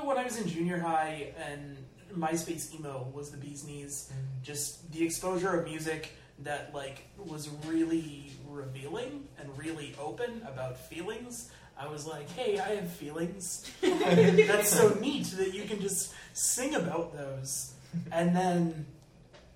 when 0.05 0.17
I 0.17 0.23
was 0.23 0.37
in 0.37 0.47
junior 0.47 0.79
high 0.79 1.33
and 1.37 1.77
MySpace 2.17 2.73
emo 2.73 3.07
was 3.13 3.31
the 3.31 3.37
bee's 3.37 3.65
knees, 3.65 4.11
just 4.41 4.91
the 4.91 5.03
exposure 5.03 5.59
of 5.59 5.65
music 5.65 6.11
that 6.39 6.73
like 6.73 7.07
was 7.17 7.49
really 7.65 8.31
revealing 8.47 9.27
and 9.39 9.57
really 9.57 9.95
open 9.99 10.41
about 10.47 10.77
feelings. 10.77 11.51
I 11.77 11.87
was 11.87 12.05
like, 12.05 12.29
hey, 12.31 12.59
I 12.59 12.75
have 12.75 12.89
feelings. 12.89 13.69
That's 13.81 14.69
so 14.69 14.89
neat 14.99 15.25
that 15.37 15.53
you 15.53 15.63
can 15.63 15.81
just 15.81 16.13
sing 16.33 16.75
about 16.75 17.15
those. 17.15 17.73
And 18.11 18.35
then, 18.35 18.85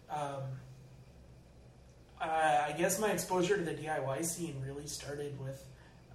um, 0.10 0.42
uh, 2.20 2.66
I 2.68 2.74
guess 2.78 3.00
my 3.00 3.12
exposure 3.12 3.58
to 3.58 3.64
the 3.64 3.74
DIY 3.74 4.26
scene 4.26 4.62
really 4.66 4.88
started 4.88 5.40
with 5.40 5.64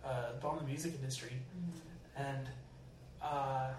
uh, 0.05 0.33
Bomb 0.41 0.59
the 0.59 0.65
Music 0.65 0.95
Industry. 0.95 1.33
And 2.17 2.49
uh, 3.23 3.71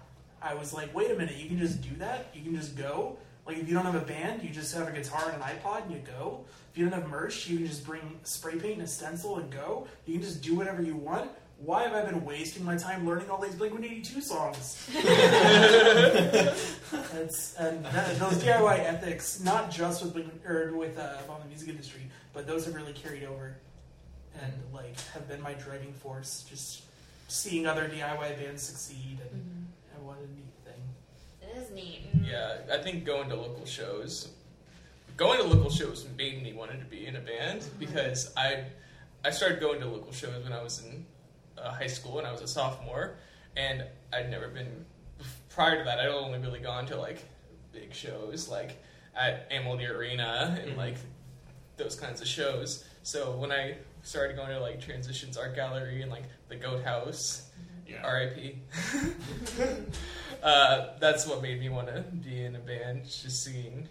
I 0.44 0.54
was 0.54 0.72
like, 0.74 0.94
wait 0.94 1.10
a 1.10 1.14
minute, 1.14 1.36
you 1.36 1.48
can 1.48 1.58
just 1.58 1.80
do 1.80 1.96
that? 1.96 2.26
You 2.34 2.42
can 2.42 2.54
just 2.54 2.76
go? 2.76 3.16
Like, 3.46 3.58
if 3.58 3.68
you 3.68 3.74
don't 3.74 3.84
have 3.84 3.94
a 3.94 4.00
band, 4.00 4.42
you 4.42 4.50
just 4.50 4.74
have 4.74 4.88
a 4.88 4.92
guitar 4.92 5.30
and 5.32 5.42
an 5.42 5.48
iPod 5.48 5.84
and 5.84 5.92
you 5.92 6.02
go. 6.18 6.44
If 6.70 6.78
you 6.78 6.84
don't 6.84 7.00
have 7.00 7.10
merch, 7.10 7.46
you 7.48 7.58
can 7.58 7.66
just 7.66 7.84
bring 7.84 8.20
spray 8.24 8.56
paint 8.56 8.74
and 8.74 8.82
a 8.82 8.86
stencil 8.86 9.38
and 9.38 9.50
go. 9.50 9.86
You 10.06 10.14
can 10.14 10.22
just 10.22 10.42
do 10.42 10.54
whatever 10.54 10.82
you 10.82 10.96
want. 10.96 11.30
Why 11.58 11.84
have 11.84 11.94
I 11.94 12.04
been 12.04 12.24
wasting 12.24 12.64
my 12.64 12.76
time 12.76 13.06
learning 13.06 13.30
all 13.30 13.40
these 13.40 13.54
Blink 13.54 13.72
182 13.72 14.20
songs? 14.20 14.90
It's, 17.16 17.54
and 17.54 17.84
that, 17.86 18.18
those 18.18 18.42
DIY 18.42 18.80
ethics, 18.80 19.40
not 19.40 19.70
just 19.70 20.02
with 20.02 20.12
Blink, 20.12 20.30
or 20.46 20.76
with 20.76 20.98
uh, 20.98 21.16
Bomb 21.26 21.40
the 21.42 21.48
Music 21.48 21.68
Industry, 21.68 22.02
but 22.32 22.46
those 22.46 22.66
have 22.66 22.74
really 22.74 22.92
carried 22.92 23.24
over 23.24 23.56
and 24.42 24.52
like 24.72 24.98
have 25.12 25.28
been 25.28 25.40
my 25.40 25.54
driving 25.54 25.92
force. 25.92 26.44
Just 26.48 26.82
seeing 27.28 27.66
other 27.66 27.88
DIY 27.88 28.38
bands 28.38 28.62
succeed 28.62 29.18
and, 29.30 29.66
and 29.94 30.06
what 30.06 30.18
a 30.18 30.26
neat 30.34 30.52
thing. 30.64 30.82
It 31.42 31.56
is 31.56 31.63
neat. 31.74 32.00
Yeah, 32.22 32.58
I 32.72 32.78
think 32.78 33.04
going 33.04 33.28
to 33.30 33.34
local 33.36 33.64
shows, 33.66 34.28
going 35.16 35.38
to 35.40 35.44
local 35.46 35.70
shows 35.70 36.06
made 36.16 36.42
me 36.42 36.52
wanted 36.52 36.80
to 36.80 36.86
be 36.86 37.06
in 37.06 37.16
a 37.16 37.20
band 37.20 37.64
because 37.78 38.32
I, 38.36 38.64
I 39.24 39.30
started 39.30 39.60
going 39.60 39.80
to 39.80 39.86
local 39.86 40.12
shows 40.12 40.42
when 40.44 40.52
I 40.52 40.62
was 40.62 40.82
in 40.84 41.04
uh, 41.58 41.70
high 41.72 41.86
school 41.86 42.18
and 42.18 42.26
I 42.26 42.32
was 42.32 42.40
a 42.40 42.48
sophomore, 42.48 43.16
and 43.56 43.84
I'd 44.12 44.30
never 44.30 44.48
been. 44.48 44.84
Prior 45.50 45.78
to 45.78 45.84
that, 45.84 46.00
I'd 46.00 46.08
only 46.08 46.38
really 46.40 46.58
gone 46.58 46.86
to 46.86 46.96
like 46.96 47.22
big 47.72 47.94
shows 47.94 48.48
like 48.48 48.82
at 49.16 49.46
Amalie 49.52 49.86
Arena 49.86 50.58
and 50.60 50.72
Mhm. 50.72 50.76
like 50.76 50.96
those 51.76 51.94
kinds 51.94 52.20
of 52.20 52.26
shows. 52.26 52.84
So 53.04 53.36
when 53.36 53.52
I 53.52 53.76
started 54.02 54.36
going 54.36 54.48
to 54.50 54.58
like 54.60 54.80
Transitions 54.80 55.36
Art 55.36 55.54
Gallery 55.54 56.02
and 56.02 56.10
like 56.10 56.24
the 56.48 56.56
Goat 56.56 56.82
House, 56.84 57.50
yeah. 57.86 58.02
R.I.P. 58.04 58.58
uh, 60.44 60.96
that's 61.00 61.26
what 61.26 61.42
made 61.42 61.58
me 61.58 61.68
want 61.70 61.88
to 61.88 62.02
be 62.02 62.44
in 62.44 62.54
a 62.54 62.58
band. 62.60 63.04
Just 63.04 63.42
seeing 63.42 63.88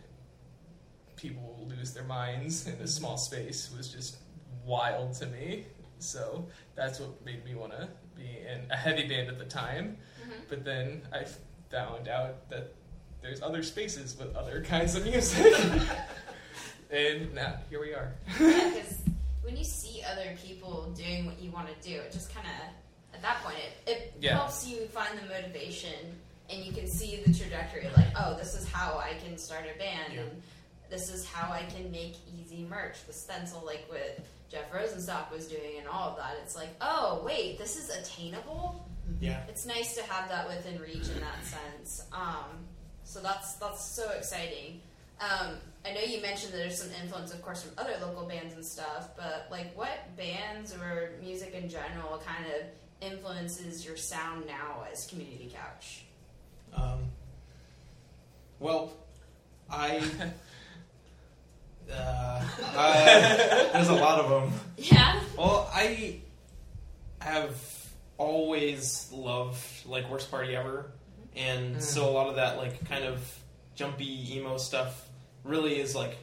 people 1.16 1.66
lose 1.70 1.94
their 1.94 2.04
minds 2.04 2.68
in 2.68 2.74
a 2.76 2.88
small 2.88 3.18
space 3.18 3.74
was 3.76 3.90
just 3.90 4.18
wild 4.66 5.14
to 5.16 5.26
me. 5.28 5.66
So 6.00 6.46
that's 6.76 7.00
what 7.00 7.24
made 7.26 7.44
me 7.46 7.56
want 7.56 7.72
to 7.72 7.88
be 8.16 8.24
in 8.48 8.70
a 8.72 8.76
heavy 8.78 9.08
band 9.08 9.30
at 9.30 9.40
the 9.40 9.46
time. 9.46 9.98
But 10.50 10.64
then 10.64 11.02
I 11.12 11.26
found 11.72 12.08
out 12.08 12.50
that 12.50 12.74
there's 13.22 13.42
other 13.42 13.64
spaces 13.64 14.16
with 14.18 14.36
other 14.36 14.62
kinds 14.64 14.96
of 14.96 15.06
music. 15.06 15.54
and 16.92 17.34
now 17.34 17.56
here 17.70 17.82
we 17.82 17.94
are. 17.94 18.14
Yeah, 18.40 18.70
because 18.74 19.00
when 19.42 19.58
you 19.58 19.64
see 19.64 20.04
other 20.12 20.36
people 20.44 20.92
doing 20.96 21.26
what 21.26 21.40
you 21.42 21.50
want 21.52 21.68
to 21.68 21.88
do, 21.90 21.96
it 21.96 22.12
just 22.12 22.34
kind 22.34 22.46
of, 22.48 23.16
at 23.16 23.22
that 23.22 23.42
point, 23.44 23.58
it, 23.58 23.90
it 23.90 24.14
Yeah. 24.20 24.36
helps 24.36 24.68
you 24.68 24.86
find 24.88 25.18
the 25.18 25.26
motivation 25.28 26.20
and 26.50 26.64
you 26.64 26.72
can 26.72 26.88
see 26.88 27.22
the 27.26 27.34
trajectory. 27.34 27.88
Like, 27.96 28.14
oh, 28.20 28.36
this 28.38 28.56
is 28.56 28.70
how 28.70 28.98
I 28.98 29.14
can 29.26 29.38
start 29.38 29.66
a 29.74 29.78
band. 29.78 30.14
Yeah. 30.14 30.22
And 30.22 30.42
this 30.90 31.12
is 31.12 31.26
how 31.26 31.52
I 31.52 31.64
can 31.64 31.92
make 31.92 32.16
easy 32.40 32.66
merch. 32.70 33.06
The 33.08 33.14
stencil, 33.14 33.64
like 33.66 33.86
what 33.88 34.20
Jeff 34.50 34.72
Rosenstock 34.72 35.32
was 35.32 35.48
doing, 35.48 35.80
and 35.80 35.88
all 35.88 36.10
of 36.10 36.18
that. 36.18 36.36
It's 36.44 36.56
like, 36.56 36.70
oh 36.82 37.22
wait, 37.26 37.58
this 37.58 37.76
is 37.76 37.90
attainable. 37.90 38.88
Yeah. 39.20 39.42
It's 39.48 39.66
nice 39.66 39.96
to 39.96 40.04
have 40.04 40.30
that 40.30 40.48
within 40.48 40.80
reach 40.80 41.08
in 41.10 41.20
that 41.20 41.44
sense. 41.44 42.06
Um, 42.12 42.68
so 43.04 43.20
that's 43.20 43.56
that's 43.56 43.84
so 43.84 44.10
exciting. 44.12 44.82
Um, 45.20 45.56
I 45.86 45.94
know 45.94 46.02
you 46.02 46.22
mentioned 46.22 46.54
that 46.54 46.58
there's 46.58 46.82
some 46.82 46.90
influence, 47.02 47.34
of 47.34 47.42
course, 47.42 47.64
from 47.64 47.74
other 47.78 47.94
local 48.02 48.26
bands 48.26 48.54
and 48.54 48.66
stuff. 48.66 49.10
But 49.16 49.48
like, 49.52 49.76
what 49.78 50.16
bands 50.18 50.74
or 50.74 51.12
music 51.22 51.54
in 51.54 51.70
general 51.70 52.22
kind 52.26 52.46
of 52.46 52.68
influences 53.02 53.86
your 53.86 53.98
sound 53.98 54.46
now 54.48 54.86
as 54.92 55.06
Community 55.08 55.52
Couch? 55.54 56.06
Um, 56.76 57.00
well, 58.60 58.94
I. 59.70 60.02
Uh, 61.92 62.42
uh, 62.76 63.74
there's 63.74 63.90
a 63.90 63.94
lot 63.94 64.18
of 64.18 64.30
them. 64.30 64.60
Yeah. 64.78 65.20
Well, 65.38 65.70
I 65.72 66.22
have 67.20 67.56
always 68.18 69.10
loved 69.12 69.86
like 69.86 70.10
worst 70.10 70.32
party 70.32 70.56
ever, 70.56 70.92
and 71.36 71.84
so 71.84 72.10
a 72.10 72.12
lot 72.12 72.30
of 72.30 72.36
that 72.38 72.58
like 72.58 72.88
kind 72.88 73.04
of 73.04 73.20
jumpy 73.76 74.38
emo 74.38 74.58
stuff 74.58 75.08
really 75.44 75.80
is 75.80 75.94
like 75.94 76.18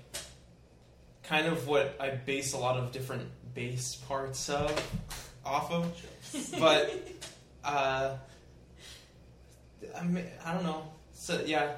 kind 1.22 1.46
of 1.46 1.66
what 1.68 1.96
I 2.00 2.10
base 2.10 2.54
a 2.54 2.58
lot 2.58 2.76
of 2.76 2.90
different 2.90 3.28
bass 3.54 3.94
parts 3.94 4.48
of 4.48 4.70
off 5.44 5.70
of. 5.70 6.56
But 6.58 7.08
uh, 7.64 8.16
I 9.98 10.02
mean, 10.04 10.24
I 10.44 10.54
don't 10.54 10.62
know. 10.64 10.84
So 11.12 11.42
yeah, 11.44 11.72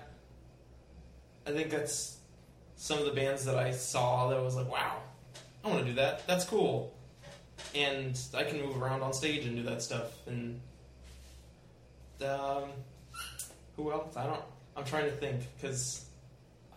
I 1.47 1.51
think 1.51 1.71
that's 1.71 2.17
some 2.77 2.99
of 2.99 3.05
the 3.05 3.13
bands 3.13 3.45
that 3.45 3.57
I 3.57 3.71
saw 3.73 4.29
that 4.31 4.43
was 4.43 4.57
like, 4.57 4.71
wow, 4.71 4.97
I 5.65 5.69
want 5.69 5.81
to 5.81 5.87
do 5.87 5.95
that. 5.95 6.27
That's 6.27 6.45
cool 6.45 6.95
and 7.77 8.19
I 8.35 8.43
can 8.43 8.61
move 8.61 8.81
around 8.83 9.03
on 9.03 9.13
stage 9.13 9.47
and 9.47 9.55
do 9.57 9.63
that 9.65 9.83
stuff. 9.83 10.11
And 10.27 10.61
um, 12.25 12.65
who 13.77 13.93
else? 13.93 14.17
I 14.17 14.27
don't. 14.27 14.43
I'm 14.77 14.85
trying 14.85 15.05
to 15.05 15.11
think 15.13 15.41
because 15.57 16.05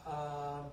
Um, 0.05 0.65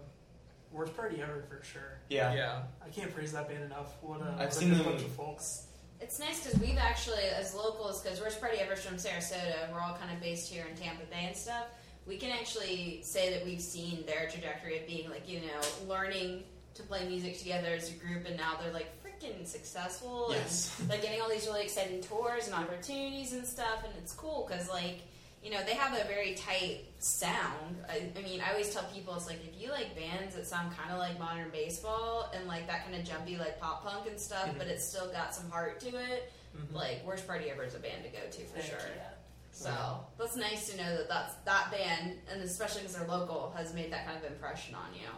worst 0.71 0.95
party 0.97 1.23
ever 1.23 1.45
for 1.49 1.65
sure. 1.65 1.99
yeah, 2.11 2.35
Yeah. 2.35 2.63
I 2.85 2.89
can't 2.91 3.15
praise 3.15 3.33
that 3.33 3.49
band 3.49 3.65
enough. 3.65 3.95
What 4.03 4.21
a, 4.21 4.25
I've 4.33 4.39
what 4.39 4.49
a 4.49 4.53
seen 4.53 4.69
good 4.71 4.79
them- 4.81 4.85
bunch 4.87 5.03
of 5.03 5.13
folks. 5.13 5.67
It's 6.03 6.19
nice 6.19 6.45
because 6.45 6.59
we've 6.61 6.79
actually, 6.79 7.23
as 7.39 7.55
locals, 7.55 8.03
because 8.03 8.21
Worst 8.21 8.41
Party 8.41 8.59
Ever's 8.59 8.85
from 8.85 8.97
Sarasota, 8.97 9.71
we're 9.73 9.81
all 9.81 9.97
kind 9.97 10.13
of 10.13 10.21
based 10.21 10.51
here 10.53 10.65
in 10.69 10.77
Tampa 10.77 11.05
Bay 11.07 11.25
and 11.29 11.37
stuff. 11.37 11.67
We 12.07 12.17
can 12.17 12.31
actually 12.33 13.01
say 13.03 13.33
that 13.33 13.45
we've 13.45 13.61
seen 13.61 14.05
their 14.07 14.29
trajectory 14.29 14.81
of 14.81 14.87
being 14.89 15.09
like, 15.09 15.29
you 15.29 15.41
know, 15.41 15.61
learning 15.89 16.43
to 16.75 16.83
play 16.83 17.07
music 17.07 17.39
together 17.39 17.69
as 17.69 17.91
a 17.91 17.95
group, 17.95 18.27
and 18.27 18.37
now 18.37 18.55
they're 18.61 18.73
like 18.73 18.91
freaking 19.03 19.47
successful, 19.47 20.29
Yes. 20.31 20.77
and 20.81 20.91
they're 20.91 21.01
getting 21.01 21.21
all 21.21 21.29
these 21.31 21.47
really 21.47 21.63
exciting 21.63 22.01
tours 22.03 22.47
and 22.47 22.55
opportunities 22.57 23.33
and 23.35 23.47
stuff, 23.47 23.85
and 23.85 23.93
it's 23.99 24.13
cool 24.13 24.47
because 24.49 24.69
like. 24.69 25.03
You 25.43 25.51
know, 25.51 25.63
they 25.65 25.75
have 25.75 25.93
a 25.93 26.05
very 26.07 26.35
tight 26.35 26.85
sound. 27.01 27.77
I, 27.89 28.03
I 28.17 28.23
mean, 28.23 28.41
I 28.41 28.53
always 28.53 28.73
tell 28.73 28.85
people 28.85 29.15
it's 29.17 29.27
like 29.27 29.41
if 29.45 29.61
you 29.61 29.71
like 29.71 29.97
bands 29.97 30.37
that 30.37 30.47
sound 30.47 30.77
kind 30.77 30.93
of 30.93 30.99
like 30.99 31.19
modern 31.19 31.51
baseball 31.51 32.31
and 32.35 32.47
like 32.47 32.69
that 32.69 32.85
kind 32.85 32.95
of 32.97 33.05
jumpy 33.05 33.37
like 33.37 33.59
pop 33.61 33.83
punk 33.85 34.09
and 34.09 34.19
stuff, 34.21 34.51
but 34.57 34.69
it's 34.69 34.85
still 34.87 35.11
got 35.11 35.35
some 35.35 35.51
heart 35.51 35.81
to 35.81 35.89
it. 35.89 36.33
Like 36.73 37.05
Worst 37.05 37.27
Party 37.27 37.51
Ever 37.51 37.65
is 37.65 37.75
a 37.75 37.79
band 37.79 38.05
to 38.05 38.11
go 38.11 38.19
to 38.31 38.45
for 38.45 38.57
Heck 38.59 38.67
sure. 38.67 38.79
yeah. 38.97 39.03
So 39.51 39.71
that's 40.19 40.37
nice 40.37 40.71
to 40.71 40.77
know 40.77 40.97
that 40.97 41.09
that's 41.09 41.35
that 41.45 41.71
band, 41.71 42.19
and 42.33 42.43
especially 42.43 42.83
because 42.83 42.97
they're 42.97 43.09
local, 43.09 43.53
has 43.57 43.75
made 43.75 43.93
that 43.93 44.07
kind 44.07 44.17
of 44.17 44.31
impression 44.31 44.75
on 44.75 44.95
you. 44.95 45.09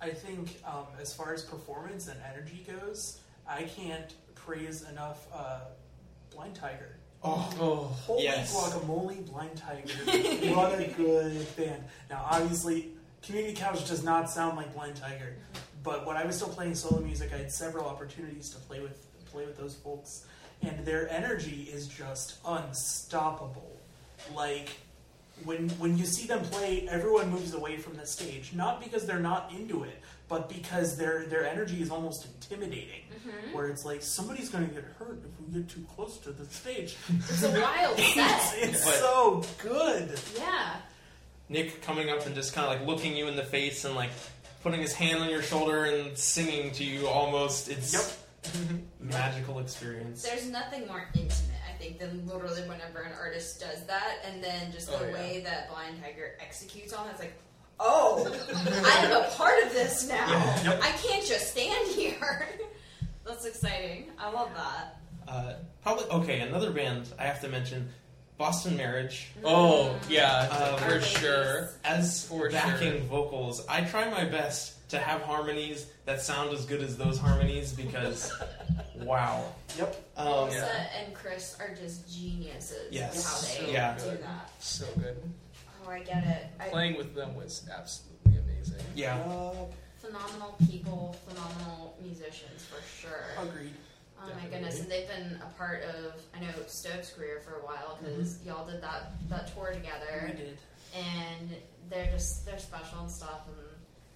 I 0.00 0.10
think 0.10 0.60
um, 0.66 0.86
as 1.00 1.14
far 1.14 1.32
as 1.32 1.42
performance 1.42 2.08
and 2.08 2.18
energy 2.32 2.66
goes, 2.68 3.20
I 3.48 3.62
can't 3.62 4.12
praise 4.34 4.82
enough 4.88 5.26
uh, 5.32 5.60
Blind 6.30 6.54
Tiger. 6.56 6.96
Oh, 7.24 7.48
Oh. 7.60 7.76
Holy 8.06 8.24
Yes. 8.24 8.52
guacamole, 8.54 9.24
Blind 9.30 9.56
Tiger. 9.56 9.88
what 10.54 10.78
a 10.78 10.88
good 10.96 11.56
band. 11.56 11.84
Now, 12.10 12.26
obviously, 12.30 12.88
Community 13.22 13.54
Couch 13.54 13.86
does 13.88 14.02
not 14.02 14.28
sound 14.28 14.56
like 14.56 14.74
Blind 14.74 14.96
Tiger, 14.96 15.36
but 15.84 16.04
when 16.06 16.16
I 16.16 16.24
was 16.24 16.34
still 16.36 16.48
playing 16.48 16.74
solo 16.74 17.00
music, 17.00 17.30
I 17.32 17.36
had 17.38 17.52
several 17.52 17.86
opportunities 17.86 18.50
to 18.50 18.58
play 18.60 18.80
with 18.80 19.06
play 19.26 19.46
with 19.46 19.56
those 19.56 19.74
folks, 19.76 20.24
and 20.62 20.84
their 20.84 21.08
energy 21.08 21.68
is 21.72 21.86
just 21.86 22.34
unstoppable. 22.44 23.78
Like 24.34 24.70
when 25.44 25.68
when 25.70 25.96
you 25.98 26.04
see 26.06 26.26
them 26.26 26.42
play, 26.44 26.86
everyone 26.90 27.30
moves 27.30 27.52
away 27.54 27.76
from 27.78 27.96
the 27.96 28.06
stage, 28.06 28.52
not 28.54 28.82
because 28.82 29.06
they're 29.06 29.18
not 29.18 29.50
into 29.52 29.82
it, 29.84 29.98
but 30.28 30.48
because 30.48 30.96
their 30.96 31.24
their 31.26 31.46
energy 31.46 31.82
is 31.82 31.90
almost 31.90 32.26
intimidating. 32.26 33.02
Mm-hmm. 33.12 33.52
Where 33.54 33.68
it's 33.68 33.84
like 33.84 34.02
somebody's 34.02 34.48
going 34.50 34.68
to 34.68 34.74
get 34.74 34.84
hurt 34.98 35.22
if 35.24 35.40
we 35.46 35.60
get 35.60 35.68
too 35.68 35.84
close 35.94 36.18
to 36.18 36.30
the 36.32 36.44
stage. 36.46 36.96
It's 37.08 37.42
a 37.42 37.50
wild 37.60 37.98
set. 38.14 38.54
it's 38.58 38.84
But- 38.84 38.94
so 38.94 39.42
good. 39.62 40.18
Yeah. 40.38 40.76
Nick 41.48 41.82
coming 41.82 42.08
up 42.08 42.24
and 42.24 42.34
just 42.34 42.54
kind 42.54 42.66
of 42.72 42.78
like 42.78 42.86
looking 42.88 43.16
you 43.16 43.26
in 43.28 43.36
the 43.36 43.44
face 43.44 43.84
and 43.84 43.94
like 43.94 44.10
putting 44.62 44.80
his 44.80 44.94
hand 44.94 45.20
on 45.22 45.28
your 45.28 45.42
shoulder 45.42 45.84
and 45.84 46.16
singing 46.16 46.70
to 46.72 46.84
you 46.84 47.06
almost. 47.08 47.68
It's 47.68 47.92
Yep. 47.92 48.82
magical 49.00 49.58
experience. 49.58 50.22
There's 50.22 50.48
nothing 50.48 50.86
more 50.86 51.08
intimate, 51.14 51.60
I 51.61 51.61
think, 51.82 51.98
than 51.98 52.26
literally 52.26 52.62
whenever 52.62 53.00
an 53.00 53.12
artist 53.18 53.60
does 53.60 53.84
that, 53.86 54.18
and 54.26 54.42
then 54.42 54.70
just 54.72 54.88
the 54.88 54.98
Oh, 54.98 55.06
yeah. 55.06 55.12
way 55.14 55.40
that 55.44 55.68
Blind 55.70 55.96
Tiger 56.02 56.32
executes 56.40 56.92
on 56.92 57.08
it. 57.08 57.10
It's 57.12 57.20
like, 57.20 57.34
oh, 57.80 58.24
I'm 58.84 59.10
a 59.12 59.28
part 59.36 59.62
of 59.64 59.72
this 59.72 60.08
now. 60.08 60.26
Yeah. 60.64 60.78
I 60.82 60.90
can't 60.92 61.24
just 61.26 61.50
stand 61.50 61.88
here. 61.88 62.48
That's 63.26 63.44
exciting. 63.44 64.10
I 64.18 64.30
love 64.30 64.50
that. 64.56 64.96
Uh, 65.28 65.54
probably 65.82 66.04
okay. 66.06 66.40
Another 66.40 66.70
band 66.72 67.08
I 67.18 67.24
have 67.24 67.40
to 67.42 67.48
mention, 67.48 67.88
Boston 68.38 68.76
Marriage. 68.76 69.30
Oh, 69.44 69.94
yeah, 70.08 70.48
Uh, 70.50 70.76
for 70.76 71.00
sure. 71.00 71.70
As 71.84 72.24
For 72.26 72.50
backing 72.50 72.92
sure. 72.98 73.00
vocals, 73.08 73.64
I 73.68 73.82
try 73.82 74.10
my 74.10 74.24
best 74.24 74.81
to 74.92 74.98
have 74.98 75.22
harmonies 75.22 75.86
that 76.04 76.20
sound 76.20 76.52
as 76.52 76.66
good 76.66 76.82
as 76.82 76.98
those 76.98 77.18
harmonies 77.18 77.72
because, 77.72 78.30
wow. 78.96 79.42
Yep. 79.78 79.96
Um, 80.18 80.26
Elsa 80.28 80.56
Yeah. 80.56 81.00
and 81.04 81.14
Chris 81.14 81.56
are 81.58 81.74
just 81.74 82.14
geniuses. 82.14 82.92
Yes. 82.92 83.56
how 83.58 83.64
they 83.66 83.72
Yeah. 83.72 83.96
do 83.98 84.10
that. 84.18 84.50
So 84.60 84.84
good. 84.98 85.16
Oh, 85.84 85.90
I 85.90 86.00
get 86.00 86.24
it. 86.24 86.46
I, 86.60 86.68
Playing 86.68 86.98
with 86.98 87.14
them 87.14 87.34
was 87.34 87.66
absolutely 87.74 88.36
amazing. 88.38 88.84
yeah. 88.94 89.16
phenomenal 89.98 90.56
people, 90.70 91.16
phenomenal 91.26 91.96
musicians 92.02 92.62
for 92.66 92.82
sure. 93.00 93.24
Agreed. 93.40 93.72
Oh 94.22 94.30
my 94.40 94.48
goodness, 94.50 94.78
and 94.80 94.90
they've 94.90 95.08
been 95.08 95.40
a 95.42 95.50
part 95.58 95.82
of 95.84 96.20
I 96.36 96.40
know 96.40 96.48
Stove's 96.68 97.10
career 97.12 97.40
for 97.44 97.56
a 97.60 97.64
while 97.64 97.98
because 98.00 98.38
y'all 98.44 98.66
did 98.68 98.82
that 98.82 99.12
that 99.30 99.52
tour 99.54 99.72
together. 99.72 100.26
We 100.30 100.32
did. 100.36 100.58
and 100.94 101.50
they're 101.88 102.06
just 102.12 102.44
they're 102.46 102.58
special 102.58 103.00
and 103.00 103.10
stuff, 103.10 103.40
and 103.48 103.56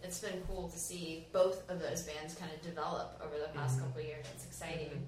it's 0.06 0.20
been 0.20 0.40
cool 0.48 0.68
to 0.68 0.78
see 0.78 1.26
both 1.32 1.68
of 1.68 1.80
those 1.80 2.02
bands 2.02 2.34
kind 2.34 2.50
of 2.52 2.62
develop 2.62 3.20
over 3.24 3.36
the 3.38 3.48
past 3.58 3.78
Mhm. 3.78 3.82
couple 3.82 4.02
years. 4.02 4.24
It's 4.34 4.46
exciting. 4.46 5.06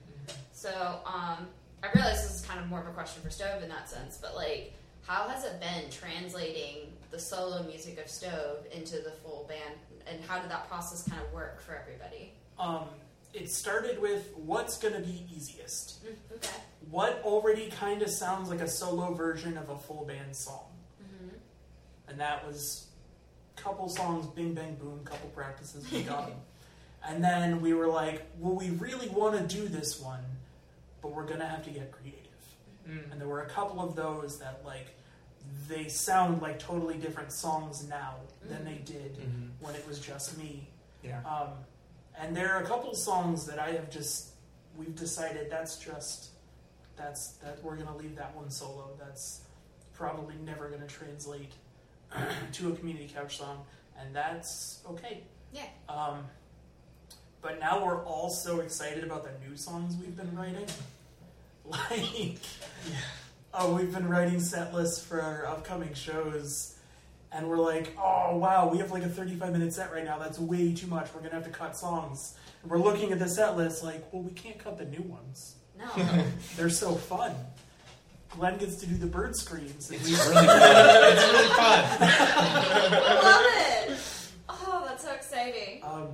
So 0.52 1.00
um, 1.06 1.48
I 1.82 1.90
realize 1.94 2.22
this 2.26 2.40
is 2.40 2.46
kind 2.46 2.58
of 2.60 2.66
more 2.66 2.80
of 2.80 2.86
a 2.88 2.90
question 2.90 3.22
for 3.22 3.30
Stove 3.30 3.62
in 3.62 3.68
that 3.68 3.88
sense, 3.88 4.18
but 4.20 4.34
like, 4.34 4.74
how 5.02 5.28
has 5.28 5.44
it 5.44 5.60
been 5.60 5.88
translating 5.90 6.92
the 7.10 7.18
solo 7.18 7.62
music 7.62 7.98
of 7.98 8.10
Stove 8.10 8.66
into 8.72 8.96
the 9.00 9.12
full 9.22 9.46
band, 9.48 9.78
and 10.06 10.22
how 10.24 10.38
did 10.40 10.50
that 10.50 10.68
process 10.68 11.08
kind 11.08 11.22
of 11.22 11.32
work 11.32 11.60
for 11.62 11.74
everybody? 11.76 12.34
Um, 12.58 12.88
it 13.32 13.50
started 13.50 14.00
with 14.00 14.34
what's 14.36 14.76
going 14.78 14.94
to 14.94 15.00
be 15.00 15.24
easiest. 15.34 16.04
Mm, 16.04 16.16
okay. 16.36 16.56
What 16.90 17.22
already 17.24 17.70
kind 17.70 18.02
of 18.02 18.10
sounds 18.10 18.50
like 18.50 18.60
a 18.60 18.68
solo 18.68 19.14
version 19.14 19.56
of 19.56 19.68
a 19.70 19.78
full 19.78 20.04
band 20.04 20.36
song. 20.36 20.66
hmm 20.98 21.28
And 22.08 22.18
that 22.20 22.44
was 22.46 22.87
couple 23.62 23.88
songs, 23.88 24.26
bing 24.26 24.54
bang 24.54 24.74
boom, 24.76 25.00
couple 25.04 25.28
practices, 25.30 25.90
we 25.90 26.02
got 26.02 26.28
'em. 26.30 26.34
And 27.08 27.22
then 27.22 27.60
we 27.60 27.74
were 27.74 27.86
like, 27.86 28.22
well, 28.40 28.54
we 28.56 28.70
really 28.70 29.08
want 29.08 29.36
to 29.38 29.56
do 29.56 29.68
this 29.68 30.00
one, 30.00 30.24
but 31.00 31.12
we're 31.12 31.26
going 31.26 31.38
to 31.38 31.46
have 31.46 31.62
to 31.64 31.70
get 31.70 31.92
creative. 31.92 32.18
Mm. 32.90 33.12
And 33.12 33.20
there 33.20 33.28
were 33.28 33.42
a 33.42 33.48
couple 33.48 33.80
of 33.80 33.94
those 33.94 34.38
that, 34.40 34.62
like, 34.64 34.88
they 35.68 35.86
sound 35.88 36.42
like 36.42 36.58
totally 36.58 36.96
different 36.96 37.30
songs 37.30 37.86
now 37.88 38.16
than 38.44 38.64
they 38.64 38.78
did 38.84 39.16
Mhm. 39.16 39.50
when 39.60 39.76
it 39.76 39.86
was 39.86 40.00
just 40.00 40.36
me. 40.36 40.68
Yeah. 41.04 41.22
Um, 41.24 41.50
and 42.16 42.36
there 42.36 42.52
are 42.52 42.62
a 42.64 42.66
couple 42.66 42.92
songs 42.96 43.46
that 43.46 43.60
I 43.60 43.70
have 43.70 43.88
just 43.90 44.30
we've 44.76 44.94
decided 44.96 45.50
that's 45.50 45.76
just 45.76 46.30
that's 46.96 47.28
that 47.42 47.62
we're 47.62 47.76
gonna 47.76 47.96
leave 47.96 48.16
that 48.16 48.34
one 48.34 48.50
solo. 48.50 48.90
That's 48.98 49.42
probably 49.94 50.34
never 50.44 50.68
gonna 50.68 50.86
translate 50.88 51.52
to 52.52 52.72
a 52.72 52.76
community 52.76 53.10
couch 53.12 53.38
song, 53.38 53.64
and 53.98 54.14
that's 54.14 54.80
okay. 54.90 55.22
Yeah. 55.52 55.66
Um, 55.88 56.24
but 57.40 57.60
now 57.60 57.84
we're 57.84 58.04
all 58.04 58.30
so 58.30 58.60
excited 58.60 59.04
about 59.04 59.24
the 59.24 59.48
new 59.48 59.56
songs 59.56 59.96
we've 59.96 60.16
been 60.16 60.34
writing. 60.36 60.66
Like, 61.70 62.38
yeah. 62.88 62.96
oh, 63.52 63.74
we've 63.74 63.92
been 63.92 64.08
writing 64.08 64.40
set 64.40 64.72
lists 64.72 65.04
for 65.04 65.20
our 65.20 65.44
upcoming 65.46 65.92
shows, 65.92 66.78
and 67.30 67.46
we're 67.46 67.58
like, 67.58 67.94
oh 67.98 68.38
wow, 68.38 68.70
we 68.72 68.78
have 68.78 68.90
like 68.90 69.02
a 69.02 69.08
35 69.08 69.52
minute 69.52 69.74
set 69.74 69.92
right 69.92 70.02
now. 70.02 70.18
That's 70.18 70.38
way 70.38 70.72
too 70.72 70.86
much. 70.86 71.08
We're 71.14 71.20
gonna 71.20 71.34
have 71.34 71.44
to 71.44 71.50
cut 71.50 71.76
songs. 71.76 72.38
And 72.62 72.70
we're 72.70 72.78
looking 72.78 73.12
at 73.12 73.18
the 73.18 73.28
set 73.28 73.54
list 73.58 73.84
like, 73.84 74.10
well, 74.12 74.22
we 74.22 74.30
can't 74.30 74.58
cut 74.58 74.78
the 74.78 74.86
new 74.86 75.02
ones. 75.02 75.56
No. 75.78 75.86
They're 76.56 76.70
so 76.70 76.94
fun. 76.94 77.34
Glenn 78.30 78.58
gets 78.58 78.76
to 78.76 78.86
do 78.86 78.96
the 78.96 79.06
bird 79.06 79.34
screams. 79.36 79.90
It's 79.90 80.08
really 80.08 80.46
fun. 80.46 80.46
It's 80.46 81.32
really 81.32 81.48
fun. 81.48 81.84
I 82.00 83.20
love 83.22 83.90
it. 83.90 83.98
Oh, 84.48 84.84
that's 84.86 85.04
so 85.04 85.12
exciting. 85.12 85.82
Um, 85.82 86.08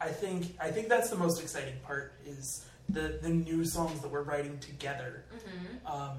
I 0.00 0.08
think 0.08 0.56
I 0.60 0.70
think 0.70 0.88
that's 0.88 1.10
the 1.10 1.16
most 1.16 1.42
exciting 1.42 1.74
part 1.84 2.14
is 2.24 2.64
the 2.88 3.18
the 3.20 3.28
new 3.28 3.64
songs 3.64 4.00
that 4.00 4.10
we're 4.10 4.22
writing 4.22 4.58
together. 4.58 5.24
Mm-hmm. 5.34 5.86
Um, 5.86 6.18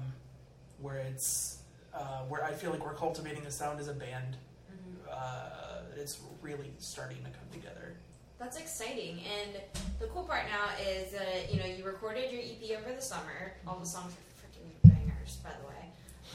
where 0.80 0.96
it's 0.96 1.58
uh, 1.94 2.22
where 2.28 2.44
I 2.44 2.52
feel 2.52 2.70
like 2.70 2.84
we're 2.84 2.94
cultivating 2.94 3.46
a 3.46 3.50
sound 3.50 3.80
as 3.80 3.88
a 3.88 3.94
band. 3.94 4.36
Mm-hmm. 4.70 5.08
Uh, 5.10 6.00
it's 6.00 6.20
really 6.42 6.72
starting 6.78 7.18
to 7.18 7.30
come 7.30 7.48
together. 7.52 7.96
That's 8.38 8.56
exciting. 8.56 9.20
And 9.20 9.60
the 9.98 10.06
cool 10.06 10.22
part 10.24 10.44
now 10.46 10.70
is 10.82 11.12
that, 11.12 11.52
you 11.52 11.60
know, 11.60 11.66
you 11.66 11.84
recorded 11.84 12.32
your 12.32 12.40
EP 12.40 12.80
over 12.80 12.94
the 12.94 13.02
summer. 13.02 13.52
All 13.66 13.78
the 13.78 13.84
songs 13.86 14.14
are 14.14 14.29
freaking 15.24 15.42
by 15.42 15.50
the 15.60 15.66
way. 15.68 15.74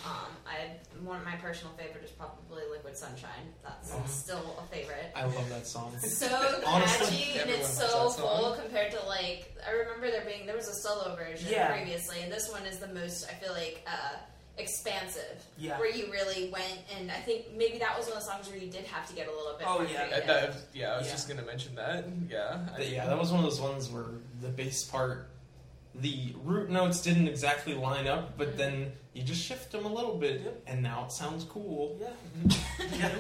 Um, 0.05 0.27
I 0.45 0.71
one 1.03 1.17
of 1.17 1.25
my 1.25 1.35
personal 1.37 1.73
favorite 1.75 2.03
is 2.03 2.11
probably 2.11 2.61
Liquid 2.71 2.97
Sunshine. 2.97 3.53
That's 3.63 3.91
Mhm. 3.91 4.07
still 4.07 4.55
a 4.59 4.63
favorite. 4.75 5.11
I 5.15 5.23
love 5.25 5.49
that 5.49 5.65
song. 5.65 5.97
So 5.99 6.27
catchy 6.63 7.39
and 7.39 7.49
it's 7.49 7.69
so 7.69 7.85
loves 8.03 8.15
that 8.17 8.21
song. 8.21 8.39
full 8.41 8.53
compared 8.55 8.91
to 8.91 9.01
like 9.07 9.55
I 9.65 9.71
remember 9.71 10.11
there 10.11 10.25
being 10.25 10.45
there 10.45 10.55
was 10.55 10.67
a 10.67 10.73
solo 10.75 11.15
version 11.15 11.49
Yeah. 11.49 11.71
previously, 11.71 12.21
and 12.21 12.31
this 12.31 12.49
one 12.51 12.65
is 12.65 12.77
the 12.79 12.89
most 12.89 13.25
I 13.29 13.33
feel 13.35 13.53
like 13.53 13.83
uh, 13.87 14.17
expansive. 14.57 15.43
Yeah. 15.57 15.79
Where 15.79 15.89
you 15.89 16.11
really 16.11 16.49
went, 16.49 16.79
and 16.97 17.11
I 17.11 17.19
think 17.21 17.51
maybe 17.55 17.77
that 17.79 17.97
was 17.97 18.07
one 18.07 18.17
of 18.17 18.23
the 18.23 18.29
songs 18.29 18.47
where 18.49 18.57
you 18.57 18.69
did 18.69 18.85
have 18.85 19.07
to 19.09 19.15
get 19.15 19.27
a 19.27 19.31
little 19.31 19.57
bit. 19.57 19.67
Oh, 19.67 19.79
more 19.79 19.87
yeah. 19.87 20.19
That- 20.21 20.55
yeah, 20.73 20.93
I 20.93 20.97
was 20.97 21.07
Yeah. 21.07 21.11
just 21.13 21.27
gonna 21.27 21.41
mention 21.41 21.75
that. 21.75 22.05
Yeah, 22.29 22.59
I- 22.73 22.77
But 22.77 22.89
yeah, 22.89 23.05
that 23.05 23.17
was 23.17 23.31
one 23.31 23.43
of 23.43 23.49
those 23.49 23.59
ones 23.61 23.89
where 23.89 24.05
the 24.41 24.49
bass 24.49 24.83
part, 24.83 25.29
the 26.01 26.35
root 26.43 26.69
notes 26.69 27.01
didn't 27.01 27.27
exactly 27.27 27.73
line 27.73 28.07
up, 28.07 28.37
but 28.37 28.57
then 28.57 28.91
you 29.13 29.23
just 29.23 29.41
shift 29.41 29.71
them 29.71 29.85
a 29.85 29.93
little 29.93 30.15
bit, 30.15 30.41
Yep. 30.43 30.63
and 30.67 30.83
now 30.83 31.05
it 31.05 31.11
sounds 31.11 31.45
cool. 31.45 31.97
Yeah. 31.99 32.85
yeah. 32.97 33.11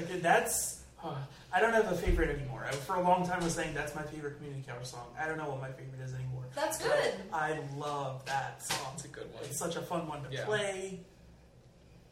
Okay, 0.00 0.18
that's. 0.20 0.80
Uh, 1.02 1.14
I 1.52 1.60
don't 1.60 1.74
have 1.74 1.92
a 1.92 1.96
favorite 1.96 2.30
anymore. 2.30 2.64
I, 2.66 2.72
for 2.72 2.96
a 2.96 3.02
long 3.02 3.26
time, 3.26 3.40
I 3.42 3.44
was 3.44 3.54
saying 3.54 3.74
that's 3.74 3.94
my 3.94 4.02
favorite 4.02 4.36
community 4.36 4.64
cover 4.66 4.84
song. 4.84 5.06
I 5.20 5.26
don't 5.26 5.36
know 5.36 5.50
what 5.50 5.60
my 5.60 5.70
favorite 5.70 6.00
is 6.02 6.14
anymore. 6.14 6.44
That's 6.54 6.78
But 6.78 6.92
good. 6.92 7.14
I 7.32 7.58
love 7.76 8.24
that 8.24 8.62
song. 8.62 8.92
It's 8.94 9.04
a 9.04 9.08
good 9.08 9.32
one. 9.34 9.44
It's 9.44 9.58
such 9.58 9.76
a 9.76 9.82
fun 9.82 10.08
one 10.08 10.22
to 10.24 10.30
Yeah. 10.32 10.46
play. 10.46 11.00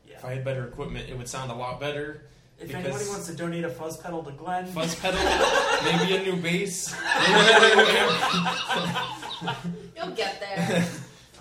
Yeah. 0.06 0.16
If 0.16 0.24
I 0.26 0.34
had 0.34 0.44
better 0.44 0.66
equipment, 0.68 1.08
it 1.08 1.16
would 1.16 1.28
sound 1.28 1.50
a 1.50 1.54
lot 1.54 1.80
better. 1.80 2.26
If 2.58 2.68
because- 2.68 2.84
anybody 2.84 3.08
wants 3.08 3.26
to 3.26 3.34
donate 3.34 3.64
a 3.64 3.68
fuzz 3.70 3.96
pedal 3.96 4.22
to 4.22 4.30
Glenn, 4.32 4.66
Fuzz 4.66 4.94
pedal, 4.96 5.20
maybe 5.84 6.16
a 6.16 6.22
new 6.22 6.40
bass, 6.40 6.94
maybe 7.28 7.50
a 7.50 7.76
new 7.76 7.82
amp. 7.82 9.56
You'll 9.96 10.14
get 10.14 10.38
there. 10.40 10.84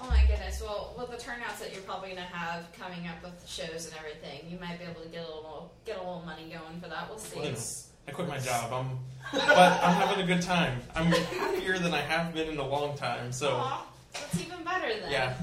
oh 0.01 0.07
my 0.09 0.21
goodness. 0.27 0.61
Well, 0.61 0.95
with 0.97 1.11
the 1.11 1.17
turnouts 1.17 1.59
that 1.59 1.73
you're 1.73 1.83
probably 1.83 2.09
gonna 2.09 2.21
have 2.21 2.71
coming 2.73 3.07
up 3.07 3.21
with 3.23 3.47
shows 3.47 3.85
and 3.85 3.95
everything, 3.99 4.49
you 4.49 4.57
might 4.59 4.79
be 4.79 4.85
able 4.85 5.01
to 5.01 5.09
get 5.09 5.23
a 5.23 5.27
little 5.27 5.71
get 5.85 5.97
a 5.97 5.99
little 5.99 6.23
money 6.25 6.43
going 6.51 6.79
for 6.81 6.89
that. 6.89 7.07
We'll 7.09 7.19
see. 7.19 7.35
Well, 7.37 7.45
you 7.45 7.51
know, 7.53 7.59
I 8.07 8.11
quit 8.11 8.27
my 8.27 8.39
job. 8.39 8.73
I'm, 8.73 8.97
but 9.31 9.83
I'm 9.83 9.93
having 10.07 10.23
a 10.23 10.27
good 10.27 10.41
time. 10.41 10.81
I'm 10.95 11.05
happier 11.05 11.77
than 11.77 11.93
I 11.93 12.01
have 12.01 12.33
been 12.33 12.47
in 12.49 12.57
a 12.57 12.67
long 12.67 12.97
time. 12.97 13.31
So 13.31 13.51
Aw, 13.51 13.85
that's 14.13 14.41
even 14.41 14.63
better 14.63 14.87
then. 14.99 15.11
yeah, 15.11 15.33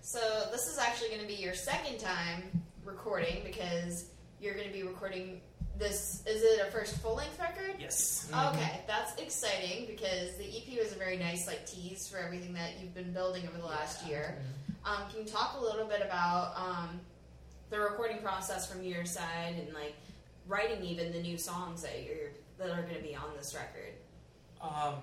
So 0.00 0.18
this 0.50 0.66
is 0.66 0.78
actually 0.78 1.08
going 1.10 1.20
to 1.20 1.26
be 1.26 1.34
your 1.34 1.52
second 1.54 1.98
time 1.98 2.44
recording 2.86 3.42
because 3.44 4.06
you're 4.40 4.54
going 4.54 4.66
to 4.66 4.72
be 4.72 4.82
recording 4.82 5.40
this. 5.78 6.22
Is 6.26 6.42
it 6.42 6.66
a 6.66 6.70
first 6.70 6.98
full 6.98 7.16
length 7.16 7.38
record? 7.38 7.76
yes. 7.78 8.28
Okay, 8.32 8.80
that's 8.86 9.20
exciting 9.20 9.86
because 9.86 10.36
the 10.36 10.44
EP 10.44 10.78
was 10.82 10.92
a 10.92 10.96
very 10.96 11.16
nice 11.16 11.46
like 11.46 11.66
tease 11.66 12.08
for 12.08 12.18
everything 12.18 12.52
that 12.54 12.72
you've 12.80 12.94
been 12.94 13.12
building 13.12 13.46
over 13.48 13.58
the 13.58 13.66
last 13.66 14.06
year. 14.06 14.38
Um, 14.84 15.02
can 15.10 15.20
you 15.20 15.26
talk 15.26 15.56
a 15.58 15.62
little 15.62 15.86
bit 15.86 16.00
about 16.00 16.54
um, 16.56 17.00
the 17.68 17.78
recording 17.78 18.18
process 18.18 18.70
from 18.70 18.82
your 18.82 19.04
side 19.04 19.56
and 19.58 19.74
like 19.74 19.94
writing 20.46 20.82
even 20.84 21.12
the 21.12 21.20
new 21.20 21.36
songs 21.36 21.82
that 21.82 22.04
you're 22.06 22.30
that 22.58 22.70
are 22.70 22.82
going 22.82 22.96
to 22.96 23.02
be 23.02 23.14
on 23.14 23.30
this 23.36 23.54
record? 23.54 23.92
Um, 24.62 24.94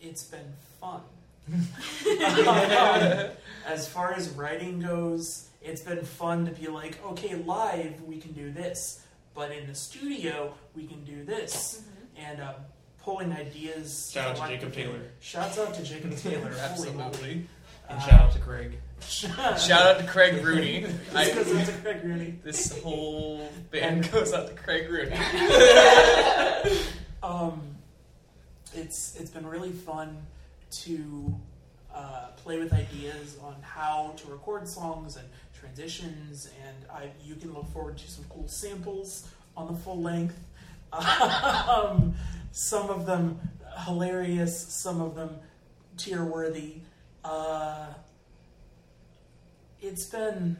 it's 0.00 0.24
been 0.24 0.52
fun. 0.80 1.00
Um, 2.42 3.30
as 3.66 3.88
far 3.88 4.12
as 4.12 4.28
writing 4.30 4.80
goes, 4.80 5.48
it's 5.64 5.80
been 5.82 6.04
fun 6.04 6.46
to 6.46 6.52
be 6.52 6.66
like, 6.68 6.98
okay, 7.04 7.36
live 7.36 8.02
we 8.02 8.18
can 8.18 8.32
do 8.32 8.50
this, 8.50 9.02
but 9.34 9.50
in 9.52 9.66
the 9.66 9.74
studio 9.74 10.54
we 10.74 10.86
can 10.86 11.04
do 11.04 11.24
this, 11.24 11.82
and 12.16 12.40
um, 12.40 12.54
pulling 13.02 13.32
ideas. 13.32 14.10
Shout 14.12 14.28
out 14.30 14.36
to 14.46 14.52
Jacob 14.52 14.68
like- 14.68 14.74
Taylor. 14.74 15.00
Shouts 15.20 15.58
out 15.58 15.74
to 15.74 15.82
Jacob 15.82 16.16
Taylor. 16.16 16.52
Absolutely. 16.60 17.46
and 17.88 17.98
Uh, 17.98 18.00
shout 18.00 18.20
out 18.20 18.32
to 18.32 18.38
Craig. 18.38 18.78
Shout 19.00 19.70
out 19.70 19.98
to 19.98 20.06
Craig 20.06 20.44
Rooney. 20.44 20.86
This 21.12 21.34
goes 21.34 21.52
out 21.56 21.66
to 21.66 21.72
Craig 21.82 22.04
Rooney. 22.04 22.38
this 22.44 22.78
whole 22.80 23.48
band 23.72 24.10
goes 24.12 24.32
out 24.32 24.46
to 24.46 24.54
Craig 24.54 24.88
Rooney. 24.88 25.16
Um, 27.22 27.76
it's 28.74 29.16
it's 29.16 29.30
been 29.30 29.46
really 29.46 29.70
fun 29.72 30.24
to 30.70 31.34
uh, 31.94 32.28
play 32.36 32.58
with 32.58 32.72
ideas 32.72 33.36
on 33.42 33.56
how 33.62 34.14
to 34.16 34.30
record 34.30 34.66
songs 34.68 35.16
and 35.16 35.28
transitions, 35.62 36.50
and 36.66 36.90
I 36.90 37.10
you 37.24 37.36
can 37.36 37.54
look 37.54 37.72
forward 37.72 37.96
to 37.98 38.10
some 38.10 38.24
cool 38.28 38.48
samples 38.48 39.28
on 39.56 39.72
the 39.72 39.78
full 39.78 40.00
length. 40.00 40.38
Um, 40.92 42.14
some 42.50 42.90
of 42.90 43.06
them 43.06 43.40
hilarious, 43.86 44.58
some 44.58 45.00
of 45.00 45.14
them 45.14 45.38
tear 45.96 46.22
worthy. 46.22 46.74
Uh, 47.24 47.86
it's 49.80 50.04
been 50.04 50.58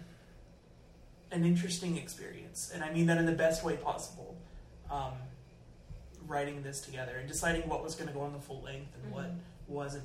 an 1.31 1.45
interesting 1.45 1.99
experience, 1.99 2.71
and 2.73 2.83
I 2.83 2.93
mean 2.93 3.07
that 3.07 3.19
in 3.19 3.27
the 3.27 3.33
best 3.33 3.63
way 3.63 3.77
possible. 3.77 4.37
Um, 4.91 5.13
writing 6.27 6.63
this 6.63 6.81
together 6.81 7.17
and 7.19 7.29
deciding 7.29 7.69
what 7.69 7.83
was 7.83 7.95
going 7.95 8.09
to 8.09 8.15
go 8.15 8.21
on 8.21 8.33
the 8.33 8.39
full 8.39 8.63
length 8.63 8.95
and 9.03 9.13
what 9.13 9.31
wasn't 9.69 10.05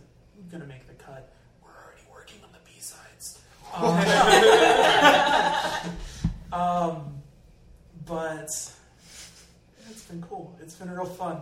going 0.49 0.61
to 0.61 0.67
make 0.67 0.87
the 0.87 0.93
cut. 0.95 1.31
We're 1.63 1.69
already 1.69 2.01
working 2.11 2.37
on 2.43 2.49
the 2.51 2.59
B 2.65 2.79
sides. 2.79 3.39
Um, 3.73 3.97
um, 6.53 7.13
but 8.05 8.43
it's 8.45 10.03
been 10.09 10.21
cool. 10.21 10.55
It's 10.61 10.75
been 10.75 10.91
real 10.91 11.05
fun. 11.05 11.41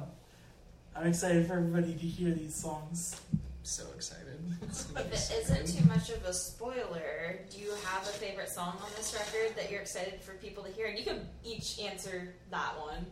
I'm 0.95 1.07
excited 1.07 1.45
for 1.47 1.53
everybody 1.53 1.93
to 1.93 1.99
hear 2.07 2.33
these 2.33 2.55
songs. 2.55 3.21
so 3.63 3.83
excited. 3.95 4.23
It's 4.63 4.85
If 4.89 4.95
nice. 4.95 5.31
it 5.31 5.43
isn't 5.49 5.77
too 5.81 5.87
much 5.89 6.09
of 6.09 6.23
a 6.25 6.33
spoiler, 6.33 7.39
do 7.51 7.59
you 7.59 7.71
have 7.85 8.03
a 8.03 8.11
favorite 8.11 8.49
song 8.49 8.77
on 8.81 8.89
this 8.95 9.13
record 9.13 9.55
that 9.57 9.69
you're 9.71 9.81
excited 9.81 10.21
for 10.21 10.33
people 10.35 10.63
to 10.63 10.71
hear? 10.71 10.87
And 10.87 10.97
you 10.97 11.03
can 11.05 11.27
each 11.43 11.79
answer 11.79 12.33
that 12.51 12.73
one. 12.79 13.05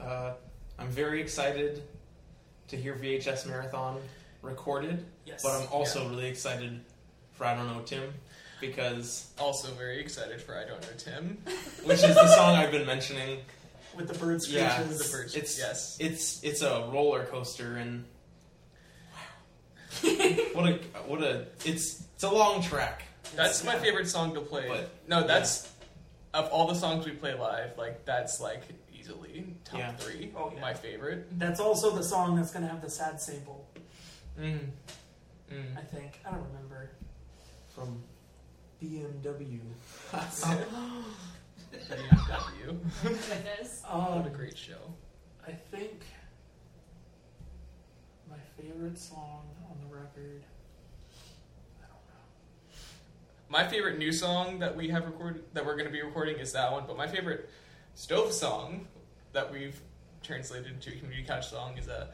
Uh, 0.00 0.34
I'm 0.78 0.88
very 0.88 1.20
excited 1.20 1.82
to 2.68 2.76
hear 2.76 2.94
VHS 2.94 3.46
Marathon 3.46 3.98
recorded, 4.42 5.04
Yes. 5.24 5.42
but 5.42 5.60
I'm 5.60 5.68
also 5.72 6.08
really 6.08 6.28
excited 6.28 6.80
for 7.36 7.44
I 7.44 7.54
Don't 7.54 7.66
Know 7.68 7.82
Tim 7.82 8.12
because 8.60 9.30
Also 9.38 9.68
very 9.72 10.00
excited 10.00 10.40
for 10.40 10.56
I 10.56 10.64
Don't 10.64 10.80
Know 10.82 10.88
Tim. 10.98 11.38
which 11.84 12.02
is 12.02 12.14
the 12.14 12.26
song 12.34 12.56
I've 12.56 12.70
been 12.72 12.86
mentioning. 12.86 13.40
with 13.96 14.08
the 14.08 14.14
bird 14.14 14.40
Yeah, 14.48 14.74
screeches. 14.78 15.10
The 15.10 15.16
birds. 15.16 15.34
It's 15.36 15.58
yes. 15.58 15.96
it's 16.00 16.42
it's 16.42 16.62
a 16.62 16.88
roller 16.92 17.24
coaster 17.26 17.76
and 17.76 18.04
Wow. 20.02 20.10
what 20.54 20.66
a 20.68 20.72
what 21.06 21.22
a 21.22 21.46
it's 21.64 22.02
it's 22.14 22.24
a 22.24 22.30
long 22.30 22.62
track. 22.62 23.02
That's 23.34 23.64
my 23.64 23.76
favorite 23.76 24.08
song 24.08 24.34
to 24.34 24.40
play. 24.40 24.66
But- 24.68 24.90
no, 25.08 25.26
that's 25.26 25.70
of 26.34 26.48
all 26.48 26.66
the 26.66 26.74
songs 26.74 27.04
we 27.06 27.12
play 27.12 27.34
live. 27.34 27.76
Like 27.78 28.04
that's 28.04 28.40
like 28.40 28.62
easily 28.98 29.54
top 29.64 29.78
Yeah. 29.78 29.92
three. 29.92 30.32
Oh, 30.36 30.50
yeah. 30.54 30.60
My 30.60 30.74
favorite. 30.74 31.38
That's 31.38 31.60
also 31.60 31.94
the 31.94 32.02
song 32.02 32.36
that's 32.36 32.50
going 32.50 32.64
to 32.64 32.70
have 32.70 32.82
the 32.82 32.90
sad 32.90 33.20
sample, 33.20 33.66
Mm. 34.38 34.58
Mm. 35.52 35.76
I 35.78 35.80
think. 35.82 36.20
I 36.26 36.30
don't 36.32 36.44
remember. 36.52 36.90
From 37.76 38.02
BMW. 38.82 39.60
BMW. 40.12 40.66
Goodness. 43.02 43.82
Um, 43.88 44.16
What 44.22 44.26
a 44.26 44.30
great 44.30 44.56
show. 44.56 44.78
I 45.46 45.52
think 45.52 46.02
my 48.30 48.38
favorite 48.60 48.98
song 48.98 49.42
on 49.70 49.76
the 49.86 49.94
record. 49.94 50.42
I 51.78 51.82
don't 51.86 52.06
know. 52.08 52.24
My 53.50 53.66
favorite 53.68 53.98
new 53.98 54.10
song 54.12 54.58
that 54.60 54.74
we 54.74 54.88
have 54.88 55.04
recorded 55.04 55.44
that 55.52 55.64
we're 55.66 55.74
going 55.76 55.84
to 55.86 55.92
be 55.92 56.00
recording 56.02 56.38
is 56.38 56.52
that 56.54 56.72
one. 56.72 56.84
But 56.86 56.96
my 56.96 57.06
favorite 57.06 57.50
stove 57.94 58.32
song 58.32 58.88
that 59.34 59.52
we've 59.52 59.78
translated 60.22 60.80
to 60.80 60.90
a 60.94 60.96
community 60.96 61.24
couch 61.24 61.48
song 61.50 61.76
is 61.76 61.88
a. 61.88 62.08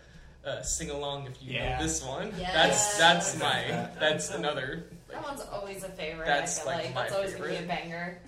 Uh, 0.45 0.61
sing 0.61 0.91
along 0.91 1.25
if 1.29 1.41
you 1.41 1.53
Yeah. 1.53 1.79
know 1.79 1.85
this 1.85 2.03
one. 2.05 2.33
Yes. 2.37 2.53
That's 2.53 2.99
that's 2.99 3.39
my 3.39 3.63
that. 3.69 4.01
that's 4.01 4.31
another 4.33 4.87
That 5.13 5.23
one's 5.23 5.43
always 5.53 5.85
a 5.85 5.89
favorite. 5.91 6.27
That's, 6.27 6.59
I 6.59 6.63
feel 6.63 6.73
like, 6.73 6.85
like, 6.87 6.95
my 6.95 7.03
that's 7.03 7.15
always 7.15 7.33
gonna 7.35 7.45
be 7.49 7.55
a 7.55 7.59
favorite. 7.59 7.69
banger. 7.69 8.19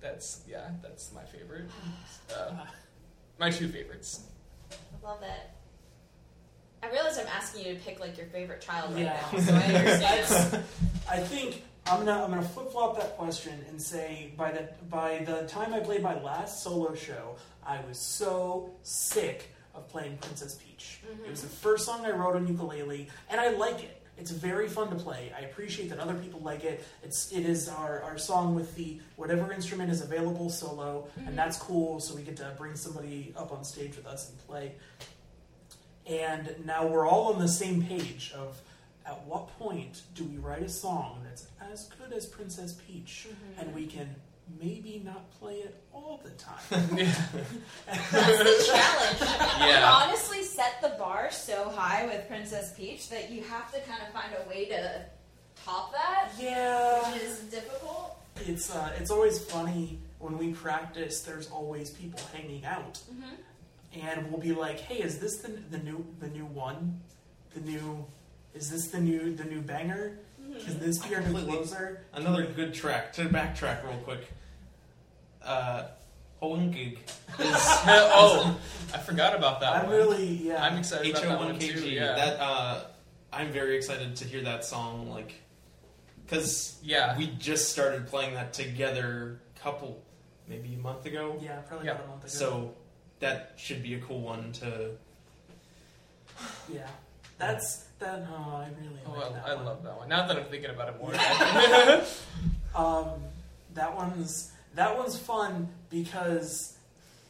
That's 0.00 0.40
yeah, 0.48 0.68
that's 0.82 1.12
my 1.12 1.24
favorite. 1.24 1.66
Uh, 2.36 2.50
my 3.38 3.50
two 3.50 3.68
favorites. 3.68 4.22
I 4.72 5.06
love 5.06 5.22
it. 5.22 5.50
I 6.82 6.90
realize 6.90 7.16
I'm 7.18 7.28
asking 7.28 7.64
you 7.64 7.74
to 7.74 7.80
pick 7.80 8.00
like 8.00 8.16
your 8.18 8.26
favorite 8.26 8.60
child 8.60 8.94
right 8.94 9.04
Yeah. 9.04 9.24
now, 9.32 9.38
so 9.38 9.54
I 9.54 9.62
understand. 9.74 10.64
I 11.08 11.18
think 11.20 11.62
I'm 11.86 12.04
gonna 12.04 12.20
I'm 12.24 12.30
gonna 12.30 12.42
flip 12.42 12.72
flop 12.72 12.96
that 12.98 13.16
question 13.16 13.64
and 13.68 13.80
say 13.80 14.32
by 14.36 14.50
the 14.50 14.68
by 14.90 15.18
the 15.24 15.46
time 15.46 15.72
I 15.72 15.78
played 15.78 16.02
my 16.02 16.20
last 16.20 16.64
solo 16.64 16.96
show, 16.96 17.36
I 17.64 17.78
was 17.88 17.96
so 17.96 18.70
sick 18.82 19.54
of 19.72 19.88
playing 19.88 20.18
Princess 20.18 20.56
Peach. 20.56 20.98
It 21.24 21.30
was 21.30 21.42
the 21.42 21.48
first 21.48 21.86
song 21.86 22.04
I 22.04 22.10
wrote 22.10 22.34
on 22.34 22.48
ukulele, 22.48 23.08
and 23.30 23.40
I 23.40 23.50
like 23.50 23.84
it. 23.84 24.02
It's 24.18 24.30
very 24.30 24.68
fun 24.68 24.88
to 24.90 24.96
play. 24.96 25.32
I 25.36 25.42
appreciate 25.42 25.90
that 25.90 25.98
other 25.98 26.14
people 26.14 26.40
like 26.40 26.64
it. 26.64 26.84
It's 27.02 27.32
it 27.32 27.44
is 27.44 27.68
our, 27.68 28.02
our 28.02 28.18
song 28.18 28.54
with 28.54 28.74
the 28.74 29.00
whatever 29.16 29.52
instrument 29.52 29.90
is 29.90 30.00
available 30.00 30.48
solo, 30.48 31.08
and 31.16 31.26
mm-hmm. 31.26 31.36
that's 31.36 31.58
cool. 31.58 32.00
So 32.00 32.14
we 32.14 32.22
get 32.22 32.36
to 32.38 32.52
bring 32.56 32.76
somebody 32.76 33.34
up 33.36 33.52
on 33.52 33.64
stage 33.64 33.96
with 33.96 34.06
us 34.06 34.30
and 34.30 34.38
play. 34.46 34.72
And 36.06 36.54
now 36.64 36.86
we're 36.86 37.06
all 37.06 37.32
on 37.32 37.40
the 37.40 37.48
same 37.48 37.82
page 37.82 38.32
of 38.34 38.60
at 39.04 39.24
what 39.26 39.48
point 39.58 40.02
do 40.14 40.24
we 40.24 40.36
write 40.38 40.62
a 40.62 40.68
song 40.68 41.20
that's 41.24 41.46
as 41.72 41.88
good 42.00 42.12
as 42.12 42.26
Princess 42.26 42.76
Peach 42.86 43.26
mm-hmm. 43.28 43.60
and 43.60 43.74
we 43.74 43.86
can 43.86 44.14
maybe 44.60 45.02
not 45.04 45.30
play 45.38 45.56
it 45.56 45.74
all 45.92 46.20
the 46.22 46.30
time? 46.30 46.56
That's 47.86 48.10
the 48.12 48.64
challenge. 48.72 49.20
You 49.60 49.66
Yeah. 49.66 49.90
honestly 49.92 50.42
set 50.42 50.80
the 50.82 50.90
bar 50.98 51.30
so 51.30 51.68
high 51.70 52.06
with 52.06 52.26
Princess 52.28 52.72
Peach 52.76 53.08
that 53.10 53.30
you 53.30 53.42
have 53.44 53.72
to 53.72 53.80
kind 53.80 54.00
of 54.02 54.08
find 54.12 54.32
a 54.44 54.48
way 54.48 54.66
to 54.66 55.04
top 55.64 55.92
that, 55.92 56.30
yeah. 56.38 57.12
which 57.12 57.22
is 57.22 57.40
difficult. 57.40 58.18
It's 58.46 58.74
uh, 58.74 58.92
it's 58.98 59.10
always 59.10 59.38
funny 59.42 59.98
when 60.18 60.36
we 60.36 60.52
practice. 60.52 61.22
There's 61.22 61.50
always 61.50 61.90
people 61.90 62.20
hanging 62.34 62.64
out, 62.66 63.00
and 63.98 64.30
we'll 64.30 64.40
be 64.42 64.52
like, 64.52 64.78
"Hey, 64.78 64.96
is 65.02 65.18
this 65.18 65.38
the 65.38 65.48
the 65.70 65.78
new 65.78 66.04
the 66.20 66.28
new 66.28 66.44
one? 66.44 67.00
The 67.54 67.60
new 67.60 68.04
is 68.54 68.70
this 68.70 68.88
the 68.88 69.00
new 69.00 69.34
the 69.34 69.44
new 69.44 69.62
banger? 69.62 70.18
Can 70.64 70.78
this 70.78 70.98
be 70.98 71.14
our 71.14 71.20
new 71.20 71.26
Completely. 71.28 71.52
closer?" 71.56 72.04
Another 72.12 72.46
good 72.46 72.74
track. 72.74 73.12
To 73.14 73.24
backtrack 73.26 73.84
real 73.84 73.98
quick. 73.98 74.26
Uh, 75.42 75.88
Hoengig 76.42 76.98
is 77.38 77.46
oh, 77.88 78.58
I 78.92 78.98
forgot 78.98 79.34
about 79.34 79.60
that 79.60 79.76
I'm 79.76 79.86
one. 79.86 79.94
really 79.96 80.26
yeah. 80.26 80.62
I'm 80.62 80.76
excited 80.78 81.10
about 81.10 81.22
that 81.22 81.38
one 81.38 81.58
too. 81.58 81.66
H-O-1-K-G. 81.66 81.94
Yeah. 81.94 82.14
That 82.14 82.40
uh, 82.40 82.80
I'm 83.32 83.52
very 83.52 83.76
excited 83.76 84.16
to 84.16 84.24
hear 84.26 84.42
that 84.42 84.64
song. 84.64 85.08
Like, 85.10 85.34
because 86.24 86.78
yeah. 86.82 87.16
we 87.16 87.28
just 87.38 87.70
started 87.70 88.06
playing 88.06 88.34
that 88.34 88.52
together, 88.52 89.40
couple 89.62 90.02
maybe 90.48 90.74
a 90.74 90.78
month 90.78 91.06
ago. 91.06 91.38
yeah, 91.40 91.56
probably 91.60 91.86
Yeah. 91.86 91.92
about 91.92 92.04
a 92.04 92.08
month 92.08 92.24
ago. 92.24 92.28
So 92.30 92.74
that 93.20 93.54
should 93.56 93.82
be 93.82 93.94
a 93.94 93.98
cool 94.00 94.20
one 94.20 94.52
to. 94.52 94.90
yeah, 96.72 96.86
that's 97.38 97.84
that. 97.98 98.26
Oh, 98.30 98.56
I 98.64 98.68
really 98.80 99.00
Oh, 99.06 99.12
like 99.12 99.34
that 99.34 99.46
I, 99.46 99.50
I 99.52 99.62
love 99.62 99.82
that 99.84 99.96
one. 99.96 100.08
Now 100.08 100.26
that 100.26 100.36
I'm 100.36 100.44
thinking 100.46 100.70
about 100.70 100.88
it 100.88 100.98
more, 101.00 101.12
Um, 102.74 103.08
that 103.74 103.94
one's 103.96 104.52
that 104.74 104.96
one's 104.98 105.18
fun 105.18 105.68
because 105.90 106.76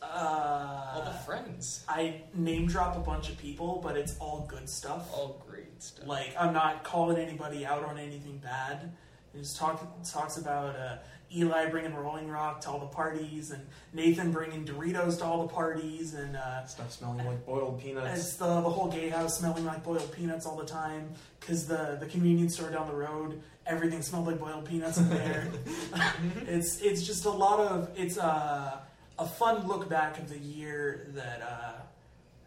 Uh, 0.03 0.93
all 0.95 1.05
the 1.05 1.19
friends, 1.25 1.85
I 1.89 2.23
name 2.35 2.67
drop 2.67 2.97
a 2.97 3.01
bunch 3.01 3.29
of 3.29 3.39
people, 3.39 3.81
but 3.83 3.97
it's 3.97 4.17
all 4.19 4.47
good 4.49 4.69
stuff. 4.69 5.09
all 5.13 5.43
great 5.49 5.83
stuff. 5.83 6.07
Like 6.07 6.35
I'm 6.39 6.53
not 6.53 6.85
calling 6.85 7.17
anybody 7.19 7.65
out 7.67 7.85
on 7.85 7.99
anything 7.99 8.39
bad. 8.39 8.93
It 9.35 9.39
just 9.39 9.57
talk, 9.57 9.83
talks 10.05 10.37
about 10.39 10.77
uh, 10.77 10.97
Eli 11.35 11.67
bringing 11.67 11.95
Rolling 11.95 12.29
Rock 12.29 12.61
to 12.63 12.71
all 12.71 12.79
the 12.79 12.87
parties, 12.87 13.51
and 13.51 13.67
Nathan 13.93 14.33
bringing 14.33 14.65
Doritos 14.65 15.19
to 15.19 15.25
all 15.25 15.43
the 15.43 15.53
parties, 15.53 16.15
and 16.15 16.37
uh, 16.37 16.65
Stuff 16.67 16.93
smelling 16.93 17.27
like 17.27 17.45
boiled 17.45 17.81
peanuts. 17.81 18.21
it's 18.21 18.37
the 18.37 18.61
the 18.61 18.71
whole 18.71 18.89
gay 18.89 19.09
house 19.09 19.39
smelling 19.39 19.65
like 19.65 19.83
boiled 19.83 20.13
peanuts 20.13 20.47
all 20.47 20.57
the 20.57 20.67
time. 20.67 21.11
Because 21.41 21.67
the 21.67 21.97
the 22.01 22.07
convenience 22.07 22.55
store 22.55 22.71
down 22.71 22.87
the 22.87 22.95
road, 22.95 23.41
everything 23.67 24.03
smelled 24.03 24.27
like 24.27 24.39
boiled 24.39 24.65
peanuts 24.65 24.99
in 24.99 25.09
there. 25.09 25.49
it's 26.47 26.81
it's 26.81 27.03
just 27.03 27.25
a 27.25 27.31
lot 27.31 27.61
of 27.61 27.91
it's 27.97 28.17
a 28.17 28.83
a 29.19 29.27
fun 29.27 29.67
look 29.67 29.89
back 29.89 30.19
of 30.19 30.29
the 30.29 30.39
year 30.39 31.09
that. 31.15 31.43
Uh, 31.43 31.73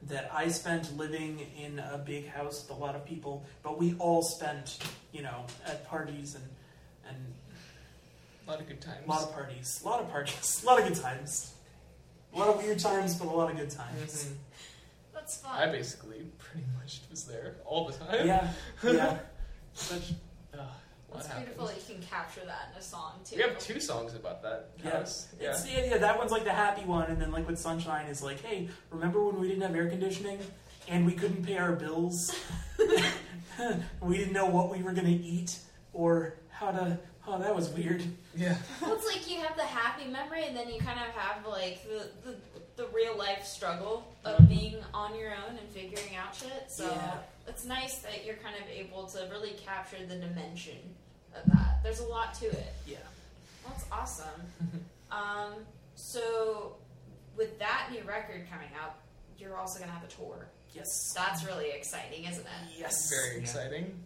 that 0.03 0.31
I 0.33 0.47
spent 0.47 0.95
living 0.97 1.45
in 1.61 1.77
a 1.79 1.97
big 1.97 2.29
house 2.29 2.65
with 2.65 2.77
a 2.77 2.79
lot 2.79 2.95
of 2.95 3.05
people, 3.05 3.43
but 3.63 3.77
we 3.77 3.95
all 3.99 4.21
spent, 4.21 4.77
you 5.11 5.21
know, 5.21 5.45
at 5.65 5.85
parties 5.87 6.35
and 6.35 6.43
and 7.09 7.17
A 8.49 8.53
lot 8.53 8.61
of 8.61 8.67
good 8.67 8.81
times. 8.81 9.05
a 9.05 9.09
lot 9.11 9.21
of 9.21 9.31
parties, 9.31 9.79
a 9.83 9.87
lot 9.87 9.99
of 9.99 10.09
parties, 10.09 10.63
a 10.63 10.65
lot 10.67 10.79
of 10.81 10.87
good 10.87 10.97
times, 10.99 11.53
a 12.33 12.39
lot 12.39 12.47
of 12.47 12.57
weird 12.57 12.79
times, 12.79 13.15
but 13.15 13.27
a 13.27 13.29
lot 13.31 13.51
of 13.51 13.57
good 13.57 13.69
times. 13.69 14.25
Mhm. 14.25 14.35
That's 15.13 15.37
fun. 15.37 15.51
I 15.55 15.71
basically 15.71 16.25
pretty 16.39 16.65
much 16.81 17.01
was 17.11 17.25
there 17.25 17.57
all 17.63 17.85
the 17.87 17.93
time. 17.93 18.25
Yeah, 18.25 18.51
yeah. 18.83 19.19
Such. 19.73 20.13
Uh, 20.51 20.63
It's 21.15 21.27
beautiful 21.27 21.67
that 21.67 21.75
you 21.75 21.93
can 21.95 22.03
capture 22.03 22.41
that 22.43 22.69
in 22.73 22.79
a 22.79 22.81
song 22.81 23.19
too. 23.23 23.35
We 23.35 23.43
have 23.43 23.59
two 23.59 23.79
songs 23.79 24.15
about 24.15 24.41
that 24.41 24.71
Yeah. 24.83 24.89
house. 24.97 25.27
Yeah. 25.39 25.51
It's, 25.51 25.69
yeah, 25.71 25.85
yeah, 25.85 25.97
that 25.99 26.17
one's 26.17 26.31
like 26.31 26.43
the 26.43 26.51
happy 26.53 26.85
one, 26.85 27.05
and 27.11 27.21
then 27.21 27.31
like 27.31 27.47
with 27.47 27.59
Sunshine 27.59 28.07
is 28.07 28.23
like, 28.23 28.41
hey, 28.43 28.67
remember 28.89 29.23
when 29.23 29.39
we 29.39 29.47
didn't 29.47 29.61
have 29.61 29.75
air 29.75 29.87
conditioning 29.89 30.39
and 30.87 31.05
we 31.05 31.13
couldn't 31.13 31.45
pay 31.45 31.57
our 31.57 31.73
bills? 31.73 32.35
we 34.01 34.17
didn't 34.17 34.33
know 34.33 34.47
what 34.47 34.71
we 34.71 34.81
were 34.81 34.93
gonna 34.93 35.09
eat 35.09 35.59
or 35.93 36.33
how 36.49 36.71
to. 36.71 36.97
Oh, 37.31 37.37
that 37.37 37.55
was 37.55 37.69
weird. 37.69 38.03
Yeah. 38.35 38.57
Well, 38.81 38.93
it's 38.95 39.05
like 39.05 39.29
you 39.29 39.39
have 39.41 39.55
the 39.55 39.63
happy 39.63 40.05
memory, 40.09 40.45
and 40.45 40.55
then 40.57 40.67
you 40.69 40.79
kind 40.79 40.99
of 40.99 41.13
have 41.15 41.45
like 41.45 41.83
the, 41.83 42.07
the, 42.27 42.35
the 42.75 42.87
real 42.89 43.15
life 43.17 43.45
struggle 43.45 44.07
of 44.25 44.49
being 44.49 44.77
on 44.93 45.15
your 45.15 45.31
own 45.31 45.57
and 45.57 45.69
figuring 45.69 46.15
out 46.15 46.33
shit. 46.35 46.65
So 46.69 46.85
Yeah. 46.85 47.17
it's 47.47 47.65
nice 47.65 47.99
that 47.99 48.25
you're 48.25 48.37
kind 48.37 48.55
of 48.55 48.67
able 48.69 49.05
to 49.07 49.27
really 49.31 49.51
capture 49.63 49.97
the 50.07 50.15
dimension 50.15 50.77
of 51.35 51.51
that. 51.51 51.83
There's 51.83 51.99
a 51.99 52.05
lot 52.07 52.33
to 52.35 52.47
it. 52.47 52.73
Yeah. 52.87 52.97
That's 53.67 53.85
awesome. 53.91 54.41
um, 55.11 55.53
so 55.95 56.77
with 57.37 57.59
that 57.59 57.89
new 57.91 58.01
record 58.03 58.47
coming 58.51 58.69
out, 58.81 58.95
you're 59.37 59.55
also 59.55 59.79
gonna 59.79 59.91
have 59.91 60.03
a 60.03 60.07
tour. 60.07 60.47
Yes. 60.73 61.13
That's 61.15 61.45
really 61.45 61.69
exciting, 61.71 62.25
isn't 62.25 62.41
it? 62.45 62.73
Yes. 62.77 63.09
Very 63.09 63.35
Yeah. 63.35 63.41
exciting. 63.41 64.03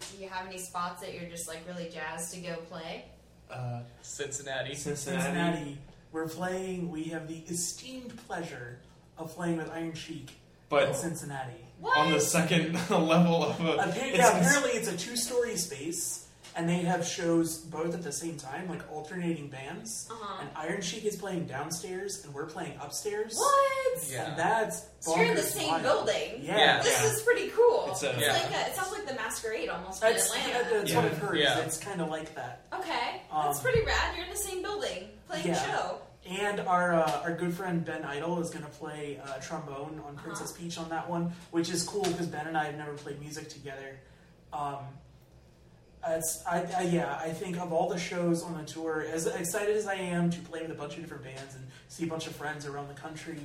Do 0.00 0.22
you 0.22 0.28
have 0.28 0.46
any 0.46 0.58
spots 0.58 1.00
that 1.02 1.14
you're 1.14 1.28
just 1.30 1.48
like 1.48 1.60
really 1.66 1.88
jazzed 1.92 2.34
to 2.34 2.40
go 2.40 2.56
play? 2.70 3.04
Uh, 3.50 3.80
Cincinnati. 4.02 4.74
Cincinnati. 4.74 5.22
Cincinnati. 5.24 5.78
We're 6.12 6.28
playing. 6.28 6.90
We 6.90 7.04
have 7.04 7.28
the 7.28 7.38
esteemed 7.48 8.16
pleasure 8.26 8.78
of 9.18 9.34
playing 9.34 9.58
with 9.58 9.70
Iron 9.70 9.94
Chic 9.94 10.16
in 10.22 10.26
But 10.68 10.96
Cincinnati. 10.96 11.52
What? 11.80 11.96
on 11.98 12.10
the 12.12 12.20
second 12.20 12.72
level 12.90 13.44
of 13.44 13.60
a. 13.60 13.72
Apparently, 13.74 14.00
it's- 14.14 14.18
yeah, 14.18 14.38
apparently 14.38 14.70
it's 14.72 14.88
a 14.88 14.96
two-story 14.96 15.56
space, 15.56 16.26
and 16.56 16.66
they 16.66 16.78
have 16.78 17.06
shows 17.06 17.58
both 17.58 17.92
at 17.94 18.02
the 18.02 18.12
same 18.12 18.38
time, 18.38 18.66
like 18.68 18.80
alternating 18.90 19.48
bands. 19.48 20.08
Uh-huh. 20.10 20.40
And 20.40 20.48
Iron 20.56 20.80
Chic 20.80 21.04
is 21.04 21.16
playing 21.16 21.44
downstairs, 21.46 22.24
and 22.24 22.32
we're 22.32 22.46
playing 22.46 22.78
upstairs. 22.80 23.36
What? 23.36 24.10
Yeah. 24.10 24.30
And 24.30 24.38
that's 24.38 24.86
So 25.00 25.16
you're 25.16 25.26
in 25.26 25.34
the 25.36 25.42
same 25.42 25.68
wild. 25.68 25.82
building. 25.82 26.40
Yeah. 26.42 26.56
Yeah. 26.56 26.82
This 26.82 27.02
Yeah. 27.02 27.10
is 27.12 27.22
pretty 27.22 27.48
cool. 27.48 27.88
It's 27.90 28.02
a- 28.02 28.12
It's 28.12 28.20
Yeah. 28.22 28.32
like 28.32 28.50
a, 28.66 28.70
it 28.70 28.74
sounds 28.74 28.92
like 28.92 29.05
the 29.05 29.05
masquerade 29.30 29.68
almost 29.68 30.00
That's, 30.00 30.32
in 30.34 30.40
yeah, 30.40 30.46
Atlanta. 30.58 30.74
that's 30.78 30.90
Yeah. 30.90 30.96
what 30.96 31.04
I've 31.06 31.18
heard. 31.18 31.36
is 31.38 31.42
Yeah. 31.44 31.58
It's 31.60 31.78
kind 31.78 32.00
of 32.00 32.08
like 32.08 32.34
that. 32.34 32.62
Okay, 32.72 33.22
Um, 33.30 33.46
that's 33.46 33.60
pretty 33.60 33.82
rad. 33.82 34.16
You're 34.16 34.24
in 34.26 34.30
the 34.30 34.36
same 34.36 34.62
building 34.62 35.10
playing 35.28 35.46
Yeah. 35.48 35.62
a 35.62 35.66
show. 35.76 35.98
And 36.28 36.60
our 36.60 36.94
uh, 36.94 37.20
our 37.22 37.32
good 37.36 37.54
friend 37.54 37.84
Ben 37.84 38.04
Idol 38.04 38.40
is 38.40 38.50
going 38.50 38.64
to 38.64 38.70
play 38.70 39.20
uh, 39.24 39.38
trombone 39.38 40.00
on 40.06 40.16
Princess 40.16 40.50
Uh-huh. 40.50 40.58
Peach 40.60 40.76
on 40.78 40.88
that 40.88 41.08
one, 41.08 41.32
which 41.52 41.70
is 41.70 41.84
cool 41.84 42.02
because 42.02 42.26
Ben 42.26 42.46
and 42.48 42.56
I 42.58 42.64
have 42.64 42.74
never 42.76 42.94
played 42.94 43.20
music 43.20 43.48
together. 43.48 43.98
Um, 44.52 44.78
it's, 46.08 46.42
I, 46.46 46.62
I, 46.76 46.82
yeah, 46.82 47.16
I 47.20 47.30
think 47.30 47.58
of 47.58 47.72
all 47.72 47.88
the 47.88 47.98
shows 47.98 48.42
on 48.44 48.56
the 48.56 48.62
tour, 48.64 49.04
as 49.12 49.26
excited 49.26 49.76
as 49.76 49.86
I 49.88 49.94
am 49.94 50.30
to 50.30 50.38
play 50.40 50.62
with 50.62 50.70
a 50.70 50.74
bunch 50.74 50.94
of 50.94 51.00
different 51.00 51.24
bands 51.24 51.54
and 51.56 51.66
see 51.88 52.04
a 52.04 52.06
bunch 52.06 52.26
of 52.28 52.34
friends 52.36 52.64
around 52.64 52.88
the 52.88 52.94
country, 53.00 53.40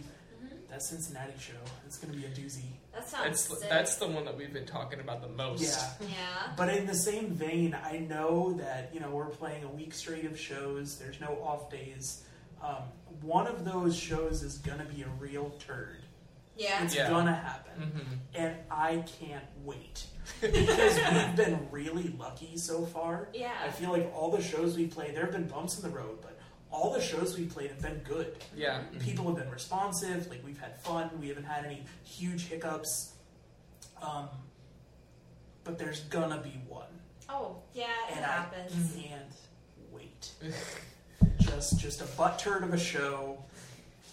that 0.71 0.81
Cincinnati 0.81 1.33
show, 1.39 1.53
it's 1.85 1.97
going 1.97 2.11
to 2.13 2.17
be 2.19 2.25
a 2.25 2.29
doozy. 2.29 2.63
That 2.93 3.07
sounds 3.07 3.25
That's 3.47 3.59
sick. 3.61 3.69
that's 3.69 3.95
the 3.97 4.07
one 4.07 4.25
that 4.25 4.35
we've 4.37 4.51
been 4.53 4.65
talking 4.65 4.99
about 4.99 5.21
the 5.21 5.27
most. 5.29 5.61
Yeah. 6.01 6.07
yeah. 6.09 6.53
But 6.57 6.69
in 6.75 6.87
the 6.87 6.95
same 6.95 7.27
vein, 7.29 7.77
I 7.85 7.99
know 7.99 8.53
that 8.53 8.89
you 8.93 8.99
know 8.99 9.09
we're 9.11 9.25
playing 9.27 9.63
a 9.63 9.69
week 9.69 9.93
straight 9.93 10.25
of 10.25 10.37
shows. 10.39 10.97
There's 10.97 11.19
no 11.21 11.37
off 11.43 11.69
days. 11.69 12.23
Um, 12.63 12.83
one 13.21 13.47
of 13.47 13.63
those 13.65 13.95
shows 13.95 14.43
is 14.43 14.57
gonna 14.57 14.85
be 14.85 15.03
a 15.03 15.07
real 15.19 15.51
turd. 15.65 15.97
Yeah. 16.57 16.83
It's 16.83 16.95
Yeah. 16.95 17.09
gonna 17.09 17.33
happen, 17.33 17.81
hmm 17.91 18.13
and 18.35 18.55
I 18.69 19.03
can't 19.19 19.43
wait 19.63 20.05
because 20.41 20.95
we've 21.11 21.35
been 21.35 21.67
really 21.71 22.13
lucky 22.19 22.57
so 22.57 22.85
far. 22.85 23.29
Yeah. 23.33 23.51
I 23.65 23.69
feel 23.71 23.91
like 23.91 24.11
all 24.15 24.31
the 24.31 24.43
shows 24.43 24.75
we 24.77 24.87
play, 24.87 25.11
there 25.11 25.23
have 25.23 25.31
been 25.31 25.47
bumps 25.47 25.81
in 25.81 25.89
the 25.89 25.95
road, 25.97 26.19
but 26.21 26.30
all 26.71 26.91
the 26.93 27.01
shows 27.01 27.37
we've 27.37 27.49
played 27.49 27.69
have 27.69 27.81
been 27.81 28.01
good. 28.03 28.35
Yeah. 28.55 28.81
People 28.99 29.25
have 29.27 29.35
been 29.35 29.51
responsive. 29.51 30.29
Like 30.29 30.41
we've 30.45 30.59
had 30.59 30.79
fun. 30.81 31.09
We 31.19 31.27
haven't 31.27 31.43
had 31.43 31.65
any 31.65 31.83
huge 32.03 32.47
hiccups. 32.47 33.13
Um, 34.01 34.29
but 35.63 35.77
there's 35.77 36.01
gonna 36.01 36.41
be 36.41 36.59
one. 36.67 36.87
Oh, 37.29 37.57
yeah, 37.73 37.85
it 38.09 38.17
and 38.17 38.25
happens. 38.25 38.95
I 38.97 39.01
can't 39.01 39.33
wait. 39.91 40.31
just 41.39 41.79
just 41.79 42.01
a 42.01 42.05
butt 42.17 42.39
turd 42.39 42.63
of 42.63 42.73
a 42.73 42.79
show 42.79 43.37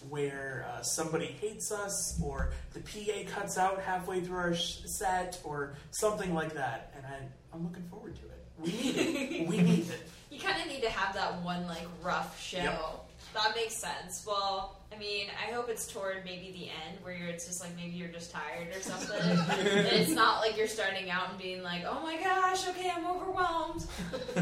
where 0.09 0.66
uh, 0.70 0.82
somebody 0.82 1.26
hates 1.26 1.72
us, 1.72 2.20
or 2.22 2.52
the 2.72 2.80
PA 2.80 3.30
cuts 3.34 3.59
out 3.59 3.80
halfway 3.80 4.20
through 4.20 4.36
our 4.36 4.54
sh- 4.54 4.80
set, 4.84 5.40
or 5.42 5.74
something 5.90 6.34
like 6.34 6.54
that. 6.54 6.92
And 6.96 7.06
I, 7.06 7.18
I'm 7.52 7.64
looking 7.64 7.82
forward 7.84 8.14
to 8.16 8.22
it. 8.22 8.46
We 8.59 8.70
need 8.72 8.96
it. 8.96 9.48
we 9.48 9.61
need 9.61 9.90
it. 9.90 10.09
You 10.39 10.45
kind 10.45 10.62
of 10.62 10.68
need 10.68 10.82
to 10.82 10.91
have 10.91 11.14
that 11.14 11.43
one 11.43 11.66
like 11.66 11.86
rough 12.03 12.41
show. 12.41 12.59
Yep. 12.59 13.05
That 13.34 13.55
makes 13.57 13.74
sense. 13.74 14.24
Well, 14.26 14.76
I 14.95 14.97
mean, 14.99 15.26
I 15.47 15.53
hope 15.53 15.68
it's 15.68 15.86
toward 15.93 16.24
maybe 16.24 16.53
the 16.53 16.64
end 16.68 16.99
where 17.03 17.12
you're, 17.12 17.28
it's 17.28 17.47
just 17.47 17.61
like 17.61 17.74
maybe 17.76 17.91
you're 17.91 18.09
just 18.09 18.30
tired 18.30 18.68
or 18.74 18.80
something. 18.80 19.20
and 19.30 19.86
it's 19.89 20.12
not 20.12 20.41
like 20.41 20.57
you're 20.57 20.68
starting 20.68 21.11
out 21.11 21.30
and 21.30 21.39
being 21.39 21.62
like, 21.62 21.82
"Oh 21.86 22.01
my 22.03 22.16
gosh, 22.16 22.66
okay, 22.68 22.91
I'm 22.97 23.07
overwhelmed." 23.07 23.84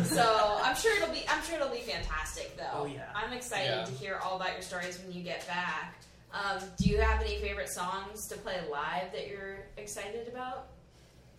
so 0.04 0.58
I'm 0.62 0.76
sure 0.76 0.94
it'll 0.96 1.12
be 1.14 1.24
I'm 1.28 1.42
sure 1.44 1.56
it'll 1.56 1.70
be 1.70 1.80
fantastic 1.80 2.56
though. 2.58 2.64
Oh, 2.74 2.84
yeah. 2.86 3.08
I'm 3.14 3.32
excited 3.32 3.70
Yeah. 3.78 3.84
to 3.84 3.92
hear 3.92 4.20
all 4.22 4.36
about 4.36 4.52
your 4.52 4.62
stories 4.62 4.98
when 5.02 5.16
you 5.16 5.22
get 5.22 5.46
back. 5.46 5.94
Um, 6.32 6.60
do 6.76 6.88
you 6.90 6.98
have 7.00 7.22
any 7.22 7.38
favorite 7.38 7.70
songs 7.70 8.28
to 8.28 8.36
play 8.36 8.56
live 8.70 9.12
that 9.12 9.28
you're 9.28 9.60
excited 9.78 10.28
about? 10.28 10.68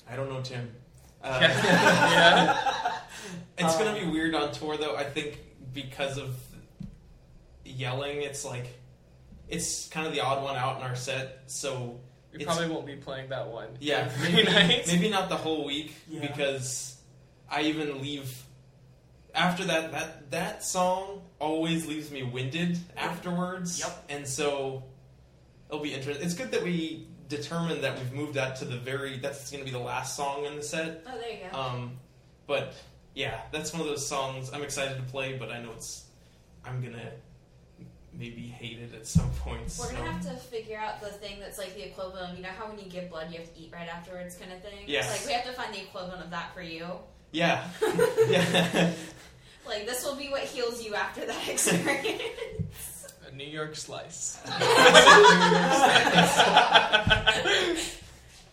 I 0.09 0.15
don't 0.15 0.29
know, 0.29 0.41
Tim. 0.41 0.71
Uh, 1.27 1.39
yeah. 1.41 2.99
It's 3.57 3.75
Uh, 3.75 3.83
gonna 3.83 3.99
be 3.99 4.05
weird 4.05 4.35
on 4.35 4.51
tour, 4.51 4.77
though. 4.77 4.95
I 4.95 5.03
think 5.03 5.39
because 5.73 6.17
of 6.17 6.35
yelling, 7.65 8.21
it's 8.21 8.45
like 8.45 8.67
it's 9.47 9.87
kind 9.89 10.05
of 10.07 10.13
the 10.13 10.21
odd 10.21 10.43
one 10.43 10.55
out 10.55 10.77
in 10.77 10.83
our 10.83 10.95
set. 10.95 11.43
So 11.47 11.99
We 12.37 12.43
probably 12.45 12.67
won't 12.69 12.85
be 12.85 12.95
playing 12.95 13.29
that 13.29 13.47
one. 13.47 13.69
yeah, 13.79 14.09
every 14.13 14.31
maybe, 14.43 14.51
night. 14.51 14.87
maybe 14.87 15.09
not 15.09 15.29
the 15.29 15.37
whole 15.37 15.65
week 15.65 15.93
Yeah. 16.07 16.21
because 16.21 16.97
I 17.49 17.61
even 17.63 18.01
leave 18.01 18.43
after 19.33 19.63
that. 19.65 19.91
That 19.91 20.31
that 20.31 20.63
song 20.63 21.21
always 21.39 21.85
leaves 21.87 22.11
me 22.11 22.23
winded 22.23 22.77
afterwards. 22.95 23.79
Yep. 23.79 24.05
And 24.09 24.27
so 24.27 24.83
it'll 25.69 25.81
be 25.81 25.93
interesting. 25.93 26.25
It's 26.25 26.35
good 26.35 26.51
that 26.51 26.63
we 26.63 27.07
determined 27.29 27.83
that 27.83 27.97
we've 27.97 28.13
moved 28.13 28.35
that 28.35 28.55
to 28.57 28.65
the 28.65 28.77
very. 28.77 29.17
That's 29.17 29.51
going 29.51 29.63
to 29.63 29.65
be 29.65 29.75
the 29.75 29.83
last 29.83 30.15
song 30.15 30.45
in 30.45 30.55
the 30.55 30.63
set. 30.63 31.03
Oh, 31.07 31.17
there 31.17 31.31
you 31.31 31.39
go. 31.51 31.57
Um, 31.57 31.91
but 32.45 32.73
yeah, 33.13 33.41
that's 33.51 33.73
one 33.73 33.81
of 33.81 33.87
those 33.87 34.07
songs 34.07 34.51
I'm 34.53 34.63
excited 34.63 34.97
to 34.97 35.03
play, 35.03 35.37
but 35.37 35.51
I 35.51 35.61
know 35.61 35.71
it's 35.75 36.05
I'm 36.63 36.81
gonna 36.81 37.11
maybe 38.13 38.41
hate 38.41 38.79
it 38.79 38.93
at 38.95 39.07
some 39.07 39.29
points. 39.39 39.79
We're 39.79 39.87
so. 39.87 39.97
gonna 39.97 40.11
have 40.11 40.21
to 40.23 40.35
figure 40.35 40.77
out 40.77 41.01
the 41.01 41.07
thing 41.07 41.39
that's 41.39 41.57
like 41.57 41.75
the 41.75 41.87
equivalent 41.87 42.31
of 42.31 42.37
you 42.37 42.43
know 42.43 42.49
how 42.49 42.67
when 42.67 42.79
you 42.79 42.85
give 42.85 43.09
blood 43.09 43.31
you 43.31 43.39
have 43.39 43.53
to 43.53 43.59
eat 43.59 43.71
right 43.73 43.87
afterwards 43.87 44.35
kind 44.35 44.51
of 44.53 44.61
thing. 44.61 44.85
Yes. 44.85 45.09
Like 45.11 45.27
we 45.27 45.33
have 45.33 45.45
to 45.45 45.53
find 45.53 45.73
the 45.73 45.81
equivalent 45.81 46.23
of 46.23 46.29
that 46.31 46.53
for 46.53 46.61
you. 46.61 46.87
Yeah, 47.31 47.67
yeah. 48.29 48.91
Like 49.67 49.85
this 49.85 50.05
will 50.05 50.15
be 50.15 50.29
what 50.29 50.43
heals 50.43 50.83
you 50.85 50.95
after 50.95 51.25
that 51.25 51.47
experience. 51.49 52.96
A 53.37 53.39
New 53.39 53.45
York 53.51 53.75
slice. 53.75 54.39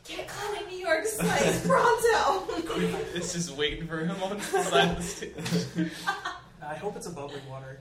Get 0.07 0.29
Chloe 0.29 0.67
New 0.69 0.77
York 0.77 1.07
slice 1.07 1.67
pronto. 1.67 2.43
This 3.15 3.35
is 3.35 3.51
waiting 3.51 3.87
for 3.87 4.01
him 4.05 4.23
on 4.23 4.37
the 4.37 4.43
side 4.43 4.91
of 4.91 4.97
the 4.99 5.03
stage. 5.03 5.91
I 6.63 6.75
hope 6.75 6.97
it's 6.97 7.07
a 7.07 7.11
bubbly 7.11 7.41
water. 7.49 7.81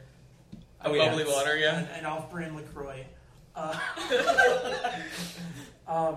A 0.79 0.87
Oh, 0.87 0.93
yeah. 0.93 1.09
bubbly 1.09 1.25
water, 1.25 1.57
yeah. 1.57 1.79
An, 1.79 1.87
an 1.99 2.05
off-brand 2.05 2.55
Lacroix. 2.55 3.05
Uh, 3.55 3.77
um, 5.87 6.15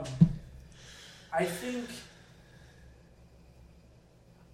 I 1.33 1.45
think. 1.47 1.85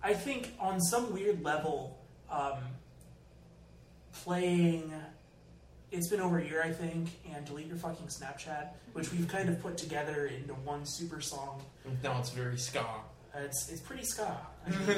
I 0.03 0.15
think 0.15 0.53
on 0.59 0.81
some 0.81 1.13
weird 1.13 1.45
level, 1.45 1.99
um, 2.31 2.55
playing. 4.25 4.91
It's 5.93 6.09
been 6.09 6.21
over 6.23 6.39
a 6.39 6.45
year, 6.45 6.63
I 6.65 6.73
think, 6.73 7.11
and 7.35 7.45
delete 7.45 7.67
your 7.67 7.77
fucking 7.77 8.07
Snapchat, 8.07 8.69
which 8.95 9.13
we've 9.13 9.29
kind 9.29 9.51
of 9.51 9.61
put 9.61 9.77
together 9.77 10.27
into 10.27 10.55
one 10.55 10.87
super 10.87 11.21
song. 11.21 11.63
now 12.03 12.19
it's 12.19 12.31
very 12.31 12.57
ska. 12.57 12.81
Uh, 12.81 13.41
It's 13.45 13.69
it's 13.71 13.81
pretty 13.83 14.03
ska. 14.05 14.37
I 14.67 14.71
mean, 14.71 14.81
I, 14.89 14.93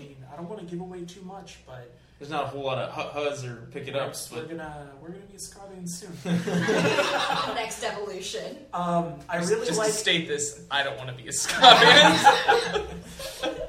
mean, 0.00 0.16
I 0.32 0.36
don't 0.36 0.48
want 0.48 0.60
to 0.60 0.66
give 0.66 0.80
away 0.80 1.04
too 1.04 1.20
much, 1.22 1.58
but 1.66 1.94
There's 2.18 2.30
not 2.32 2.44
a 2.44 2.46
whole 2.48 2.64
lot 2.64 2.78
of 2.78 2.92
hu- 2.92 3.20
huzz 3.20 3.44
or 3.44 3.68
pick 3.70 3.86
it 3.86 3.94
ups, 3.94 4.30
we're 4.32 4.40
but 4.40 4.50
gonna 4.50 4.90
we're 5.00 5.10
gonna 5.10 5.24
be 5.26 5.36
a 5.36 5.38
ska 5.38 5.60
band 5.72 5.88
soon. 5.88 6.12
Next 7.54 7.84
evolution. 7.84 8.58
Um, 8.74 9.14
I 9.28 9.38
Just, 9.38 9.50
really 9.52 9.66
just 9.66 9.78
like. 9.78 9.88
to 9.88 9.94
state 9.94 10.26
this, 10.26 10.62
I 10.70 10.82
don't 10.82 10.96
want 10.98 11.10
to 11.10 11.14
be 11.22 11.28
a 11.28 11.32
ska 11.32 11.60
band. 11.60 12.82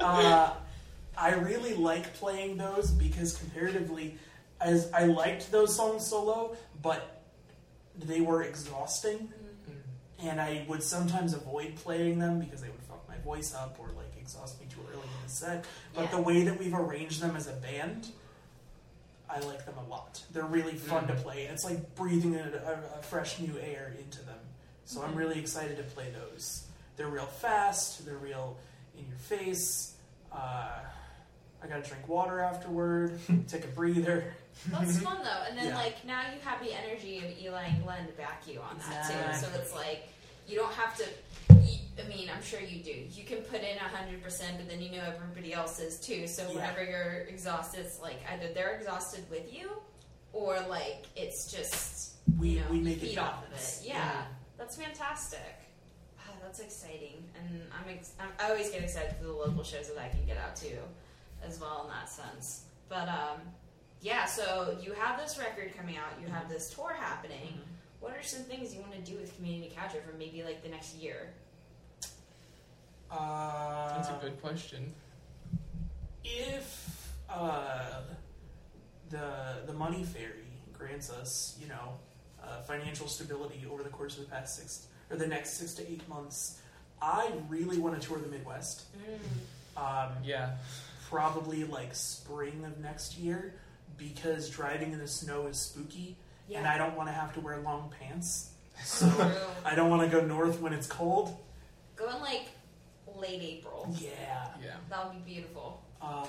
uh, 0.00 0.52
I 1.16 1.34
really 1.34 1.74
like 1.74 2.12
playing 2.14 2.56
those 2.56 2.90
because 2.90 3.36
comparatively, 3.36 4.16
as 4.60 4.90
I 4.92 5.04
liked 5.04 5.50
those 5.50 5.74
songs 5.74 6.06
solo, 6.06 6.56
but 6.82 7.22
they 7.96 8.20
were 8.20 8.42
exhausting, 8.42 9.32
and 10.22 10.40
I 10.40 10.64
would 10.68 10.82
sometimes 10.82 11.32
avoid 11.34 11.76
playing 11.76 12.18
them 12.18 12.40
because 12.40 12.60
they 12.60 12.68
would 12.68 12.82
fuck 12.82 13.06
my 13.08 13.16
voice 13.18 13.54
up 13.54 13.76
or 13.78 13.86
like 13.96 14.12
exhaust 14.20 14.60
me 14.60 14.66
too 14.70 14.80
early 14.90 15.02
in 15.02 15.22
the 15.24 15.30
set. 15.30 15.64
But 15.94 16.02
Yeah. 16.04 16.10
the 16.12 16.22
way 16.22 16.42
that 16.44 16.58
we've 16.58 16.74
arranged 16.74 17.20
them 17.20 17.36
as 17.36 17.46
a 17.46 17.52
band. 17.52 18.08
I 19.32 19.38
like 19.40 19.64
them 19.64 19.76
a 19.78 19.88
lot. 19.88 20.24
They're 20.32 20.42
really 20.42 20.74
fun 20.76 21.06
to 21.06 21.14
play, 21.14 21.44
and 21.44 21.54
it's 21.54 21.64
like 21.64 21.94
breathing 21.94 22.34
a, 22.34 22.80
a, 22.98 23.02
fresh 23.02 23.38
new 23.38 23.56
air 23.60 23.94
into 23.96 24.20
them. 24.24 24.38
So 24.86 25.02
I'm 25.02 25.12
Mhm. 25.12 25.18
really 25.18 25.38
excited 25.38 25.76
to 25.76 25.84
play 25.84 26.10
those. 26.10 26.64
They're 26.96 27.06
real 27.06 27.26
fast. 27.26 28.04
They're 28.04 28.16
real 28.16 28.56
in 28.98 29.06
your 29.06 29.18
face. 29.18 29.94
Uh, 30.32 30.80
I 31.62 31.66
gotta 31.66 31.82
drink 31.82 32.08
water 32.08 32.40
afterward. 32.40 33.18
take 33.48 33.64
a 33.64 33.68
breather. 33.68 34.34
That's 34.70 34.98
fun 35.00 35.18
though. 35.22 35.44
And 35.48 35.56
then 35.58 35.68
Yeah. 35.68 35.76
like 35.76 36.04
now 36.04 36.22
you 36.32 36.40
have 36.42 36.62
the 36.62 36.72
energy 36.72 37.18
of 37.18 37.24
Eli 37.40 37.64
and 37.64 37.82
Glenn 37.84 38.06
to 38.06 38.12
back 38.12 38.42
you 38.46 38.60
on 38.60 38.78
that 38.90 39.08
too. 39.08 39.38
So 39.46 39.48
it's 39.58 39.74
like 39.74 40.08
you 40.48 40.56
don't 40.56 40.72
have 40.74 40.96
to. 40.96 41.04
I 41.50 42.08
mean, 42.08 42.30
I'm 42.34 42.42
sure 42.42 42.60
you 42.60 42.82
do. 42.82 42.90
You 43.12 43.24
can 43.24 43.38
put 43.38 43.60
in 43.62 43.76
hundred 43.78 44.22
percent, 44.22 44.56
but 44.56 44.68
then 44.68 44.80
you 44.80 44.90
know 44.92 45.02
everybody 45.06 45.52
else 45.52 45.78
is 45.80 45.98
too. 46.00 46.26
So 46.26 46.42
Yeah. 46.48 46.54
whenever 46.54 46.82
you're 46.84 47.26
exhausted, 47.28 47.80
it's 47.80 48.00
like 48.00 48.20
either 48.32 48.52
they're 48.54 48.76
exhausted 48.76 49.24
with 49.30 49.52
you, 49.52 49.70
or 50.32 50.58
like 50.68 51.06
it's 51.16 51.52
just 51.52 52.14
We 52.38 52.50
you 52.50 52.60
know, 52.60 52.66
we 52.70 52.78
you 52.78 52.84
make 52.84 52.96
it 53.02 53.08
feed 53.10 53.18
off 53.18 53.46
of 53.46 53.52
it. 53.52 53.80
Yeah, 53.84 54.22
that's 54.56 54.76
fantastic. 54.76 55.40
Ah, 56.18 56.32
that's 56.42 56.60
exciting, 56.60 57.22
and 57.38 57.62
I'm, 57.72 57.94
ex- 57.94 58.12
I'm 58.18 58.28
I 58.40 58.50
always 58.50 58.70
get 58.70 58.82
excited 58.82 59.16
for 59.18 59.24
the 59.24 59.32
local 59.32 59.62
shows 59.62 59.88
that 59.88 59.98
I 60.02 60.08
can 60.08 60.24
get 60.26 60.38
out 60.38 60.56
to, 60.56 60.68
as 61.46 61.60
well 61.60 61.82
in 61.84 61.90
that 61.90 62.08
sense. 62.08 62.64
But 62.88 63.08
um, 63.08 63.40
yeah, 64.00 64.24
so 64.26 64.76
you 64.82 64.92
have 64.92 65.20
this 65.20 65.38
record 65.38 65.76
coming 65.76 65.96
out, 65.96 66.20
you 66.20 66.28
have 66.28 66.48
this 66.48 66.70
tour 66.72 66.94
happening. 66.98 67.60
What 68.00 68.16
are 68.16 68.22
some 68.22 68.42
things 68.44 68.74
you 68.74 68.80
want 68.80 68.92
to 68.92 69.00
do 69.00 69.18
with 69.18 69.34
Community 69.36 69.72
Coucher 69.76 70.00
for 70.02 70.16
maybe 70.16 70.42
like 70.42 70.62
the 70.62 70.68
next 70.70 70.96
year? 70.96 71.28
Uh, 73.10 73.96
That's 73.96 74.08
a 74.08 74.18
good 74.22 74.40
question. 74.40 74.92
if 76.24 77.12
uh, 77.28 78.00
the 79.10 79.58
the 79.66 79.72
money 79.72 80.04
fairy 80.04 80.46
grants 80.72 81.10
us, 81.10 81.56
you 81.60 81.68
know, 81.68 81.94
uh, 82.42 82.60
financial 82.62 83.06
stability 83.08 83.64
over 83.70 83.82
the 83.82 83.88
course 83.88 84.16
of 84.16 84.24
the 84.24 84.30
past 84.30 84.56
six 84.56 84.86
or 85.10 85.16
the 85.16 85.26
next 85.26 85.50
six 85.54 85.74
to 85.74 85.90
eight 85.90 86.08
months, 86.08 86.60
I 87.02 87.30
really 87.48 87.78
want 87.78 88.00
to 88.00 88.06
tour 88.06 88.18
the 88.18 88.28
Midwest. 88.28 88.84
Um, 89.76 90.08
Yeah. 90.24 90.56
Probably 91.10 91.64
like 91.64 91.94
spring 91.94 92.64
of 92.64 92.78
next 92.80 93.18
year 93.18 93.54
because 93.96 94.48
driving 94.48 94.92
in 94.92 94.98
the 94.98 95.08
snow 95.08 95.46
is 95.46 95.58
spooky, 95.58 96.16
and 96.54 96.66
I 96.66 96.78
don't 96.78 96.96
want 96.96 97.08
to 97.08 97.12
have 97.12 97.34
to 97.34 97.40
wear 97.40 97.58
long 97.60 97.92
pants. 97.98 98.50
So 98.82 99.10
True. 99.10 99.30
I 99.62 99.74
don't 99.74 99.90
want 99.90 100.02
to 100.02 100.08
go 100.08 100.24
north 100.24 100.58
when 100.62 100.72
it's 100.72 100.86
cold. 100.86 101.36
Go 101.96 102.08
in 102.08 102.18
like 102.22 102.46
late 103.14 103.42
April. 103.42 103.94
Yeah. 104.00 104.08
Yeah. 104.64 104.76
That 104.88 105.06
would 105.12 105.22
be 105.26 105.34
beautiful. 105.34 105.82
Um, 106.00 106.26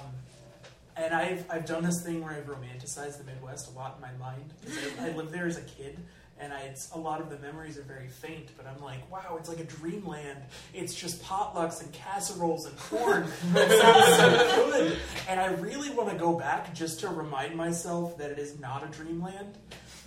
and 0.97 1.13
I've 1.13 1.45
I've 1.49 1.65
done 1.65 1.81
this 1.85 2.01
thing 2.01 2.21
where 2.21 2.33
I've 2.33 2.47
romanticized 2.47 3.19
the 3.19 3.23
Midwest 3.23 3.71
a 3.73 3.77
lot 3.77 3.95
in 3.95 4.01
my 4.01 4.11
mind. 4.25 4.51
'Cause 4.65 4.77
I, 4.99 5.07
I 5.07 5.11
lived 5.13 5.31
there 5.31 5.45
as 5.47 5.57
a 5.57 5.61
kid, 5.61 5.97
and 6.41 6.51
I 6.51 6.61
it's, 6.61 6.89
a 6.91 6.97
lot 6.97 7.21
of 7.21 7.29
the 7.29 7.37
memories 7.37 7.77
are 7.77 7.83
very 7.83 8.07
faint. 8.07 8.49
But 8.57 8.65
I'm 8.65 8.81
like, 8.81 9.09
wow, 9.11 9.37
it's 9.39 9.47
like 9.47 9.59
a 9.59 9.63
dreamland. 9.63 10.39
It's 10.73 10.93
just 10.93 11.21
potlucks 11.23 11.81
and 11.81 11.91
casseroles 11.93 12.65
and 12.65 12.77
corn. 12.77 13.23
it 13.55 13.81
sounds 13.81 14.49
so 14.49 14.71
good. 14.71 14.97
And 15.29 15.39
I 15.39 15.47
really 15.53 15.91
want 15.91 16.09
to 16.09 16.15
go 16.15 16.33
back 16.33 16.73
just 16.73 16.99
to 17.01 17.09
remind 17.09 17.55
myself 17.55 18.17
that 18.17 18.31
it 18.31 18.39
is 18.39 18.59
not 18.59 18.83
a 18.83 18.87
dreamland. 18.87 19.57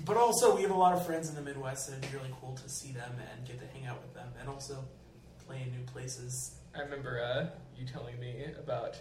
But 0.05 0.16
also, 0.16 0.57
we 0.57 0.62
have 0.62 0.72
a 0.72 0.76
lot 0.76 0.93
of 0.93 1.07
friends 1.07 1.28
in 1.28 1.37
the 1.37 1.43
Midwest, 1.43 1.89
and 1.89 2.03
it'd 2.03 2.12
really 2.14 2.35
cool 2.41 2.55
to 2.55 2.68
see 2.68 2.91
them 2.91 3.12
and 3.32 3.47
get 3.47 3.61
to 3.61 3.66
hang 3.66 3.87
out 3.87 4.03
with 4.03 4.12
them, 4.12 4.28
and 4.41 4.49
also 4.49 4.85
play 5.47 5.62
in 5.62 5.70
new 5.70 5.85
places. 5.85 6.57
I 6.74 6.80
remember 6.80 7.22
uh, 7.22 7.47
you 7.78 7.87
telling 7.87 8.18
me 8.18 8.45
about 8.59 9.01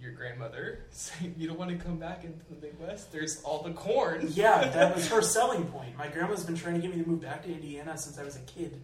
your 0.00 0.12
grandmother 0.12 0.80
saying 0.90 1.34
you 1.36 1.46
don't 1.48 1.58
want 1.58 1.70
to 1.70 1.76
come 1.76 1.96
back 1.98 2.24
into 2.24 2.38
the 2.48 2.66
Midwest. 2.66 3.12
There's 3.12 3.42
all 3.42 3.62
the 3.62 3.72
corn. 3.72 4.28
Yeah, 4.40 4.68
that 4.68 4.94
was 4.94 5.08
her 5.08 5.20
selling 5.36 5.64
point. 5.66 5.96
My 5.98 6.08
grandma's 6.08 6.44
been 6.44 6.56
trying 6.56 6.74
to 6.76 6.80
get 6.80 6.94
me 6.96 7.02
to 7.02 7.08
move 7.08 7.20
back 7.20 7.42
to 7.44 7.52
Indiana 7.52 7.96
since 7.98 8.18
I 8.18 8.24
was 8.24 8.36
a 8.36 8.40
kid. 8.40 8.80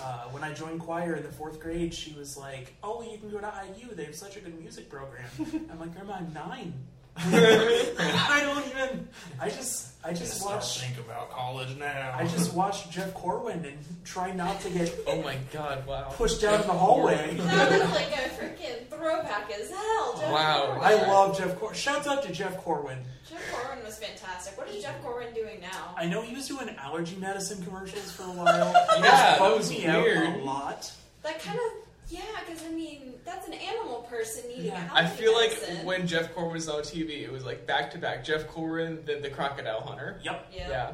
Uh, 0.00 0.24
when 0.30 0.42
I 0.42 0.52
joined 0.52 0.80
choir 0.80 1.14
in 1.16 1.22
the 1.22 1.32
fourth 1.32 1.60
grade, 1.60 1.92
she 1.92 2.12
was 2.14 2.36
like, 2.36 2.74
"Oh, 2.82 3.02
you 3.02 3.18
can 3.18 3.30
go 3.30 3.38
to 3.40 3.52
IU. 3.76 3.94
They 3.94 4.04
have 4.04 4.14
such 4.14 4.36
a 4.36 4.40
good 4.40 4.58
music 4.58 4.88
program." 4.88 5.24
I'm 5.70 5.78
like, 5.80 5.92
"Grandma, 5.94 6.14
I'm 6.14 6.32
nine. 6.32 6.72
I 7.16 8.40
don't 8.42 8.66
even. 8.66 9.08
I 9.40 9.48
just, 9.48 9.92
I 10.04 10.12
just 10.12 10.38
Start 10.40 10.56
watch. 10.56 10.80
think 10.80 10.98
about 10.98 11.30
college 11.30 11.76
now. 11.76 12.12
I 12.16 12.26
just 12.26 12.54
watch 12.54 12.90
Jeff 12.90 13.12
Corwin 13.14 13.64
and 13.64 13.78
try 14.04 14.32
not 14.32 14.60
to 14.62 14.70
get 14.70 14.94
Oh 15.06 15.22
my 15.22 15.36
god! 15.52 15.86
Wow. 15.86 16.08
pushed 16.14 16.40
down 16.42 16.60
in 16.60 16.66
the 16.66 16.72
hallway. 16.72 17.36
That 17.36 17.70
was 17.70 17.90
like 17.92 18.10
a 18.12 18.28
freaking 18.30 18.86
throwback 18.88 19.50
as 19.52 19.70
hell. 19.70 20.16
Jeff 20.18 20.30
Wow. 20.32 20.64
Corwin. 20.66 20.82
I 20.84 20.94
love 21.08 21.38
Jeff 21.38 21.58
Corwin. 21.58 21.76
Shouts 21.76 22.06
out 22.06 22.22
to 22.24 22.32
Jeff 22.32 22.56
Corwin. 22.58 22.98
Jeff 23.30 23.40
Corwin 23.52 23.84
was 23.84 23.98
fantastic. 23.98 24.58
What 24.58 24.68
is 24.68 24.82
Jeff 24.82 25.00
Corwin 25.02 25.32
doing 25.34 25.60
now? 25.60 25.94
I 25.96 26.06
know 26.06 26.20
he 26.22 26.34
was 26.34 26.48
doing 26.48 26.68
allergy 26.78 27.16
medicine 27.16 27.64
commercials 27.64 28.10
for 28.12 28.24
a 28.24 28.26
while. 28.26 28.72
Yeah, 28.98 29.32
Which 29.32 29.38
that 29.40 29.56
was 29.56 29.70
me 29.70 29.86
out 29.86 30.02
weird. 30.02 30.40
a 30.40 30.44
lot. 30.44 30.92
That 31.22 31.40
kind 31.40 31.58
of 31.58 31.83
yeah, 32.10 32.20
because 32.46 32.62
I 32.64 32.68
mean 32.70 33.14
that's 33.24 33.46
an 33.46 33.54
animal 33.54 34.02
person 34.10 34.42
needing 34.48 34.66
Yeah. 34.66 34.90
a 34.90 34.94
I 34.94 35.00
allergy 35.02 35.22
feel 35.22 35.34
like 35.34 35.50
medicine. 35.50 35.86
when 35.86 36.06
Jeff 36.06 36.34
Corwin 36.34 36.52
was 36.54 36.68
on 36.68 36.82
TV, 36.82 37.22
it 37.22 37.32
was 37.32 37.44
like 37.44 37.66
back 37.66 37.90
to 37.92 37.98
back 37.98 38.24
Jeff 38.24 38.46
Corwin, 38.48 39.02
then 39.06 39.22
the 39.22 39.30
Crocodile 39.30 39.80
Hunter. 39.80 40.20
Yep. 40.24 40.46
yeah. 40.52 40.68
Yeah, 40.68 40.92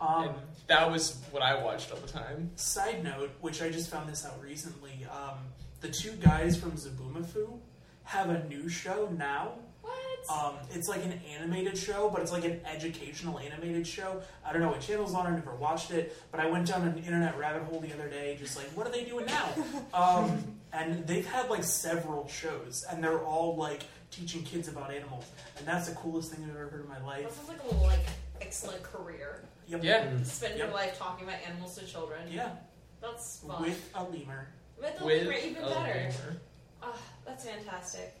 Um, 0.00 0.24
and 0.28 0.34
that 0.68 0.90
was 0.90 1.16
what 1.30 1.42
I 1.42 1.62
watched 1.62 1.90
all 1.92 1.98
the 1.98 2.06
time. 2.08 2.50
Side 2.56 3.02
note, 3.04 3.30
which 3.40 3.60
I 3.62 3.70
just 3.70 3.90
found 3.90 4.08
this 4.08 4.24
out 4.24 4.40
recently, 4.42 5.06
um, 5.10 5.38
the 5.80 5.88
two 5.88 6.12
guys 6.12 6.56
from 6.56 6.72
Zoboomafoo 6.72 7.58
have 8.04 8.30
a 8.30 8.44
new 8.48 8.68
show 8.68 9.08
now. 9.16 9.52
What? 10.26 10.44
Um, 10.44 10.54
it's 10.72 10.88
like 10.88 11.04
an 11.04 11.20
animated 11.36 11.76
show, 11.76 12.08
but 12.10 12.20
it's 12.22 12.32
like 12.32 12.44
an 12.44 12.60
educational 12.64 13.38
animated 13.38 13.86
show. 13.86 14.20
I 14.46 14.52
don't 14.52 14.62
know 14.62 14.68
what 14.68 14.80
channel's 14.80 15.14
on. 15.14 15.26
I 15.26 15.30
never 15.30 15.54
watched 15.54 15.90
it, 15.90 16.16
but 16.30 16.40
I 16.40 16.46
went 16.46 16.66
down 16.68 16.86
an 16.86 16.98
internet 16.98 17.36
rabbit 17.38 17.62
hole 17.64 17.80
the 17.80 17.92
other 17.92 18.08
day, 18.08 18.36
just 18.38 18.56
like, 18.56 18.66
what 18.76 18.86
are 18.86 18.90
they 18.92 19.04
doing 19.04 19.26
now? 19.26 19.48
Um, 19.94 20.42
and 20.72 21.06
they've 21.06 21.26
had 21.26 21.50
like 21.50 21.64
several 21.64 22.26
shows, 22.28 22.84
and 22.90 23.04
they're 23.04 23.22
all 23.22 23.56
like 23.56 23.82
teaching 24.10 24.42
kids 24.42 24.68
about 24.68 24.90
animals, 24.90 25.26
and 25.58 25.66
that's 25.66 25.88
the 25.88 25.94
coolest 25.94 26.32
thing 26.32 26.44
I've 26.44 26.50
ever 26.56 26.68
heard 26.68 26.82
in 26.84 26.88
my 26.88 27.02
life. 27.04 27.24
This 27.28 27.42
is 27.42 27.48
like 27.48 27.62
a 27.62 27.66
little 27.66 27.82
like 27.86 28.06
excellent 28.40 28.82
career. 28.82 29.44
Yep. 29.68 29.84
Yeah, 29.84 30.22
Spend 30.22 30.56
Yep. 30.56 30.66
your 30.66 30.74
life 30.74 30.98
talking 30.98 31.26
about 31.28 31.40
animals 31.46 31.76
to 31.78 31.86
children. 31.86 32.20
Yeah, 32.30 32.50
That's 33.02 33.40
fun. 33.46 33.62
with 33.62 33.90
a 33.94 34.02
lemur. 34.04 34.48
With 34.80 35.00
a 35.00 35.04
with 35.04 35.22
lemur, 35.26 35.32
even 35.38 35.62
a 35.62 35.68
better. 35.68 35.78
lemur. 35.78 36.36
Oh, 36.82 36.98
that's 37.26 37.44
fantastic. 37.44 38.14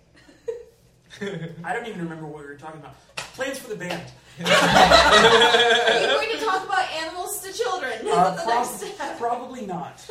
I 1.64 1.72
don't 1.72 1.86
even 1.86 2.02
remember 2.02 2.26
what 2.26 2.40
we 2.42 2.46
were 2.46 2.54
talking 2.56 2.80
about. 2.80 2.94
Plans 3.16 3.58
for 3.58 3.68
the 3.70 3.76
band. 3.76 4.10
Are 4.40 6.00
you 6.00 6.06
going 6.06 6.38
to 6.38 6.44
talk 6.44 6.64
about 6.66 6.90
animals 6.92 7.40
to 7.42 7.52
children? 7.52 7.92
Uh, 8.06 8.30
the 8.36 8.42
prob- 8.42 8.48
next 8.66 8.80
step? 8.94 9.18
probably 9.18 9.66
not. 9.66 10.02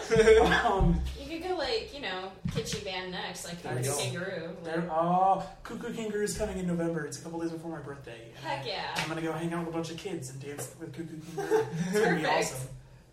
um, 0.66 1.00
You 1.20 1.28
could 1.40 1.48
go 1.48 1.56
like, 1.56 1.92
you 1.94 2.02
know, 2.02 2.32
kitschy 2.50 2.84
band 2.86 3.12
next, 3.12 3.46
like 3.46 3.62
There 3.64 3.76
we 3.76 3.82
Cuckoo. 3.84 4.00
Kangaroo. 4.02 4.58
there, 4.64 4.88
oh, 4.92 5.44
Koo 5.64 5.78
Koo 5.78 5.92
Kanga 5.94 6.18
Roo 6.18 6.24
is 6.24 6.38
coming 6.38 6.58
in 6.60 6.68
November. 6.68 7.06
It's 7.06 7.20
a 7.20 7.24
couple 7.24 7.40
days 7.42 7.52
before 7.52 7.72
my 7.72 7.80
birthday. 7.84 8.30
and 8.36 8.46
Heck 8.46 8.66
yeah. 8.68 8.86
I'm 8.98 9.08
gonna 9.10 9.22
go 9.22 9.32
hang 9.34 9.54
out 9.54 9.60
with 9.66 9.70
a 9.70 9.78
bunch 9.78 9.92
of 9.92 9.98
kids 9.98 10.30
and 10.30 10.40
dance 10.40 10.74
with 10.80 10.94
Cuckoo 10.94 11.18
Kangaroo. 11.36 11.66
It's 11.90 12.00
gonna 12.00 12.16
be 12.16 12.22
Perfect. 12.24 12.28
awesome. 12.54 12.68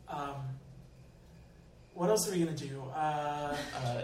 Um, 0.09 0.35
what 1.95 2.11
else 2.11 2.29
are 2.29 2.33
we 2.33 2.39
gonna 2.45 2.57
do? 2.57 2.83
Uh, 2.95 3.57
Uh, 3.83 4.03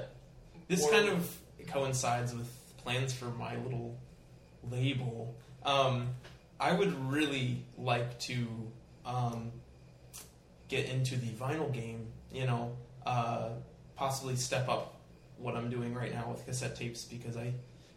this 0.68 0.88
kind 0.90 1.08
of 1.08 1.36
coincides 1.68 2.34
with 2.34 2.48
plans 2.84 3.12
for 3.12 3.26
my 3.26 3.56
little 3.56 3.98
label. 4.70 5.34
Um, 5.64 6.10
I 6.60 6.72
would 6.72 6.94
really 7.10 7.64
like 7.78 8.18
to 8.20 8.46
um, 9.04 9.50
get 10.68 10.88
into 10.88 11.16
the 11.16 11.28
vinyl 11.28 11.72
game. 11.72 12.06
You 12.32 12.46
know, 12.46 12.76
uh, 13.06 13.50
possibly 13.96 14.36
step 14.36 14.68
up 14.68 15.00
what 15.38 15.56
I'm 15.56 15.70
doing 15.70 15.94
right 15.94 16.12
now 16.12 16.28
with 16.28 16.44
cassette 16.46 16.76
tapes 16.76 17.04
because 17.04 17.36
I 17.36 17.52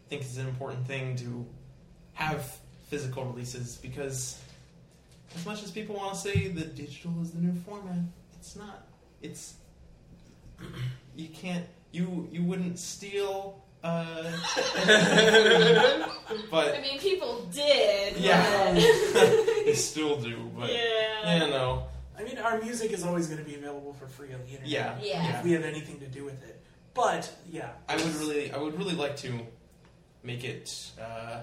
think 0.08 0.22
it's 0.22 0.36
an 0.38 0.48
important 0.48 0.86
thing 0.86 1.16
to 1.16 1.46
have 2.14 2.58
physical 2.88 3.24
releases 3.24 3.76
because 3.76 4.40
as 5.36 5.44
much 5.46 5.62
as 5.62 5.70
people 5.70 5.96
want 5.96 6.14
to 6.14 6.18
say 6.18 6.48
that 6.48 6.74
digital 6.74 7.12
is 7.22 7.30
the 7.32 7.40
new 7.40 7.54
format, 7.60 7.98
it's 8.38 8.56
not. 8.56 8.86
It's 9.22 9.54
you 11.16 11.28
can't 11.28 11.66
you 11.92 12.28
you 12.32 12.42
wouldn't 12.42 12.78
steal 12.78 13.62
uh 13.84 14.22
but 16.50 16.74
I 16.74 16.80
mean, 16.82 16.98
people 16.98 17.42
did. 17.52 18.16
Yeah. 18.16 18.72
they 19.64 19.72
still 19.90 20.20
do 20.20 20.50
but 20.56 20.70
yeah. 20.72 21.44
you 21.44 21.50
know 21.50 21.84
I 22.18 22.24
mean, 22.24 22.38
our 22.38 22.60
music 22.60 22.90
is 22.92 23.04
always 23.04 23.28
gonna 23.28 23.42
be 23.44 23.54
available 23.54 23.92
for 23.92 24.08
free 24.08 24.32
on 24.34 24.40
the 24.40 24.50
internet. 24.50 24.68
yeah 24.68 24.98
Yeah. 25.00 25.38
If 25.38 25.44
we 25.44 25.52
have 25.52 25.64
anything 25.64 26.00
to 26.00 26.06
do 26.08 26.24
with 26.24 26.42
it, 26.42 26.60
but 26.94 27.32
yeah, 27.48 27.70
I 27.88 27.94
would 27.96 28.14
really 28.16 28.50
I 28.52 28.58
would 28.58 28.76
really 28.78 28.94
like 28.94 29.16
to 29.18 29.38
make 30.24 30.42
it 30.44 30.90
uh 31.00 31.40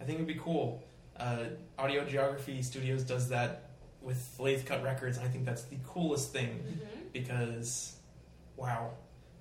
I 0.00 0.04
think 0.04 0.18
it 0.18 0.22
would 0.22 0.28
be 0.34 0.40
cool 0.42 0.82
uh, 1.18 1.44
Audio 1.78 2.04
Geography 2.06 2.62
Studios 2.62 3.02
does 3.04 3.28
that 3.28 3.68
with 4.00 4.34
Lathe 4.38 4.64
Cut 4.64 4.82
Records 4.82 5.18
and 5.18 5.26
I 5.26 5.30
think 5.30 5.44
that's 5.44 5.64
the 5.64 5.76
coolest 5.86 6.32
thing 6.32 6.48
Mhm. 6.64 7.12
because 7.12 7.92
wow 8.56 8.92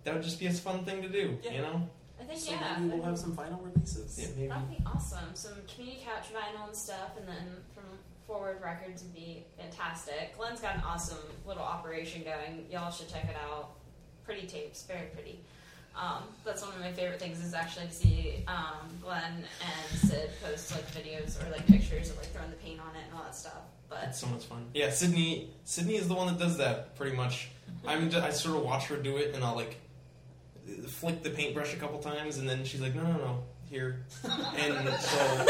that 0.03 0.13
would 0.13 0.23
just 0.23 0.39
be 0.39 0.47
a 0.47 0.51
fun 0.53 0.83
thing 0.85 1.01
to 1.01 1.09
do 1.09 1.37
Yeah. 1.43 1.51
you 1.53 1.61
know 1.61 1.89
I 2.19 2.23
think, 2.25 2.39
so 2.39 2.51
yeah. 2.51 2.75
maybe 2.79 2.95
we'll 2.95 3.03
have 3.05 3.17
some 3.17 3.33
final 3.35 3.59
releases. 3.61 4.19
yeah, 4.19 4.27
maybe 4.35 4.47
That'd 4.49 4.69
be 4.69 4.83
awesome. 4.85 5.23
Some 5.33 5.53
community 5.73 6.03
couch 6.05 6.25
vinyl 6.33 6.67
and 6.67 6.75
stuff, 6.75 7.11
and 7.17 7.25
then 7.27 7.47
from 7.73 7.85
Forward 8.27 8.57
Records 8.61 9.03
would 9.03 9.13
be 9.15 9.45
fantastic. 9.57 10.37
Glenn's 10.37 10.59
got 10.59 10.75
an 10.75 10.81
awesome 10.85 11.17
little 11.47 11.63
operation 11.63 12.23
going. 12.23 12.65
Y'all 12.69 12.91
should 12.91 13.07
check 13.09 13.23
it 13.23 13.37
out. 13.49 13.69
Pretty 14.25 14.45
tapes, 14.47 14.83
very 14.83 15.07
pretty. 15.13 15.39
Um, 15.95 16.23
that's 16.45 16.61
one 16.61 16.73
of 16.73 16.79
my 16.81 16.91
favorite 16.91 17.19
things 17.19 17.43
is 17.43 17.53
actually 17.53 17.87
to 17.87 17.93
see 17.93 18.43
um, 18.47 18.87
Glenn 19.01 19.33
and 19.61 19.99
Sid 19.99 20.29
post 20.43 20.71
like 20.71 20.85
videos 20.91 21.41
or 21.43 21.49
like 21.51 21.65
pictures 21.67 22.09
of 22.11 22.17
like 22.17 22.27
throwing 22.33 22.49
the 22.51 22.57
paint 22.57 22.79
on 22.81 22.95
it 22.95 23.03
and 23.05 23.13
all 23.17 23.23
that 23.23 23.35
stuff. 23.35 23.53
But 23.89 24.03
It's 24.09 24.19
so 24.19 24.27
much 24.27 24.43
fun. 24.43 24.65
Yeah, 24.73 24.91
Sydney. 24.91 25.49
Sydney 25.63 25.95
is 25.95 26.07
the 26.07 26.13
one 26.13 26.27
that 26.27 26.37
does 26.37 26.57
that 26.57 26.95
pretty 26.95 27.15
much. 27.15 27.49
I'm. 27.87 28.13
I 28.13 28.29
sort 28.29 28.57
of 28.57 28.63
watch 28.63 28.87
her 28.87 28.97
do 28.97 29.17
it, 29.17 29.33
and 29.33 29.43
I'll 29.43 29.55
like 29.55 29.77
flick 30.87 31.23
the 31.23 31.29
paintbrush 31.29 31.73
a 31.73 31.77
couple 31.77 31.99
times, 31.99 32.37
and 32.37 32.47
then 32.49 32.63
she's 32.65 32.81
like, 32.81 32.95
"No, 32.95 33.03
no, 33.03 33.17
no, 33.17 33.43
here," 33.69 34.05
and 34.57 34.89
so 34.99 35.45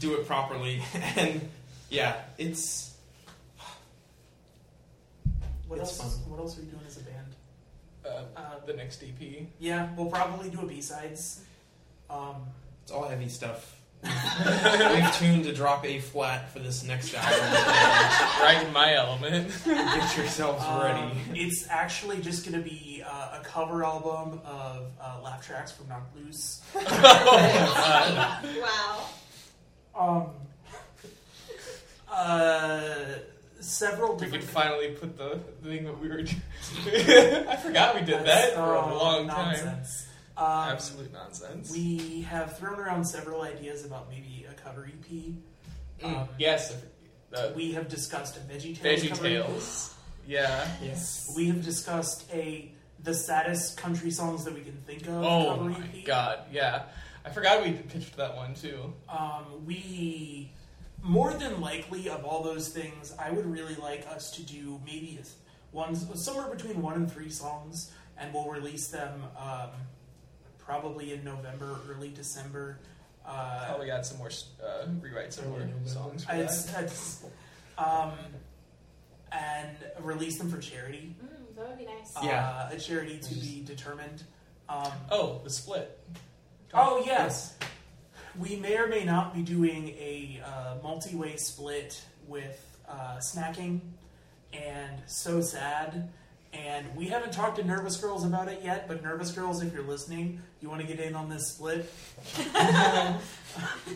do 0.00 0.14
it 0.14 0.26
properly. 0.26 0.82
And 1.16 1.48
yeah, 1.90 2.16
it's 2.38 2.94
What 5.68 5.78
It's 5.80 5.98
else? 6.00 6.18
fun. 6.18 6.30
What 6.30 6.40
else 6.40 6.58
are 6.58 6.62
we 6.62 6.66
doing 6.68 6.82
as 6.86 6.96
a 6.96 7.00
band? 7.00 7.34
Uh, 8.04 8.40
Uh, 8.40 8.64
the 8.66 8.72
next 8.72 9.02
EP. 9.02 9.46
yeah, 9.58 9.88
we'll 9.96 10.10
probably 10.10 10.48
do 10.50 10.60
a 10.60 10.66
B 10.66 10.80
sides. 10.80 11.42
Um, 12.08 12.46
it's 12.82 12.92
all 12.92 13.08
heavy 13.08 13.28
stuff. 13.28 13.75
We've 14.94 15.16
tuned 15.16 15.44
to 15.44 15.52
drop 15.52 15.84
A 15.84 16.00
flat 16.00 16.52
for 16.52 16.58
this 16.58 16.84
next 16.84 17.14
album. 17.14 17.40
right 18.42 18.64
in 18.66 18.72
my 18.72 18.94
element. 18.94 19.52
Get 19.64 20.16
yourselves 20.16 20.64
um, 20.64 20.80
ready. 20.80 21.12
it's 21.34 21.66
actually 21.70 22.20
just 22.20 22.48
going 22.48 22.62
to 22.62 22.68
be 22.68 23.02
uh, 23.06 23.40
a 23.40 23.44
cover 23.44 23.84
album 23.84 24.40
of 24.44 24.90
uh, 25.00 25.20
laugh 25.22 25.46
tracks 25.46 25.72
from 25.72 25.88
Knocked 25.88 26.16
Loose. 26.16 26.62
wow. 26.74 29.06
Um, 29.98 30.26
uh, 32.10 32.94
several 33.60 34.16
we 34.16 34.26
could 34.26 34.44
finally 34.44 34.90
put 34.90 35.16
the 35.16 35.40
thing 35.62 35.84
that 35.84 35.98
we 35.98 36.08
were. 36.08 36.18
I 36.20 37.56
forgot 37.56 37.94
we 37.94 38.00
did 38.00 38.20
that 38.20 38.24
That's, 38.24 38.54
for 38.54 38.74
a 38.74 38.80
uh, 38.80 38.94
long 38.94 39.28
time. 39.28 39.82
Nonsense. 40.36 40.38
Um, 40.38 40.72
Absolute 40.72 41.12
nonsense. 41.12 41.70
We 41.72 42.22
have 42.22 42.56
thrown 42.58 42.78
around 42.78 43.04
several 43.04 43.42
ideas 43.42 43.84
about 43.84 44.08
maybe 44.08 44.46
a 44.50 44.54
cover 44.54 44.86
EP. 44.88 45.32
Mm, 46.02 46.04
Um, 46.22 46.28
yes, 46.38 46.74
the 47.30 47.52
We 47.56 47.72
have 47.72 47.88
discussed 47.88 48.36
a 48.36 48.40
Veggie 48.40 48.78
Tales 48.78 49.02
Veggie 49.02 49.08
cover 49.10 49.26
EP. 49.26 49.32
Tales. 49.46 49.94
Yeah. 50.26 50.66
Yes. 50.82 51.32
We 51.36 51.46
have 51.48 51.64
discussed 51.64 52.24
a 52.32 52.72
the 53.02 53.14
saddest 53.14 53.76
country 53.76 54.10
songs 54.10 54.44
that 54.44 54.54
we 54.54 54.62
can 54.62 54.76
think 54.86 55.06
of. 55.06 55.22
Oh 55.24 55.54
cover 55.56 55.70
my 55.70 55.78
EP. 55.94 56.04
god. 56.04 56.40
Yeah. 56.52 56.82
I 57.24 57.30
forgot 57.30 57.62
we 57.64 57.72
pitched 57.72 58.16
that 58.16 58.36
one 58.36 58.54
too. 58.54 58.92
Um, 59.08 59.44
we 59.64 60.50
more 61.02 61.32
than 61.34 61.60
likely 61.60 62.08
of 62.08 62.24
all 62.24 62.42
those 62.42 62.68
things, 62.70 63.14
I 63.18 63.30
would 63.30 63.46
really 63.46 63.76
like 63.76 64.06
us 64.08 64.30
to 64.32 64.42
do 64.42 64.80
maybe 64.84 65.18
one 65.72 65.94
somewhere 66.16 66.48
between 66.52 66.80
one 66.82 66.94
and 66.94 67.10
three 67.12 67.30
songs, 67.30 67.92
and 68.18 68.32
we'll 68.34 68.48
release 68.48 68.88
them 68.88 69.22
um, 69.38 69.70
probably 70.70 71.12
in 71.12 71.24
November, 71.24 71.78
early 71.88 72.08
December. 72.10 72.78
Uh, 73.24 73.64
Probably 73.66 73.90
add 73.90 74.04
some 74.06 74.18
more, 74.18 74.30
uh, 74.64 74.86
rewrite 75.00 75.32
some 75.32 75.48
more 75.48 75.60
November. 75.60 75.88
songs 75.88 76.24
for 76.24 76.34
it's, 76.34 76.64
that. 76.66 76.84
it's, 76.84 77.24
um, 77.78 78.12
and 79.32 79.76
release 80.00 80.38
them 80.38 80.48
for 80.50 80.58
charity. 80.58 81.14
Mm, 81.24 81.56
that 81.56 81.68
would 81.68 81.78
be 81.78 81.86
nice. 81.86 82.14
Yeah. 82.22 82.46
Uh, 82.70 82.74
a 82.74 82.78
charity 82.78 83.18
to 83.18 83.34
be 83.34 83.62
determined. 83.66 84.22
Um, 84.68 84.92
Oh, 85.10 85.40
the 85.42 85.50
split. 85.50 85.98
Oh 86.74 87.02
yes, 87.06 87.56
we 88.38 88.56
may 88.56 88.76
or 88.76 88.86
may 88.88 89.04
not 89.04 89.34
be 89.34 89.42
doing 89.42 89.88
a 89.90 90.40
uh, 90.44 90.74
multi-way 90.82 91.36
split 91.36 92.00
with 92.28 92.60
uh, 92.88 93.16
snacking 93.18 93.80
and 94.52 95.00
so 95.06 95.40
sad. 95.40 96.10
And 96.64 96.96
we 96.96 97.08
haven't 97.08 97.32
talked 97.32 97.56
to 97.56 97.64
Nervous 97.64 97.96
Girls 97.96 98.24
about 98.24 98.48
it 98.48 98.60
yet, 98.62 98.88
but 98.88 99.02
Nervous 99.02 99.32
Girls, 99.32 99.62
if 99.62 99.74
you're 99.74 99.82
listening, 99.82 100.40
you 100.60 100.70
want 100.70 100.80
to 100.80 100.86
get 100.86 101.00
in 101.00 101.14
on 101.14 101.28
this 101.28 101.48
split. 101.48 101.92
I 102.54 103.18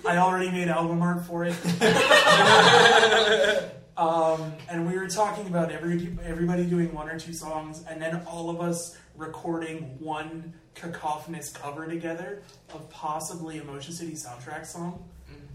already 0.05 0.51
made 0.51 0.69
album 0.69 1.01
art 1.01 1.25
for 1.25 1.45
it. 1.45 1.55
um, 3.97 4.53
and 4.69 4.87
we 4.87 4.99
were 4.99 5.09
talking 5.09 5.47
about 5.47 5.71
every 5.71 6.17
everybody 6.23 6.67
doing 6.67 6.93
one 6.93 7.09
or 7.09 7.19
two 7.19 7.33
songs, 7.33 7.83
and 7.89 8.01
then 8.01 8.23
all 8.27 8.51
of 8.51 8.61
us 8.61 8.99
recording 9.17 9.97
one 9.99 10.53
cacophonous 10.75 11.51
cover 11.51 11.87
together 11.87 12.43
of 12.75 12.89
possibly 12.91 13.59
a 13.59 13.65
Motion 13.65 13.95
City 13.95 14.13
soundtrack 14.13 14.67
song. 14.67 15.03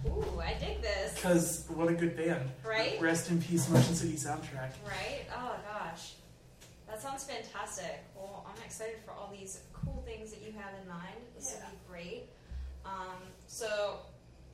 Ooh, 0.08 0.40
I 0.40 0.54
dig 0.60 0.82
this. 0.82 1.16
Because 1.16 1.66
what 1.70 1.88
a 1.88 1.94
good 1.94 2.16
band! 2.16 2.50
Right? 2.64 3.00
Rest 3.00 3.30
in 3.30 3.42
peace, 3.42 3.70
Motion 3.70 3.96
City 3.96 4.14
soundtrack. 4.14 4.72
Right? 4.86 5.26
Oh 5.36 5.56
gosh. 5.72 6.14
That 6.88 7.02
sounds 7.02 7.24
fantastic. 7.24 8.04
Well, 8.16 8.46
I'm 8.48 8.62
excited 8.64 8.98
for 9.06 9.12
all 9.12 9.32
these 9.38 9.62
cool 9.74 10.04
things 10.06 10.32
that 10.32 10.42
you 10.42 10.52
have 10.54 10.74
in 10.82 10.88
mind. 10.88 11.16
This 11.36 11.54
Yeah. 11.54 11.66
will 11.66 11.72
be 11.72 11.80
great. 11.88 12.30
Um, 12.86 13.34
so, 13.48 14.02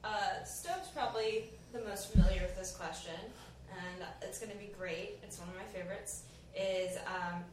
uh, 0.04 0.44
Stove's 0.44 0.88
probably 0.90 1.52
the 1.74 1.82
most 1.82 2.12
familiar 2.12 2.42
with 2.42 2.56
this 2.58 2.76
question, 2.76 3.20
and 3.70 4.06
it's 4.22 4.40
going 4.40 4.52
to 4.52 4.58
be 4.58 4.68
great. 4.68 5.20
It's 5.24 5.38
one 5.40 5.50
of 5.50 5.56
my 5.56 5.66
favorites. 5.66 6.24
Is 6.56 6.98
um, 7.06 7.46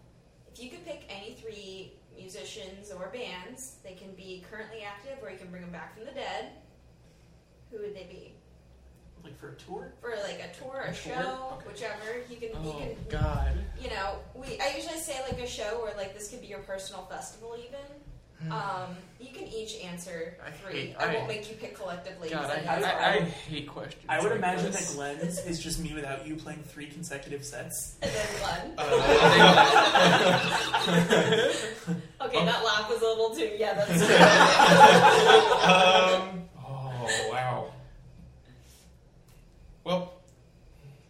if 0.53 0.59
you 0.61 0.71
could 0.71 0.85
pick 0.85 1.05
any 1.09 1.35
three 1.35 1.93
musicians 2.17 2.91
or 2.91 3.09
bands, 3.09 3.77
they 3.85 3.95
can 3.95 4.13
be 4.15 4.45
currently 4.51 4.83
active 4.83 5.23
or 5.23 5.31
you 5.31 5.39
can 5.39 5.51
bring 5.51 5.63
them 5.63 5.71
back 5.71 5.95
from 5.95 6.05
the 6.05 6.11
dead. 6.13 6.53
Who 7.71 7.79
would 7.79 7.95
they 7.95 8.05
be? 8.05 8.35
Like 9.25 9.37
for 9.39 9.51
a 9.51 9.55
tour? 9.57 9.93
For 10.01 10.11
like 10.25 10.41
a 10.41 10.49
tour, 10.59 10.85
a, 10.87 10.91
A 10.91 10.95
show, 10.95 11.11
tour? 11.15 11.59
Okay. 11.59 11.67
whichever. 11.69 12.19
You 12.31 12.37
can. 12.37 12.49
you 12.65 12.71
Oh 12.73 12.79
can 12.79 12.97
God. 13.11 13.53
you 13.81 13.91
know, 13.91 14.19
we 14.35 14.59
I 14.61 14.73
usually 14.77 14.99
say 14.99 15.21
like 15.31 15.41
a 15.41 15.47
show 15.47 15.81
or 15.83 15.93
like 15.97 16.15
this 16.15 16.29
could 16.31 16.41
be 16.41 16.47
your 16.47 16.61
personal 16.61 17.03
festival 17.07 17.57
even. 17.59 17.81
Um, 18.53 18.97
you 19.19 19.31
can 19.35 19.49
each 19.49 19.75
answer 19.83 20.37
I 20.47 20.51
three. 20.53 20.91
hate- 20.91 20.97
I, 20.97 21.11
I- 21.11 21.15
won't 21.17 21.27
make 21.27 21.49
you 21.51 21.57
pick 21.57 21.75
collectively. 21.77 22.29
God, 22.31 22.49
'cause 22.49 22.57
I, 22.69 22.79
know 22.79 22.87
I, 22.87 23.15
I, 23.15 23.21
hate 23.23 23.67
questions. 23.67 24.05
I 24.09 24.21
would 24.21 24.31
like 24.31 24.39
imagine 24.39 24.71
this. 24.71 24.91
that 24.91 24.95
Glenn's 24.97 25.39
is 25.45 25.59
just 25.61 25.83
mewithoutYou 25.83 26.39
playing 26.41 26.63
three 26.63 26.87
consecutive 26.87 27.45
sets. 27.45 27.97
and 28.03 28.13
then 28.13 28.27
one. 28.41 28.75
Uh, 28.79 28.83
okay, 32.27 32.45
that 32.45 32.63
laugh 32.65 32.89
was 32.89 33.03
a 33.03 33.07
little 33.07 33.35
too. 33.35 33.51
Yeah, 33.59 33.75
that's. 33.75 33.91
um, 35.65 36.45
oh 36.65 37.29
wow. 37.33 37.58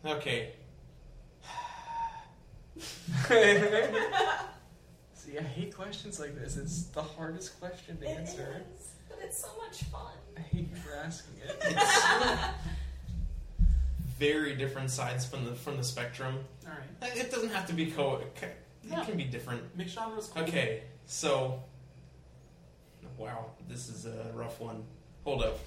Okay. 0.09 0.53
See, 5.15 5.39
I 5.39 5.43
hate 5.43 5.75
questions 5.75 6.19
like 6.21 6.35
this. 6.35 6.57
It's 6.57 6.85
the 6.85 7.03
hardest 7.03 7.59
question 7.61 7.97
to 7.99 8.05
It 8.05 8.17
answer. 8.19 8.63
is, 8.75 8.93
but 9.09 9.19
it's 9.23 9.41
so 9.41 9.49
much 9.59 9.83
fun. 9.85 10.13
I 10.37 10.41
hate 10.41 10.69
you 10.71 10.77
for 10.77 10.95
asking 10.95 11.35
it. 11.45 11.57
It's- 11.71 12.55
Very 14.19 14.57
different 14.57 14.91
sides 14.91 15.25
from 15.25 15.45
the 15.45 15.55
from 15.55 15.77
the 15.77 15.85
spectrum. 15.85 16.39
All 16.67 16.73
right. 16.73 17.17
It 17.17 17.31
doesn't 17.31 17.51
have 17.51 17.67
to 17.69 17.73
be 17.73 17.87
co. 17.91 18.17
It 18.17 18.35
ca- 18.35 18.49
it 18.99 19.07
can 19.07 19.17
be 19.17 19.23
different. 19.25 19.63
Mixed 19.77 19.95
genres. 19.95 20.29
cool. 20.35 20.43
Okay, 20.43 20.83
so. 21.07 21.63
Wow, 23.17 23.51
this 23.69 23.89
is 23.89 24.07
a 24.07 24.33
rough 24.35 24.59
one. 24.61 24.83
Hold 25.25 25.45
up. 25.45 25.59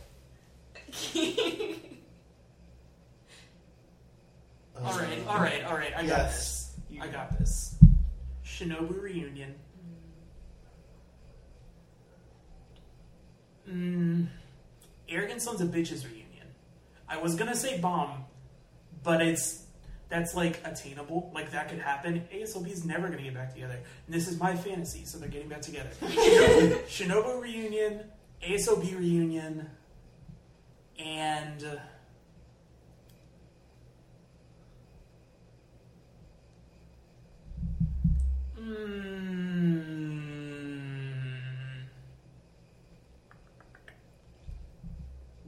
All 4.80 4.98
right. 4.98 5.20
Um, 5.20 5.28
All 5.28 5.38
right. 5.40 5.64
All 5.66 5.76
right. 5.76 5.94
I 5.96 6.06
got 6.06 6.30
this. 6.30 6.74
You- 6.90 7.02
I 7.02 7.08
got 7.08 7.38
this. 7.40 7.76
Shinobu 8.46 9.02
reunion. 9.02 9.56
Mm, 13.70 14.28
Arrogant 15.08 15.42
Sons 15.42 15.62
of 15.62 15.70
Bitches 15.70 16.04
reunion. 16.04 16.48
I 17.08 17.18
was 17.18 17.36
gonna 17.36 17.56
say 17.56 17.80
bomb, 17.80 18.26
but 19.04 19.22
it's 19.22 19.64
that's 20.10 20.36
like 20.36 20.60
attainable. 20.66 21.32
Like 21.34 21.52
that 21.52 21.70
could 21.70 21.80
happen. 21.80 22.28
ASOB's 22.34 22.84
never 22.86 23.08
gonna 23.10 23.22
get 23.22 23.34
back 23.34 23.54
together. 23.54 23.76
And 24.06 24.16
this 24.16 24.28
is 24.28 24.40
my 24.40 24.56
fantasy, 24.56 25.06
so 25.06 25.18
they're 25.18 25.30
getting 25.30 25.48
back 25.50 25.62
together. 25.62 25.90
Shinobu, 26.02 26.84
Shinobu 26.88 27.42
reunion, 27.42 28.02
ASOB 28.44 28.98
reunion, 28.98 29.70
and 31.00 31.80
Mm. 38.62 40.22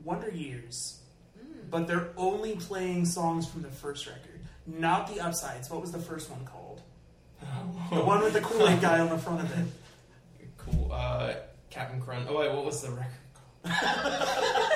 Wonder 0.03 0.29
Years. 0.31 0.99
But 1.69 1.87
they're 1.87 2.09
only 2.17 2.55
playing 2.55 3.05
songs 3.05 3.47
from 3.47 3.61
the 3.63 3.69
first 3.69 4.05
record, 4.05 4.41
not 4.67 5.07
the 5.13 5.19
upsides. 5.21 5.69
What 5.69 5.81
was 5.81 5.91
the 5.91 5.99
first 5.99 6.29
one 6.29 6.45
called? 6.45 6.81
The 7.91 8.01
one 8.03 8.21
with 8.23 8.33
the 8.33 8.41
Kool 8.41 8.67
Aid 8.67 8.81
guy 8.81 8.99
on 8.99 9.09
the 9.09 9.17
front 9.17 9.41
of 9.41 9.51
it. 9.57 9.65
Cool. 10.57 10.91
Uh, 10.93 11.33
Captain 11.69 11.99
Crunch. 11.99 12.25
Oh 12.29 12.39
wait, 12.39 12.53
what 12.53 12.63
was 12.63 12.81
the 12.81 12.91
record 12.91 13.11
called? 13.33 13.75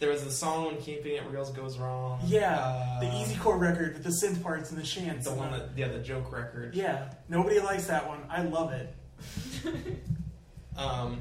there 0.00 0.10
was 0.10 0.22
a 0.24 0.30
song 0.32 0.66
when 0.66 0.76
Keeping 0.78 1.14
It 1.14 1.22
Real 1.30 1.50
goes 1.52 1.78
wrong. 1.78 2.20
Yeah, 2.24 2.98
the 3.00 3.06
Uh, 3.06 3.20
Easy 3.22 3.36
Core 3.36 3.58
record 3.58 3.92
with 3.94 4.02
the 4.02 4.10
synth 4.10 4.42
parts 4.42 4.70
and 4.70 4.78
the 4.80 4.82
chants. 4.84 5.26
The 5.28 5.34
one 5.34 5.52
that 5.52 5.68
yeah, 5.76 5.88
the 5.88 5.98
joke 6.00 6.32
record. 6.32 6.74
Yeah, 6.74 7.10
nobody 7.28 7.60
likes 7.60 7.86
that 7.86 8.08
one. 8.08 8.20
I 8.28 8.42
love 8.42 8.72
it. 8.72 8.92
Um, 10.76 11.18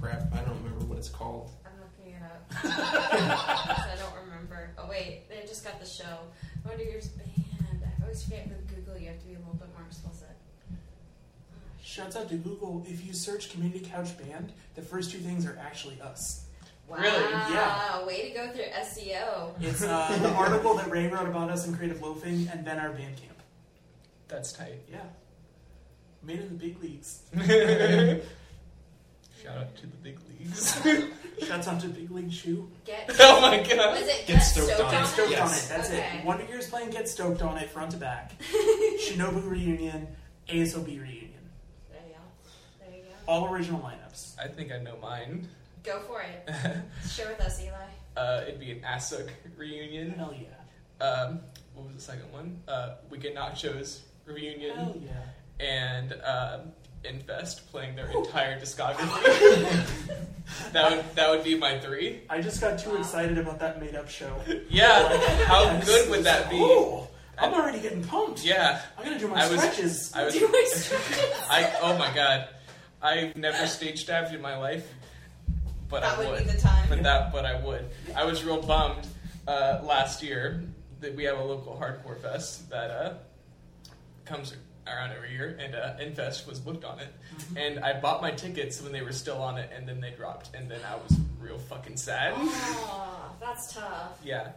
crap, 0.00 0.22
I 0.34 0.38
don't 0.38 0.56
remember 0.64 0.84
what 0.86 0.98
it's 0.98 1.08
called. 1.10 1.50
I'm 1.64 1.72
looking 1.80 2.12
it 2.14 2.22
up. 2.24 2.50
I 2.64 3.94
don't 4.00 4.24
remember. 4.24 4.70
Oh 4.78 4.88
wait, 4.88 5.28
they 5.28 5.46
just 5.46 5.62
got 5.62 5.78
the 5.78 5.86
show. 5.86 6.18
Wonder 6.66 6.82
Years 6.82 7.06
band. 7.08 7.84
I 7.86 8.02
always 8.02 8.24
forget 8.24 8.48
with 8.48 8.66
Google. 8.74 8.98
You 9.00 9.08
have 9.08 9.20
to 9.20 9.26
be 9.26 9.34
a 9.34 9.38
little 9.38 9.54
bit 9.54 9.68
more 9.76 9.86
explicit. 9.86 10.30
Shouts 11.84 12.16
out 12.16 12.28
to 12.30 12.36
Google. 12.36 12.84
If 12.88 13.06
you 13.06 13.12
search 13.12 13.52
Community 13.52 13.84
Couch 13.88 14.16
Band, 14.18 14.52
the 14.74 14.82
first 14.82 15.12
two 15.12 15.18
things 15.18 15.46
are 15.46 15.56
actually 15.62 16.00
us. 16.00 16.46
Wow. 16.90 16.96
Really? 16.98 17.30
Yeah. 17.54 18.04
Way 18.04 18.28
to 18.28 18.34
go 18.34 18.50
through 18.52 18.64
SEO. 18.64 19.52
It's 19.60 19.82
uh, 19.82 20.18
the 20.22 20.30
article 20.30 20.74
that 20.74 20.90
Ray 20.90 21.06
wrote 21.06 21.28
about 21.28 21.48
us 21.50 21.66
in 21.66 21.74
Creative 21.76 22.00
Loafing, 22.02 22.48
and 22.52 22.64
then 22.66 22.78
our 22.80 22.88
Bandcamp. 22.90 23.38
That's 24.28 24.52
tight. 24.52 24.80
Yeah, 24.90 24.98
made 26.22 26.40
in 26.40 26.48
the 26.48 26.54
big 26.54 26.82
leagues. 26.82 27.20
Shout 29.42 29.56
out 29.56 29.74
to 29.76 29.82
the 29.86 29.96
big 30.02 30.18
leagues. 30.28 30.80
Shouts 31.46 31.68
out 31.68 31.80
to 31.80 31.88
Big 31.88 32.10
League 32.10 32.30
Shoe. 32.30 32.68
Get. 32.84 33.10
oh 33.20 33.40
my 33.40 33.56
god. 33.58 33.98
Was 33.98 34.02
it 34.06 34.26
Get 34.26 34.34
Get, 34.34 34.40
Stoked 34.40 34.66
Stoked, 34.72 34.80
on 34.82 34.94
on, 34.94 34.94
It. 34.94 35.00
Get 35.00 35.06
stoked 35.08 35.30
Yes. 35.30 35.40
on 35.40 35.48
it. 35.48 35.76
That's 35.78 35.90
Okay. 35.90 36.18
it. 36.18 36.24
Wonder 36.26 36.44
Years 36.44 36.68
playing 36.68 36.90
Get 36.90 37.08
Stoked 37.08 37.40
on 37.40 37.56
it 37.56 37.70
front 37.70 37.92
to 37.92 37.96
back. 37.96 38.32
Shinobu 39.00 39.48
reunion, 39.48 40.08
ASOB 40.48 40.86
reunion. 40.88 41.32
There 41.90 42.00
you 42.06 42.14
go. 42.14 42.20
There 42.86 42.94
you 42.96 43.02
go. 43.04 43.08
All 43.26 43.48
original 43.54 43.80
lineups. 43.80 44.38
I 44.38 44.48
think 44.48 44.72
I 44.72 44.78
know 44.78 44.96
mine. 45.00 45.48
Go 45.84 46.00
for 46.00 46.22
it. 46.22 46.48
Share 47.08 47.28
with 47.28 47.40
us, 47.40 47.60
Eli. 47.62 47.72
Uh, 48.16 48.42
it'd 48.46 48.60
be 48.60 48.72
an 48.72 48.80
ASUC 48.80 49.28
reunion. 49.56 50.10
Hell 50.10 50.34
yeah. 50.38 51.04
Um, 51.04 51.40
what 51.74 51.86
was 51.86 51.94
the 51.94 52.00
second 52.02 52.30
one? 52.32 52.60
Uh, 52.68 52.96
Weekend 53.08 53.36
Nachos 53.36 54.00
reunion. 54.26 54.76
Hell 54.76 54.96
yeah. 55.02 55.64
and 55.64 56.12
um, 56.24 56.72
Infest 57.04 57.70
playing 57.70 57.96
their 57.96 58.10
entire 58.16 58.60
discography. 58.60 60.12
that 60.72 60.90
would 60.90 61.04
that 61.14 61.30
would 61.30 61.42
be 61.44 61.56
my 61.56 61.78
three. 61.78 62.20
I 62.28 62.42
just 62.42 62.60
got 62.60 62.78
too 62.78 62.90
Wow. 62.90 62.96
excited 62.98 63.38
about 63.38 63.58
that 63.60 63.80
made 63.80 63.94
up 63.94 64.10
show. 64.10 64.34
Yeah, 64.68 65.16
how 65.46 65.64
I'm 65.66 65.80
good 65.80 66.10
would 66.10 66.24
that 66.24 66.50
be? 66.50 66.56
I'm 67.38 67.54
already 67.54 67.80
getting 67.80 68.04
pumped. 68.04 68.44
Yeah, 68.44 68.82
I'm 68.98 69.04
gonna 69.04 69.18
do 69.18 69.28
my 69.28 69.42
I 69.44 69.48
was- 69.50 69.60
stretches. 69.62 70.12
I 70.14 70.24
was. 70.24 70.34
Do 70.34 70.46
my 70.46 70.64
stretches. 70.68 71.32
I 71.48 71.72
oh 71.80 71.96
my 71.96 72.12
god, 72.14 72.48
I've 73.00 73.34
never 73.36 73.66
stage 73.66 74.04
dived 74.06 74.34
in 74.34 74.42
my 74.42 74.58
life, 74.58 74.86
but 75.90 76.02
that 76.02 76.14
I 76.14 76.18
would 76.18 76.28
would. 76.30 76.46
be 76.46 76.52
the 76.52 76.58
time. 76.58 76.86
But 76.88 77.02
that, 77.02 77.32
but 77.32 77.44
I 77.44 77.60
would. 77.60 77.86
I 78.16 78.24
was 78.24 78.44
real 78.44 78.62
bummed 78.62 79.06
uh, 79.46 79.80
last 79.82 80.22
year 80.22 80.62
that 81.00 81.14
we 81.14 81.24
have 81.24 81.38
a 81.38 81.42
local 81.44 81.76
hardcore 81.80 82.20
fest 82.20 82.70
that 82.70 82.90
uh, 82.90 83.14
comes 84.24 84.54
around 84.86 85.12
every 85.12 85.32
year, 85.32 85.58
and 85.60 85.74
uh, 85.74 85.94
Infest 86.00 86.46
was 86.48 86.58
booked 86.58 86.84
on 86.84 86.98
it. 87.00 87.08
And 87.56 87.80
I 87.80 87.98
bought 87.98 88.22
my 88.22 88.30
tickets 88.30 88.80
when 88.82 88.92
they 88.92 89.02
were 89.02 89.12
still 89.12 89.40
on 89.42 89.58
it, 89.58 89.70
and 89.74 89.88
then 89.88 90.00
they 90.00 90.10
dropped, 90.10 90.54
and 90.54 90.70
then 90.70 90.80
I 90.90 90.96
was 90.96 91.18
real 91.40 91.58
fucking 91.58 91.96
sad. 91.96 92.34
Oh, 92.36 93.32
that's 93.40 93.74
tough. 93.74 94.18
Yeah, 94.24 94.48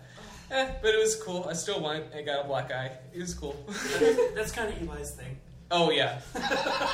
eh, 0.52 0.70
but 0.82 0.94
it 0.94 1.00
was 1.00 1.16
cool. 1.16 1.46
I 1.50 1.54
still 1.54 1.82
went. 1.82 2.06
I 2.16 2.22
got 2.22 2.46
a 2.46 2.48
black 2.48 2.72
eye. 2.72 2.92
It 3.14 3.20
was 3.20 3.34
cool. 3.34 3.56
That's 4.36 4.52
kind 4.52 4.72
of 4.74 4.82
Eli's 4.90 5.12
thing. 5.12 5.38
Oh 5.76 5.90
yeah. 5.90 6.22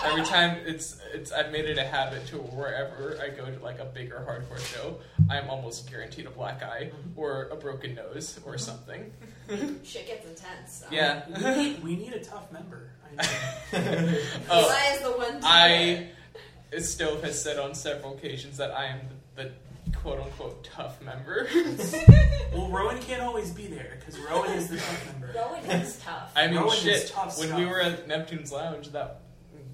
Every 0.06 0.24
time 0.24 0.58
it's 0.66 1.02
it's 1.14 1.34
I've 1.34 1.52
made 1.52 1.66
it 1.66 1.78
a 1.78 1.84
habit 1.84 2.26
to 2.28 2.38
wherever 2.38 3.20
I 3.22 3.28
go 3.28 3.46
to 3.46 3.62
like 3.62 3.80
a 3.80 3.86
bigger 3.86 4.26
hardcore 4.26 4.66
show, 4.66 5.00
I'm 5.30 5.50
almost 5.50 5.92
guaranteed 5.92 6.28
a 6.28 6.30
black 6.30 6.64
eye 6.64 6.92
or 7.18 7.50
a 7.52 7.58
broken 7.58 7.96
nose 7.96 8.40
or 8.46 8.58
something. 8.58 9.12
Shit 9.84 10.08
gets 10.08 10.26
intense. 10.26 10.86
So. 10.86 10.86
Yeah. 10.92 11.24
We 11.28 11.64
need, 11.64 11.84
we 11.84 11.96
need 11.98 12.14
a 12.14 12.24
tough 12.24 12.50
member. 12.54 12.92
I 13.06 13.16
know. 13.16 14.18
Oh, 14.50 14.66
Eli 14.66 14.96
is 14.96 15.02
the 15.02 15.12
one. 15.12 15.34
To 15.34 15.40
do 15.42 15.46
I 15.46 16.10
Stove 16.80 17.22
has 17.24 17.42
said 17.42 17.60
on 17.60 17.76
several 17.76 18.16
occasions 18.16 18.56
that 18.58 18.72
I 18.72 18.86
am 18.86 19.00
the, 19.36 19.44
the 19.44 19.98
quote 19.98 20.22
unquote 20.22 20.64
tough 20.64 21.02
member. 21.02 21.50
well, 22.72 22.84
Rowan 22.84 23.02
can't 23.02 23.22
always 23.22 23.52
be 23.52 23.68
there 23.68 23.98
because 24.00 24.20
Rowan 24.20 24.52
is 24.52 24.68
the 24.70 24.78
tough 24.78 25.08
it. 25.08 25.20
member. 25.20 25.34
Rowan 25.40 25.64
is 25.82 25.98
tough. 26.00 26.32
I 26.36 26.48
mean, 26.48 26.58
Rowan 26.58 26.78
is 26.88 27.12
tough 27.12 27.38
When 27.38 27.48
stuff. 27.48 27.60
we 27.60 27.66
were 27.66 27.82
at 27.82 28.08
Neptune's 28.08 28.52
Lounge, 28.52 28.90
that. 28.90 29.22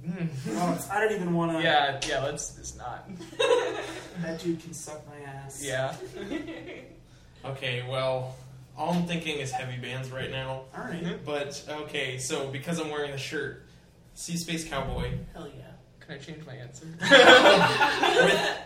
Mm. 0.06 0.28
Oh, 0.50 0.88
I 0.92 1.00
don't 1.00 1.14
even 1.14 1.34
want 1.34 1.54
to. 1.58 1.64
Yeah, 1.64 2.00
yeah. 2.08 2.24
Let's 2.24 2.52
just 2.56 2.78
not. 2.78 3.10
That 4.22 4.40
dude 4.40 4.62
can 4.62 4.72
suck 4.72 5.02
my 5.10 5.20
ass. 5.30 5.64
Yeah. 5.66 5.96
Okay, 7.44 7.84
well, 7.90 8.36
all 8.78 8.94
I'm 8.94 9.08
thinking 9.08 9.40
is 9.40 9.50
heavy 9.52 9.78
bands 9.78 10.12
right 10.12 10.30
now. 10.30 10.62
All 10.78 10.84
right. 10.84 11.18
But 11.26 11.64
okay, 11.68 12.20
so 12.20 12.48
because 12.50 12.80
I'm 12.80 12.92
wearing 12.92 13.12
the 13.14 13.18
shirt, 13.18 13.66
Sea 14.14 14.38
Space 14.38 14.64
Cowboy 14.70 15.10
Hell 15.34 15.48
yeah. 15.58 15.64
Can 16.02 16.16
I 16.16 16.18
change 16.20 16.46
my 16.46 16.54
answer? 16.54 16.86
with 16.86 18.58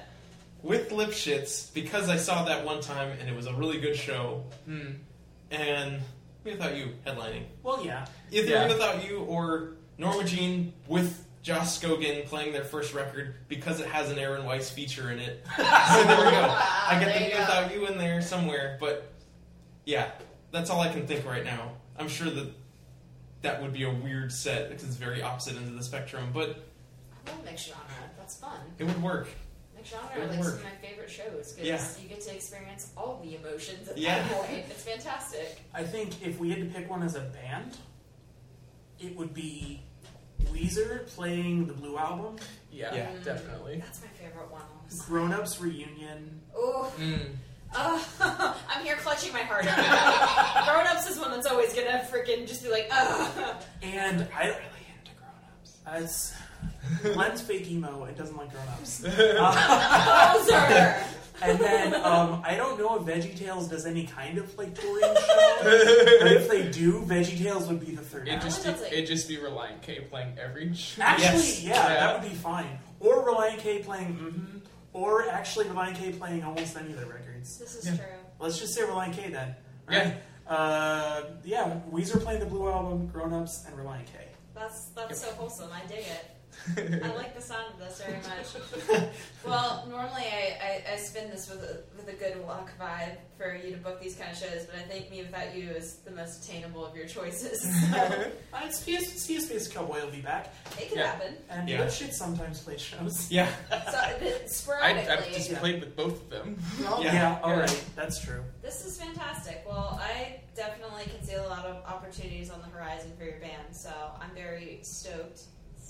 with 0.62 0.89
Lipschitz 0.89 1.74
because 1.74 2.10
I 2.10 2.18
saw 2.18 2.45
that 2.45 2.66
one 2.66 2.82
time 2.82 3.18
and 3.20 3.30
it 3.30 3.36
was 3.36 3.45
a 3.47 3.53
really 3.53 3.80
good 3.80 3.95
show. 3.95 4.43
Hmm. 4.66 4.91
And 5.51 5.99
without 6.43 6.76
you 6.76 6.93
headlining, 7.05 7.43
Well, 7.64 7.84
yeah. 7.86 8.05
either 8.32 8.47
Yeah. 8.49 8.68
without 8.68 9.07
you 9.07 9.20
or 9.22 9.74
Norma 9.97 10.24
Jean 10.24 10.74
with 10.88 11.26
Josh 11.41 11.80
Scogin 11.80 12.26
playing 12.26 12.51
their 12.53 12.64
first 12.66 12.93
record 12.93 13.36
because 13.47 13.80
it 13.80 13.88
has 13.88 14.12
an 14.12 14.20
Aaron 14.20 14.45
Weiss 14.45 14.70
feature 14.70 15.10
in 15.12 15.20
it. 15.20 15.43
so 15.57 15.64
there 15.64 16.26
we 16.26 16.32
go. 16.32 16.57
I 16.57 16.97
get 16.99 17.05
There 17.05 17.20
the 17.70 17.74
you 17.76 17.82
mewithoutYou 17.82 17.91
in 17.91 17.97
there 17.97 18.22
somewhere, 18.22 18.78
but 18.80 19.12
yeah, 19.86 20.12
that's 20.51 20.70
all 20.70 20.82
I 20.82 20.89
can 20.89 21.07
think 21.07 21.26
right 21.26 21.43
now. 21.45 21.72
I'm 21.97 22.10
sure 22.10 22.30
that 22.30 22.51
that 23.41 23.62
would 23.62 23.72
be 23.74 23.84
a 23.84 23.89
weird 23.91 24.32
set 24.34 24.70
because 24.70 24.84
it's 24.84 24.95
very 24.95 25.22
opposite 25.22 25.55
ends 25.55 25.70
of 25.70 25.78
the 25.78 25.84
spectrum, 25.84 26.30
but 26.34 26.49
I 27.26 27.32
love 27.32 27.45
mixed 27.45 27.68
genre. 27.68 27.82
That's 28.18 28.36
fun. 28.36 28.60
it 28.78 28.84
would 28.84 29.01
work. 29.01 29.30
Mixed 29.80 29.91
genre 29.93 30.23
are 30.23 30.27
like 30.27 30.43
some 30.43 30.53
of 30.53 30.63
my 30.63 30.69
favorite 30.88 31.09
shows 31.09 31.53
because 31.53 31.65
Yeah. 31.67 32.01
you 32.01 32.09
get 32.09 32.21
to 32.21 32.36
experience 32.36 32.91
all 32.97 33.19
the 33.23 33.36
emotions 33.36 33.88
at 33.88 33.97
Yeah. 33.97 34.21
that 34.27 34.32
point. 34.32 34.65
It's 34.69 34.84
fantastic. 34.84 35.61
I 35.73 35.84
think 35.84 36.21
if 36.25 36.38
we 36.39 36.49
had 36.51 36.59
to 36.59 36.65
pick 36.65 36.89
one 36.89 37.01
as 37.03 37.15
a 37.15 37.21
band, 37.21 37.77
it 38.99 39.15
would 39.15 39.34
be 39.34 39.82
Weezer 40.53 41.07
playing 41.15 41.67
the 41.67 41.73
Blue 41.73 41.97
Album, 41.97 42.38
Yeah, 42.71 42.93
Yeah. 42.93 43.09
definitely. 43.23 43.80
That's 43.80 43.99
my 44.01 44.07
favorite 44.09 44.51
one. 44.51 44.61
Grown 45.07 45.34
Ups 45.34 45.59
Reunion. 45.59 46.39
Oh, 46.55 46.93
Mm. 46.97 47.36
uh, 47.73 48.03
I'm 48.69 48.86
here 48.86 48.95
clutching 48.97 49.34
my 49.34 49.41
heart. 49.41 49.63
Grown 50.65 50.88
ups 50.88 51.09
is 51.09 51.17
one 51.19 51.32
that's 51.32 51.47
always 51.47 51.73
gonna 51.73 52.07
freaking 52.11 52.47
just 52.47 52.63
be 52.63 52.69
like, 52.69 52.88
ugh. 52.91 53.55
And 53.82 54.27
I 54.36 54.43
Really 54.47 54.59
into 54.97 55.11
grown-ups. 55.17 55.77
as 55.88 56.34
Glenn's 57.03 57.41
fake 57.41 57.70
emo 57.70 58.03
and 58.03 58.18
doesn't 58.18 58.38
like 58.38 58.51
Grown 58.51 58.68
Ups. 58.68 59.01
Bowser. 59.01 60.95
And 61.41 61.57
then 61.57 61.93
um, 61.93 62.41
I 62.45 62.55
don't 62.55 62.78
know 62.78 62.97
if 62.97 63.03
VeggieTales 63.03 63.70
does 63.70 63.86
any 63.86 64.05
kind 64.05 64.38
of 64.38 64.57
like 64.57 64.76
touring 64.78 65.03
show, 65.16 65.55
but 65.62 66.28
if 66.34 66.49
they 66.49 66.70
do, 66.70 67.01
VeggieTales 67.03 67.70
would 67.70 67.80
be 67.80 67.95
the 67.95 68.01
third. 68.01 68.28
It 68.28 68.32
act. 68.32 68.43
just 68.43 68.66
be, 68.66 68.72
it. 68.72 68.91
it 68.91 69.05
just 69.05 69.26
be 69.30 69.38
Relient 69.38 69.82
K 69.82 70.01
playing 70.01 70.38
every 70.38 70.74
show. 70.74 71.01
Actually, 71.01 71.24
Yes. 71.28 71.64
yeah, 71.64 71.70
Yeah. 71.76 71.93
that 72.01 72.22
would 72.22 72.30
be 72.30 72.36
fine. 72.36 72.78
Or 72.99 73.26
Relient 73.26 73.60
K 73.60 73.80
playing, 73.80 74.16
mm-hmm, 74.18 74.57
or 74.91 75.30
actually 75.30 75.64
Relient 75.68 75.95
K 75.95 76.12
playing 76.12 76.43
almost 76.43 76.76
any 76.76 76.91
of 76.91 76.97
their 76.97 77.07
records. 77.07 77.57
This 77.57 77.74
is 77.74 77.86
Yeah. 77.86 77.95
true. 77.95 78.05
Let's 78.39 78.60
just 78.60 78.74
say 78.76 78.82
Relient 78.82 79.14
K 79.14 79.30
then. 79.30 79.55
Yeah. 79.89 80.16
Uh, 80.45 81.22
yeah, 81.45 81.80
Weezer 81.89 82.22
playing 82.22 82.41
the 82.41 82.47
Blue 82.47 82.68
Album, 82.68 83.07
Grown 83.07 83.32
Ups, 83.32 83.64
and 83.66 83.78
Relient 83.78 84.07
K. 84.07 84.28
That's 84.53 84.88
that's 84.89 85.22
so 85.22 85.32
wholesome. 85.32 85.70
I 85.72 85.88
dig 85.88 85.99
it. 85.99 86.26
I 86.78 87.08
like 87.16 87.36
the 87.36 87.41
sound 87.41 87.74
of 87.74 87.80
this 87.80 88.02
very 88.02 88.18
much. 88.18 89.04
well, 89.45 89.86
normally 89.89 90.24
I, 90.24 90.84
I, 90.89 90.93
I 90.93 90.95
spin 90.97 91.30
this 91.30 91.50
with 91.50 91.60
a, 91.64 91.82
with 91.95 92.08
a 92.10 92.14
good 92.18 92.45
luck 92.45 92.70
vibe 92.80 93.16
for 93.38 93.56
you 93.56 93.72
to 93.72 93.78
book 93.78 94.02
these 94.02 94.16
kind 94.16 94.32
of 94.32 94.38
shows, 94.38 94.66
but 94.66 94.76
I 94.76 94.82
think 94.84 95.10
mewithoutYou 95.12 95.76
is 95.76 95.95
the 96.06 96.12
most 96.12 96.43
attainable 96.43 96.86
of 96.86 96.95
your 96.95 97.06
choices. 97.06 97.62
So 97.91 97.97
Uh, 98.54 98.62
it's 98.66 98.82
PS, 98.84 99.22
CS 99.22 99.45
Space 99.45 99.68
Cowboy 99.68 100.02
will 100.04 100.12
be 100.12 100.22
back, 100.22 100.54
it 100.80 100.89
can 100.89 100.97
Yeah. 100.97 101.06
happen. 101.12 101.36
and 101.50 101.70
Yeah. 101.70 101.80
Lipshit 101.86 102.12
sometimes 102.14 102.60
plays 102.62 102.82
shows. 102.82 103.32
Yeah. 103.32 103.47
So 103.70 104.00
th- 104.20 104.41
I, 104.43 104.45
sporadically, 104.47 105.12
I've 105.12 105.28
just 105.32 105.50
Yeah. 105.52 105.60
played 105.60 105.80
with 105.80 105.95
both 105.95 106.22
of 106.24 106.30
them. 106.30 106.58
Oh, 106.82 107.02
Yeah. 107.02 107.14
yeah, 107.14 107.14
Yeah. 107.14 107.39
alright, 107.43 107.84
that's 107.95 108.20
true. 108.24 108.43
this 108.62 108.86
is 108.86 108.97
fantastic. 109.00 109.64
Well, 109.68 110.00
I 110.02 110.41
definitely 110.56 111.04
can 111.06 111.24
see 111.26 111.36
a 111.36 111.43
lot 111.43 111.66
of 111.66 111.78
opportunities 111.86 112.50
on 112.50 112.60
the 112.62 112.68
horizon 112.68 113.12
for 113.18 113.24
your 113.24 113.39
band, 113.39 113.74
so 113.74 113.91
I'm 114.20 114.32
very 114.36 114.80
stoked 114.82 115.43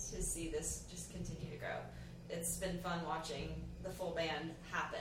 to 0.08 0.22
see 0.24 0.50
this 0.50 0.84
just 0.90 1.12
continue 1.12 1.50
to 1.52 1.58
grow. 1.58 1.78
It's 2.30 2.58
been 2.58 2.78
fun 2.80 3.00
watching 3.06 3.50
the 3.84 3.90
full 3.90 4.12
band 4.12 4.52
happen. 4.72 5.00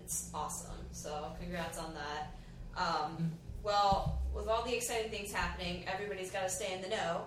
It's 0.00 0.30
awesome. 0.34 0.76
So 0.92 1.32
congrats 1.40 1.78
on 1.78 1.94
that. 1.94 2.34
Um, 2.76 3.32
well, 3.62 4.20
with 4.34 4.48
all 4.48 4.64
the 4.64 4.74
exciting 4.74 5.10
things 5.10 5.32
happening, 5.32 5.84
everybody's 5.92 6.30
got 6.30 6.42
to 6.42 6.48
stay 6.48 6.74
in 6.74 6.82
the 6.82 6.88
know. 6.88 7.22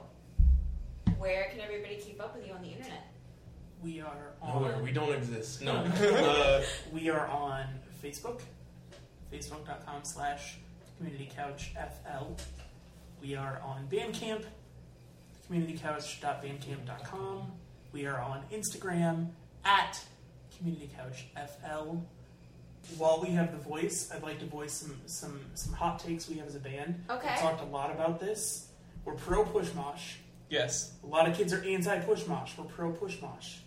Where 1.17 1.47
can 1.51 1.61
everybody 1.61 1.95
keep 1.95 2.21
up 2.21 2.35
with 2.35 2.47
you 2.47 2.53
on 2.53 2.61
the 2.61 2.69
internet? 2.69 3.07
We 3.81 4.01
are 4.01 4.33
on. 4.41 4.61
Nowhere. 4.61 4.79
We 4.81 4.91
don't 4.91 5.13
exist. 5.13 5.61
No. 5.61 5.73
uh, 6.01 6.61
We 6.91 7.09
are 7.09 7.27
on 7.27 7.65
Facebook, 8.03 8.41
facebook.com 9.31 10.03
slash 10.03 10.57
communitycouchfl. 11.01 12.39
We 13.21 13.35
are 13.35 13.61
on 13.63 13.87
Bandcamp, 13.89 14.43
communitycouch.bandcamp.com. 15.49 17.51
We 17.91 18.05
are 18.05 18.19
on 18.19 18.43
Instagram 18.51 19.27
at 19.65 19.99
communitycouchfl. 20.55 22.01
While 22.97 23.21
we 23.21 23.29
have 23.29 23.51
the 23.51 23.57
voice, 23.57 24.11
I'd 24.13 24.23
like 24.23 24.39
to 24.39 24.45
voice 24.45 24.73
some, 24.73 24.99
some, 25.05 25.39
some 25.53 25.73
hot 25.73 25.99
takes 25.99 26.27
we 26.27 26.35
have 26.37 26.47
as 26.47 26.55
a 26.55 26.59
band. 26.59 27.01
Okay. 27.09 27.29
We've 27.29 27.39
talked 27.39 27.61
a 27.61 27.65
lot 27.65 27.91
about 27.91 28.19
this. 28.19 28.67
We're 29.05 29.13
pro 29.13 29.45
push 29.45 29.73
mosh. 29.73 30.15
Yes. 30.49 30.91
A 31.03 31.07
lot 31.07 31.29
of 31.29 31.35
kids 31.35 31.53
are 31.53 31.63
anti 31.63 31.99
push 31.99 32.27
mosh. 32.27 32.57
We're 32.57 32.65
pro 32.65 32.91
push 32.91 33.21
mosh. 33.21 33.57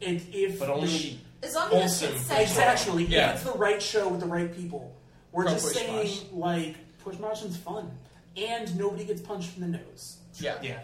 If, 0.00 0.34
if 0.34 0.58
but 0.58 0.66
the 0.66 0.72
only 0.74 1.20
As 1.42 1.54
long 1.54 1.72
as 1.72 1.74
Wholesome. 2.00 2.08
it's 2.16 2.26
consensual. 2.26 2.42
Exactly. 2.42 3.04
Yeah. 3.04 3.30
If 3.30 3.36
it's 3.36 3.44
the 3.52 3.58
right 3.58 3.80
show 3.80 4.08
with 4.08 4.20
the 4.20 4.26
right 4.26 4.54
people. 4.54 4.94
We're 5.32 5.44
Pro 5.44 5.52
just 5.52 5.66
push 5.66 5.76
saying, 5.76 5.96
mosh. 5.96 6.20
like, 6.32 6.76
push 7.04 7.16
is 7.42 7.56
fun. 7.56 7.90
And 8.36 8.76
nobody 8.78 9.04
gets 9.04 9.20
punched 9.20 9.56
in 9.56 9.62
the 9.62 9.78
nose. 9.78 10.18
Yeah. 10.38 10.56
yeah. 10.62 10.80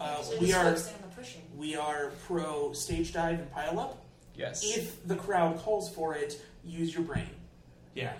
Uh, 0.00 0.22
So 0.22 0.38
we 0.40 0.52
are 0.52 0.64
focusing 0.64 0.94
on 0.96 1.02
the 1.10 1.16
pushing. 1.16 1.42
we 1.56 1.76
are 1.76 2.12
pro 2.26 2.72
stage 2.72 3.12
dive 3.12 3.38
and 3.38 3.50
pile 3.52 3.78
up. 3.78 3.98
Yes. 4.34 4.62
If 4.64 5.06
the 5.06 5.16
crowd 5.16 5.58
calls 5.58 5.88
for 5.88 6.14
it, 6.14 6.40
use 6.64 6.92
your 6.94 7.04
brain. 7.04 7.30
Yeah. 7.94 8.12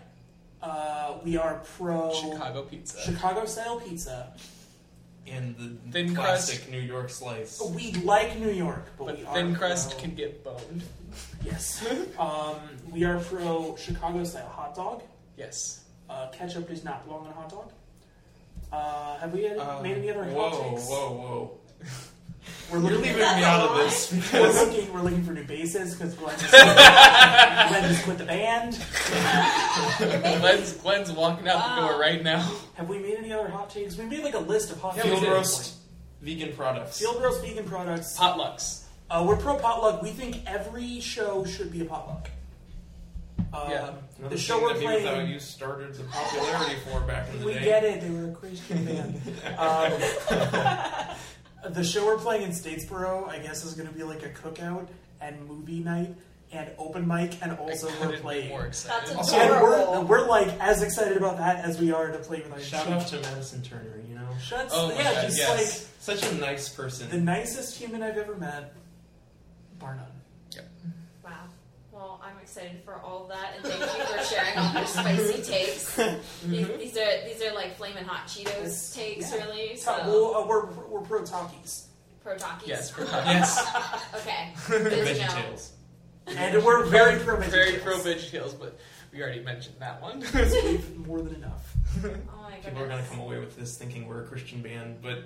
Uh, 0.62 1.18
we 1.24 1.36
are 1.36 1.60
pro 1.76 2.12
Chicago 2.14 2.62
pizza. 2.62 3.00
Chicago 3.02 3.44
style 3.44 3.80
pizza. 3.80 4.32
And 5.26 5.56
the 5.56 5.90
Thin 5.92 6.14
classic 6.14 6.70
New 6.70 6.80
York 6.80 7.08
slice. 7.10 7.60
We 7.74 7.92
like 8.04 8.38
New 8.38 8.50
York, 8.50 8.84
but, 8.98 9.06
But 9.06 9.18
we 9.18 9.24
are 9.24 9.34
thin 9.34 9.54
crust 9.56 9.90
pro- 9.92 10.00
can 10.00 10.14
get 10.14 10.44
boned. 10.44 10.82
Yes. 11.42 11.82
um, 12.18 12.56
we 12.92 13.04
are 13.04 13.18
pro 13.18 13.74
Chicago 13.76 14.22
style 14.24 14.46
hot 14.48 14.74
dog. 14.76 15.02
Yes. 15.36 15.80
Uh, 16.10 16.28
ketchup 16.28 16.68
does 16.68 16.84
not 16.84 17.04
belong 17.06 17.24
on 17.26 17.32
a 17.32 17.34
hot 17.34 17.48
dog. 17.50 17.72
Uh, 18.70 19.18
have 19.18 19.32
we 19.32 19.44
had, 19.44 19.58
Uh, 19.58 19.80
made 19.80 19.96
any 19.98 20.10
other 20.10 20.24
whoa, 20.24 20.50
hot 20.50 20.70
takes? 20.70 20.88
whoa, 20.88 21.12
whoa. 21.12 21.58
We're 22.72 22.80
You're 22.80 22.98
leaving 22.98 23.16
me 23.18 23.22
out 23.44 23.68
of 23.70 23.76
this 23.76 24.10
we're 24.10 24.20
because 24.20 24.54
looking, 24.68 24.92
we're 24.92 25.02
looking 25.02 25.22
for 25.22 25.32
new 25.32 25.44
basses 25.44 25.94
because 25.94 26.14
Glenn 26.14 26.36
just, 26.38 26.50
Glenn 26.50 27.88
just 27.88 28.04
quit 28.04 28.18
the 28.18 28.24
band. 28.24 28.72
Glenn's, 30.40 30.72
Glenn's 30.72 31.12
walking 31.12 31.46
out 31.46 31.76
the 31.76 31.82
Wow. 31.82 31.88
door 31.90 32.00
right 32.00 32.22
now. 32.22 32.40
Have 32.74 32.88
we 32.88 32.98
made 32.98 33.16
any 33.18 33.32
other 33.32 33.48
hot 33.48 33.70
takes? 33.70 33.96
We 33.96 34.06
made 34.06 34.24
like 34.24 34.34
a 34.34 34.38
list 34.40 34.70
of 34.72 34.80
hot 34.80 34.96
Yeah, 34.96 35.02
takes. 35.02 35.14
we 35.14 35.20
field 35.20 35.30
did. 35.30 35.36
roast 35.36 35.74
vegan 36.22 36.52
products. 36.56 36.98
Field 36.98 37.22
roast 37.22 37.42
vegan 37.42 37.64
products. 37.64 38.16
Potlucks. 38.18 38.84
Uh, 39.10 39.24
we're 39.28 39.36
pro 39.36 39.56
potluck. 39.56 40.02
We 40.02 40.10
think 40.10 40.38
every 40.46 41.00
show 41.00 41.44
should 41.44 41.70
be 41.70 41.82
a 41.82 41.84
potluck. 41.84 42.30
Um, 43.52 43.70
Yeah. 43.70 43.90
Another 44.18 44.34
the 44.36 44.40
show 44.40 44.54
thing 44.56 44.62
we're 44.64 44.72
that 44.74 44.78
Me 44.80 44.94
Without 44.96 45.14
playing. 45.14 45.30
You 45.30 45.38
started 45.38 45.94
the 45.94 46.04
popularity 46.04 46.76
for 46.90 47.00
back 47.00 47.28
in 47.28 47.32
the 47.34 47.38
day. 47.40 47.44
We 47.44 47.54
day. 47.54 47.64
get 47.64 47.84
it. 47.84 48.00
They 48.00 48.10
were 48.10 48.30
a 48.30 48.32
Christian 48.34 48.84
band. 48.84 49.20
Um, 49.58 51.16
the 51.70 51.84
show 51.84 52.04
we're 52.06 52.18
playing 52.18 52.42
in 52.42 52.50
Statesboro, 52.50 53.28
I 53.28 53.38
guess, 53.38 53.64
is 53.64 53.74
going 53.74 53.88
to 53.88 53.94
be 53.94 54.02
like 54.02 54.22
a 54.22 54.30
cookout 54.30 54.88
and 55.20 55.46
movie 55.48 55.80
night 55.80 56.14
and 56.52 56.70
open 56.78 57.06
mic, 57.06 57.36
and 57.42 57.52
also 57.58 57.88
I 57.88 57.90
we're 57.92 57.96
couldn't 57.98 58.16
be 58.16 58.20
playing. 58.22 58.48
more 58.50 58.66
excited. 58.66 59.08
That's 59.16 59.16
Also, 59.16 59.36
And 59.36 59.50
we're, 59.62 60.00
we're 60.20 60.28
like 60.28 60.48
as 60.60 60.82
excited 60.82 61.16
about 61.16 61.38
that 61.38 61.64
as 61.64 61.80
we 61.80 61.90
are 61.92 62.12
to 62.12 62.18
play 62.18 62.42
with 62.42 62.52
our 62.52 62.60
Shout 62.60 62.86
out 62.88 63.06
to 63.08 63.20
Madison 63.20 63.62
Turner, 63.62 64.00
you 64.08 64.14
know? 64.14 64.28
Shuts. 64.40 64.72
Oh 64.74 64.88
my 64.88 64.94
yeah, 64.94 65.14
God, 65.14 65.22
just 65.22 65.38
yes. 65.38 65.90
Such 65.98 66.22
a 66.30 66.34
nice 66.36 66.68
person. 66.68 67.08
the 67.10 67.18
nicest 67.20 67.76
human 67.78 68.02
I've 68.02 68.18
ever 68.18 68.36
met, 68.36 68.74
bar 69.78 69.96
none. 69.96 70.06
Wow. 70.54 70.62
Well, 71.94 72.20
I'm 72.24 72.36
excited 72.42 72.82
for 72.84 72.94
all 73.00 73.22
of 73.22 73.28
that, 73.28 73.52
and 73.56 73.64
thank 73.64 73.80
you 73.80 74.04
for 74.04 74.24
sharing 74.24 74.58
all 74.58 74.72
your 74.74 74.84
spicy 74.86 75.42
takes. 75.52 75.94
These, 76.44 76.66
these 76.76 76.96
are 76.98 77.24
these 77.24 77.40
are 77.42 77.54
like 77.54 77.76
flaming 77.76 78.04
hot 78.04 78.26
Cheetos 78.26 78.92
takes, 78.94 79.30
Yeah. 79.32 79.44
really. 79.44 79.76
So 79.76 79.92
well, 80.04 80.34
uh, 80.42 80.46
we're 80.46 80.66
we're 80.88 81.00
pro 81.02 81.24
talkies, 81.24 81.86
pro 82.22 82.36
talkies. 82.36 82.68
Yes, 82.68 82.90
for 82.90 83.02
yes, 83.04 83.64
Okay. 84.16 84.52
Good 84.66 84.90
to. 84.90 84.96
VeggieTales. 85.14 85.70
and 86.26 86.64
we're 86.64 86.84
very 86.84 87.20
pro 87.20 87.36
very 87.36 87.74
VeggieTales. 87.74 87.82
pro 87.82 87.94
VeggieTales, 87.98 88.58
but 88.58 88.76
we 89.12 89.22
already 89.22 89.40
mentioned 89.44 89.76
that 89.78 90.02
one. 90.02 90.18
We've 90.34 90.96
more 91.06 91.22
than 91.22 91.36
enough. 91.36 91.72
Oh 92.04 92.10
my 92.42 92.56
People 92.56 92.82
are 92.82 92.88
gonna 92.88 93.04
come 93.08 93.20
away 93.20 93.38
with 93.38 93.56
this 93.56 93.78
thinking 93.78 94.08
we're 94.08 94.22
a 94.22 94.26
Christian 94.26 94.62
band, 94.62 94.98
but 95.00 95.18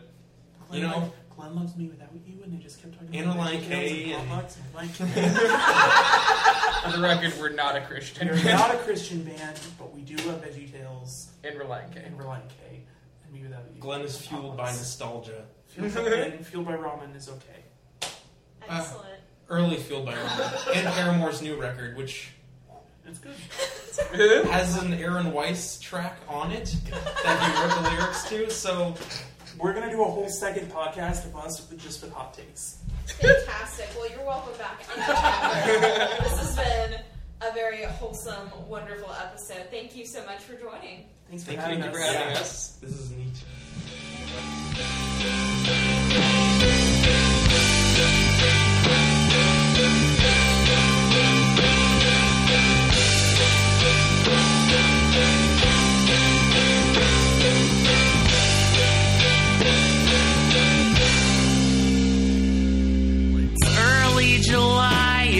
You 0.70 0.82
know- 0.82 0.98
like, 0.98 1.12
Glenn 1.38 1.54
loves 1.54 1.76
me 1.76 1.86
without 1.86 2.08
you, 2.26 2.42
and 2.42 2.52
they 2.52 2.56
just 2.60 2.82
kept 2.82 2.94
talking 2.94 3.14
And 3.16 3.30
about 3.30 3.46
Relient 3.46 3.60
VeggieTales 3.62 3.68
K 3.68 4.12
and 4.12 4.22
and- 4.22 4.30
potlucks 4.30 4.56
and 4.58 4.74
like, 4.74 4.90
for 6.84 6.96
the 6.96 7.00
record, 7.02 7.32
we're 7.40 7.50
not 7.50 7.76
a 7.76 7.80
Christian. 7.82 8.26
we're 8.28 8.42
not 8.44 8.74
a 8.74 8.78
Christian 8.78 9.22
band, 9.22 9.58
but 9.78 9.94
we 9.94 10.00
do 10.02 10.16
love 10.28 10.42
VeggieTales 10.44 11.28
in 11.44 11.54
Relient 11.54 11.94
K. 11.94 12.02
and 12.04 12.18
Relient 12.18 12.48
K, 12.48 12.80
and 13.24 13.32
me 13.32 13.42
without 13.44 13.62
you. 13.72 13.80
Glenn 13.80 14.00
is 14.00 14.18
fueled 14.18 14.56
by 14.56 14.66
nostalgia. 14.72 15.44
Fueled 15.68 15.94
by, 15.94 16.00
and 16.10 16.44
fueled 16.44 16.66
by 16.66 16.72
ramen 16.72 17.14
is 17.14 17.28
okay. 17.28 17.62
Excellent. 18.68 19.06
Ah, 19.06 19.48
early 19.48 19.76
fueled 19.76 20.06
by 20.06 20.14
ramen. 20.14 20.76
and 20.76 20.88
Paramore's 20.88 21.40
new 21.40 21.54
record, 21.54 21.96
which 21.96 22.30
It's 23.06 23.20
good. 23.20 24.44
has 24.46 24.76
an 24.82 24.92
Aaron 24.94 25.32
Weiss 25.32 25.78
track 25.78 26.18
on 26.28 26.50
it 26.50 26.74
that 27.22 27.42
he 27.42 27.62
wrote 27.62 27.74
the 27.82 27.90
lyrics 27.96 28.28
to. 28.28 28.50
So 28.50 28.94
We're 29.58 29.74
gonna 29.74 29.90
do 29.90 30.02
a 30.02 30.04
whole 30.04 30.28
second 30.28 30.70
podcast 30.70 31.24
of 31.26 31.36
us 31.36 31.68
with 31.68 31.80
just 31.80 32.02
with 32.02 32.12
hot 32.12 32.32
takes. 32.34 32.78
Fantastic. 33.06 33.88
Well, 33.96 34.08
you're 34.10 34.24
welcome 34.24 34.52
back. 34.58 34.78
this 34.86 36.38
has 36.38 36.56
been 36.56 37.00
a 37.40 37.52
very 37.54 37.82
wholesome, 37.84 38.50
wonderful 38.68 39.12
episode. 39.12 39.66
Thank 39.70 39.96
you 39.96 40.06
so 40.06 40.24
much 40.26 40.38
for 40.40 40.54
joining. 40.54 41.06
Thanks 41.28 41.44
for 41.44 41.50
Thank 41.52 41.60
having 41.60 41.78
you 41.80 41.84
us. 41.86 41.92
for 41.96 42.00
having 42.00 42.36
us. 42.36 42.68
this 42.80 42.92
is 42.92 43.10
neat. 43.10 43.44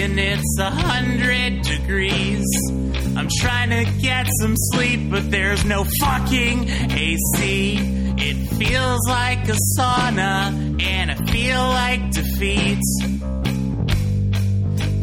And 0.03 0.19
it's 0.19 0.59
a 0.59 0.71
hundred 0.71 1.63
degrees. 1.63 2.45
I'm 3.17 3.29
trying 3.41 3.71
to 3.71 4.01
get 4.01 4.27
some 4.41 4.55
sleep, 4.57 5.11
but 5.11 5.31
there's 5.31 5.65
no 5.65 5.85
fucking 6.01 6.69
AC. 6.69 7.77
It 8.19 8.37
feels 8.57 9.09
like 9.09 9.49
a 9.49 9.57
sauna, 9.77 10.83
and 10.83 11.11
I 11.11 11.15
feel 11.15 11.59
like 11.59 12.11
defeat. 12.11 12.83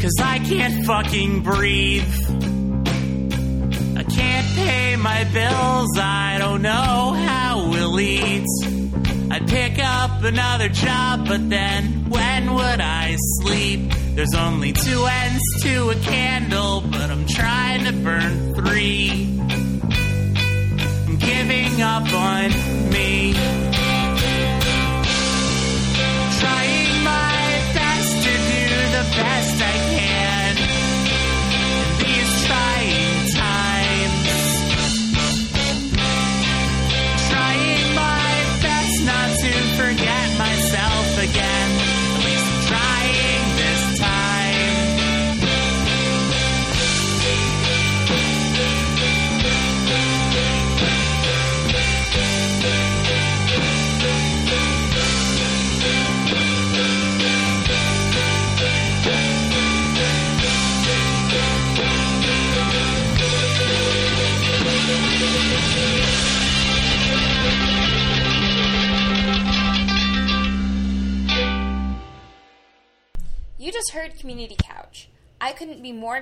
Cause 0.02 0.16
I 0.22 0.40
can't 0.40 0.86
fucking 0.86 1.42
breathe. 1.42 2.16
I 3.98 4.04
can't 4.04 4.48
pay 4.56 4.96
my 4.98 5.24
bills, 5.34 5.98
I 5.98 6.38
don't 6.40 6.62
know 6.62 7.14
how 7.18 7.70
we'll 7.70 8.00
eat. 8.00 8.46
I'd 9.32 9.48
pick 9.48 9.80
up 9.80 10.24
another 10.24 10.70
job, 10.70 11.28
but 11.28 11.50
then 11.50 12.10
when 12.10 12.54
would 12.54 12.82
I 12.82 13.16
sleep? 13.42 13.92
There's 14.16 14.34
only 14.34 14.72
two 14.72 15.06
ends 15.06 15.44
to 15.64 15.90
a 15.90 15.96
candle, 15.96 16.80
but 16.90 17.12
I'm 17.12 17.28
trying 17.28 17.84
to 17.84 17.92
burn 17.92 18.56
three. 18.56 19.38
I'm 21.06 21.18
giving 21.18 21.82
up 21.82 22.14
on 22.14 22.50
me. 22.92 23.75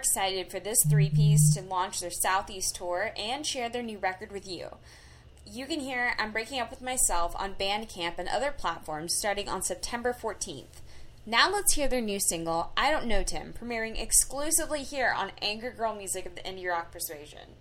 Excited 0.03 0.51
for 0.51 0.59
this 0.59 0.83
three 0.89 1.09
piece 1.09 1.53
to 1.53 1.61
launch 1.61 2.01
their 2.01 2.11
Southeast 2.11 2.75
tour 2.75 3.13
and 3.15 3.45
share 3.45 3.69
their 3.69 3.81
new 3.81 3.97
record 3.97 4.33
with 4.33 4.45
you. 4.45 4.67
You 5.45 5.65
can 5.65 5.79
hear 5.79 6.13
I'm 6.19 6.33
Breaking 6.33 6.59
Up 6.59 6.69
with 6.69 6.81
Myself 6.81 7.33
on 7.37 7.53
Bandcamp 7.53 8.15
and 8.17 8.27
other 8.27 8.51
platforms 8.51 9.15
starting 9.15 9.47
on 9.47 9.61
September 9.61 10.13
14th. 10.13 10.81
Now 11.25 11.49
let's 11.49 11.75
hear 11.75 11.87
their 11.87 12.01
new 12.01 12.19
single, 12.19 12.73
I 12.75 12.91
Don't 12.91 13.05
Know 13.05 13.23
Tim, 13.23 13.53
premiering 13.53 13.97
exclusively 13.97 14.83
here 14.83 15.13
on 15.15 15.31
Angry 15.41 15.71
Girl 15.71 15.95
Music 15.95 16.25
of 16.25 16.35
the 16.35 16.41
Indie 16.41 16.67
Rock 16.67 16.91
Persuasion. 16.91 17.55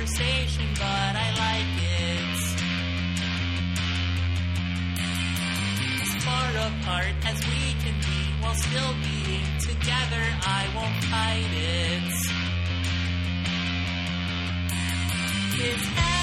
Conversation, 0.00 0.66
but 0.74 1.14
I 1.14 1.28
like 1.44 1.76
it. 1.82 2.40
as 6.02 6.24
far 6.24 6.48
apart 6.68 7.14
as 7.26 7.38
we 7.46 7.74
can 7.82 7.96
be 8.00 8.20
while 8.40 8.54
still 8.54 8.94
being 9.04 9.46
together. 9.60 10.24
I 10.42 10.68
won't 10.74 11.04
fight 11.04 11.52
it. 11.52 12.10
It 15.62 16.19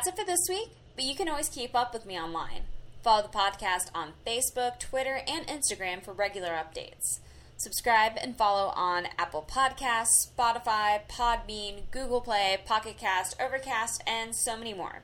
That's 0.00 0.18
it 0.18 0.18
for 0.18 0.24
this 0.24 0.48
week, 0.48 0.70
but 0.96 1.04
you 1.04 1.14
can 1.14 1.28
always 1.28 1.50
keep 1.50 1.74
up 1.74 1.92
with 1.92 2.06
me 2.06 2.18
online. 2.18 2.62
Follow 3.02 3.20
the 3.20 3.28
podcast 3.28 3.90
on 3.94 4.14
Facebook, 4.26 4.78
Twitter, 4.78 5.20
and 5.28 5.46
Instagram 5.46 6.02
for 6.02 6.14
regular 6.14 6.52
updates. 6.52 7.18
Subscribe 7.58 8.12
and 8.16 8.34
follow 8.34 8.72
on 8.74 9.08
Apple 9.18 9.44
Podcasts, 9.46 10.30
Spotify, 10.30 11.00
Podbean, 11.06 11.82
Google 11.90 12.22
Play, 12.22 12.58
Pocket 12.64 12.96
Cast, 12.96 13.38
Overcast, 13.38 14.02
and 14.06 14.34
so 14.34 14.56
many 14.56 14.72
more. 14.72 15.02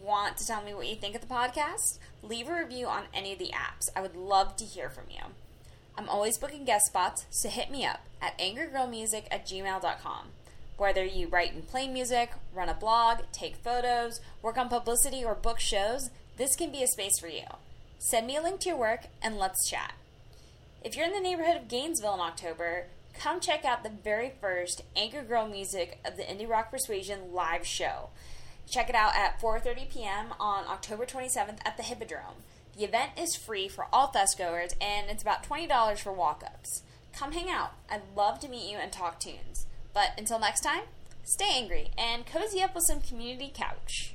Want 0.00 0.36
to 0.36 0.46
tell 0.46 0.62
me 0.62 0.72
what 0.72 0.86
you 0.86 0.94
think 0.94 1.16
of 1.16 1.20
the 1.20 1.26
podcast? 1.26 1.98
Leave 2.22 2.48
a 2.48 2.54
review 2.54 2.86
on 2.86 3.06
any 3.12 3.32
of 3.32 3.40
the 3.40 3.50
apps. 3.52 3.88
I 3.96 4.02
would 4.02 4.14
love 4.14 4.54
to 4.54 4.64
hear 4.64 4.88
from 4.88 5.06
you. 5.10 5.32
I'm 5.98 6.08
always 6.08 6.38
booking 6.38 6.64
guest 6.64 6.86
spots, 6.86 7.26
so 7.28 7.48
hit 7.48 7.72
me 7.72 7.84
up 7.84 8.02
at 8.20 8.38
angergirlmusic 8.38 9.24
at 9.32 9.48
gmail.com. 9.48 10.26
Whether 10.82 11.04
you 11.04 11.28
write 11.28 11.54
and 11.54 11.64
play 11.64 11.86
music, 11.86 12.32
run 12.52 12.68
a 12.68 12.74
blog, 12.74 13.18
take 13.30 13.54
photos, 13.54 14.20
work 14.42 14.58
on 14.58 14.68
publicity, 14.68 15.24
or 15.24 15.36
book 15.36 15.60
shows, 15.60 16.10
this 16.38 16.56
can 16.56 16.72
be 16.72 16.82
a 16.82 16.88
space 16.88 17.20
for 17.20 17.28
you. 17.28 17.44
Send 18.00 18.26
me 18.26 18.36
a 18.36 18.42
link 18.42 18.58
to 18.62 18.70
your 18.70 18.78
work 18.78 19.02
and 19.22 19.36
let's 19.36 19.70
chat. 19.70 19.92
If 20.82 20.96
you're 20.96 21.06
in 21.06 21.12
the 21.12 21.20
neighborhood 21.20 21.56
of 21.56 21.68
Gainesville 21.68 22.14
in 22.14 22.20
October, 22.20 22.86
come 23.14 23.38
check 23.38 23.64
out 23.64 23.84
the 23.84 23.90
very 23.90 24.32
first 24.40 24.82
Angry 24.96 25.22
Girl 25.22 25.46
Music 25.46 26.00
of 26.04 26.16
the 26.16 26.24
Indie 26.24 26.50
Rock 26.50 26.72
Persuasion 26.72 27.32
live 27.32 27.64
show. 27.64 28.08
Check 28.68 28.88
it 28.88 28.96
out 28.96 29.14
at 29.14 29.40
4:30 29.40 29.88
p.m. 29.88 30.34
on 30.40 30.64
October 30.66 31.06
27th 31.06 31.60
at 31.64 31.76
the 31.76 31.84
Hippodrome. 31.84 32.42
The 32.76 32.82
event 32.82 33.12
is 33.16 33.36
free 33.36 33.68
for 33.68 33.86
all 33.92 34.08
fest 34.08 34.36
goers 34.36 34.72
and 34.80 35.08
it's 35.08 35.22
about 35.22 35.44
$20 35.44 36.00
for 36.00 36.12
walk-ups. 36.12 36.82
Come 37.12 37.30
hang 37.30 37.48
out. 37.48 37.74
I'd 37.88 38.02
love 38.16 38.40
to 38.40 38.48
meet 38.48 38.68
you 38.68 38.78
and 38.78 38.90
talk 38.90 39.20
tunes. 39.20 39.66
But 39.94 40.10
until 40.16 40.38
next 40.38 40.60
time, 40.60 40.82
stay 41.24 41.50
angry 41.52 41.90
and 41.96 42.26
cozy 42.26 42.62
up 42.62 42.74
with 42.74 42.84
some 42.84 43.00
community 43.00 43.52
couch. 43.54 44.14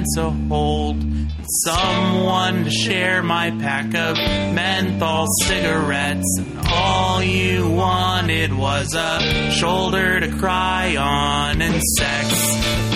hand 0.00 0.06
to 0.14 0.30
hold, 0.48 0.96
someone 1.64 2.64
to 2.64 2.70
share 2.70 3.22
my 3.22 3.50
pack 3.50 3.86
of 3.94 4.16
menthol 4.54 5.26
cigarettes. 5.42 6.38
And 6.38 6.58
all 6.68 7.22
you 7.22 7.70
wanted 7.70 8.52
was 8.52 8.94
a 8.94 9.50
shoulder 9.50 10.20
to 10.20 10.36
cry 10.36 10.96
on 10.96 11.60
and 11.62 11.82
sex. 11.82 12.89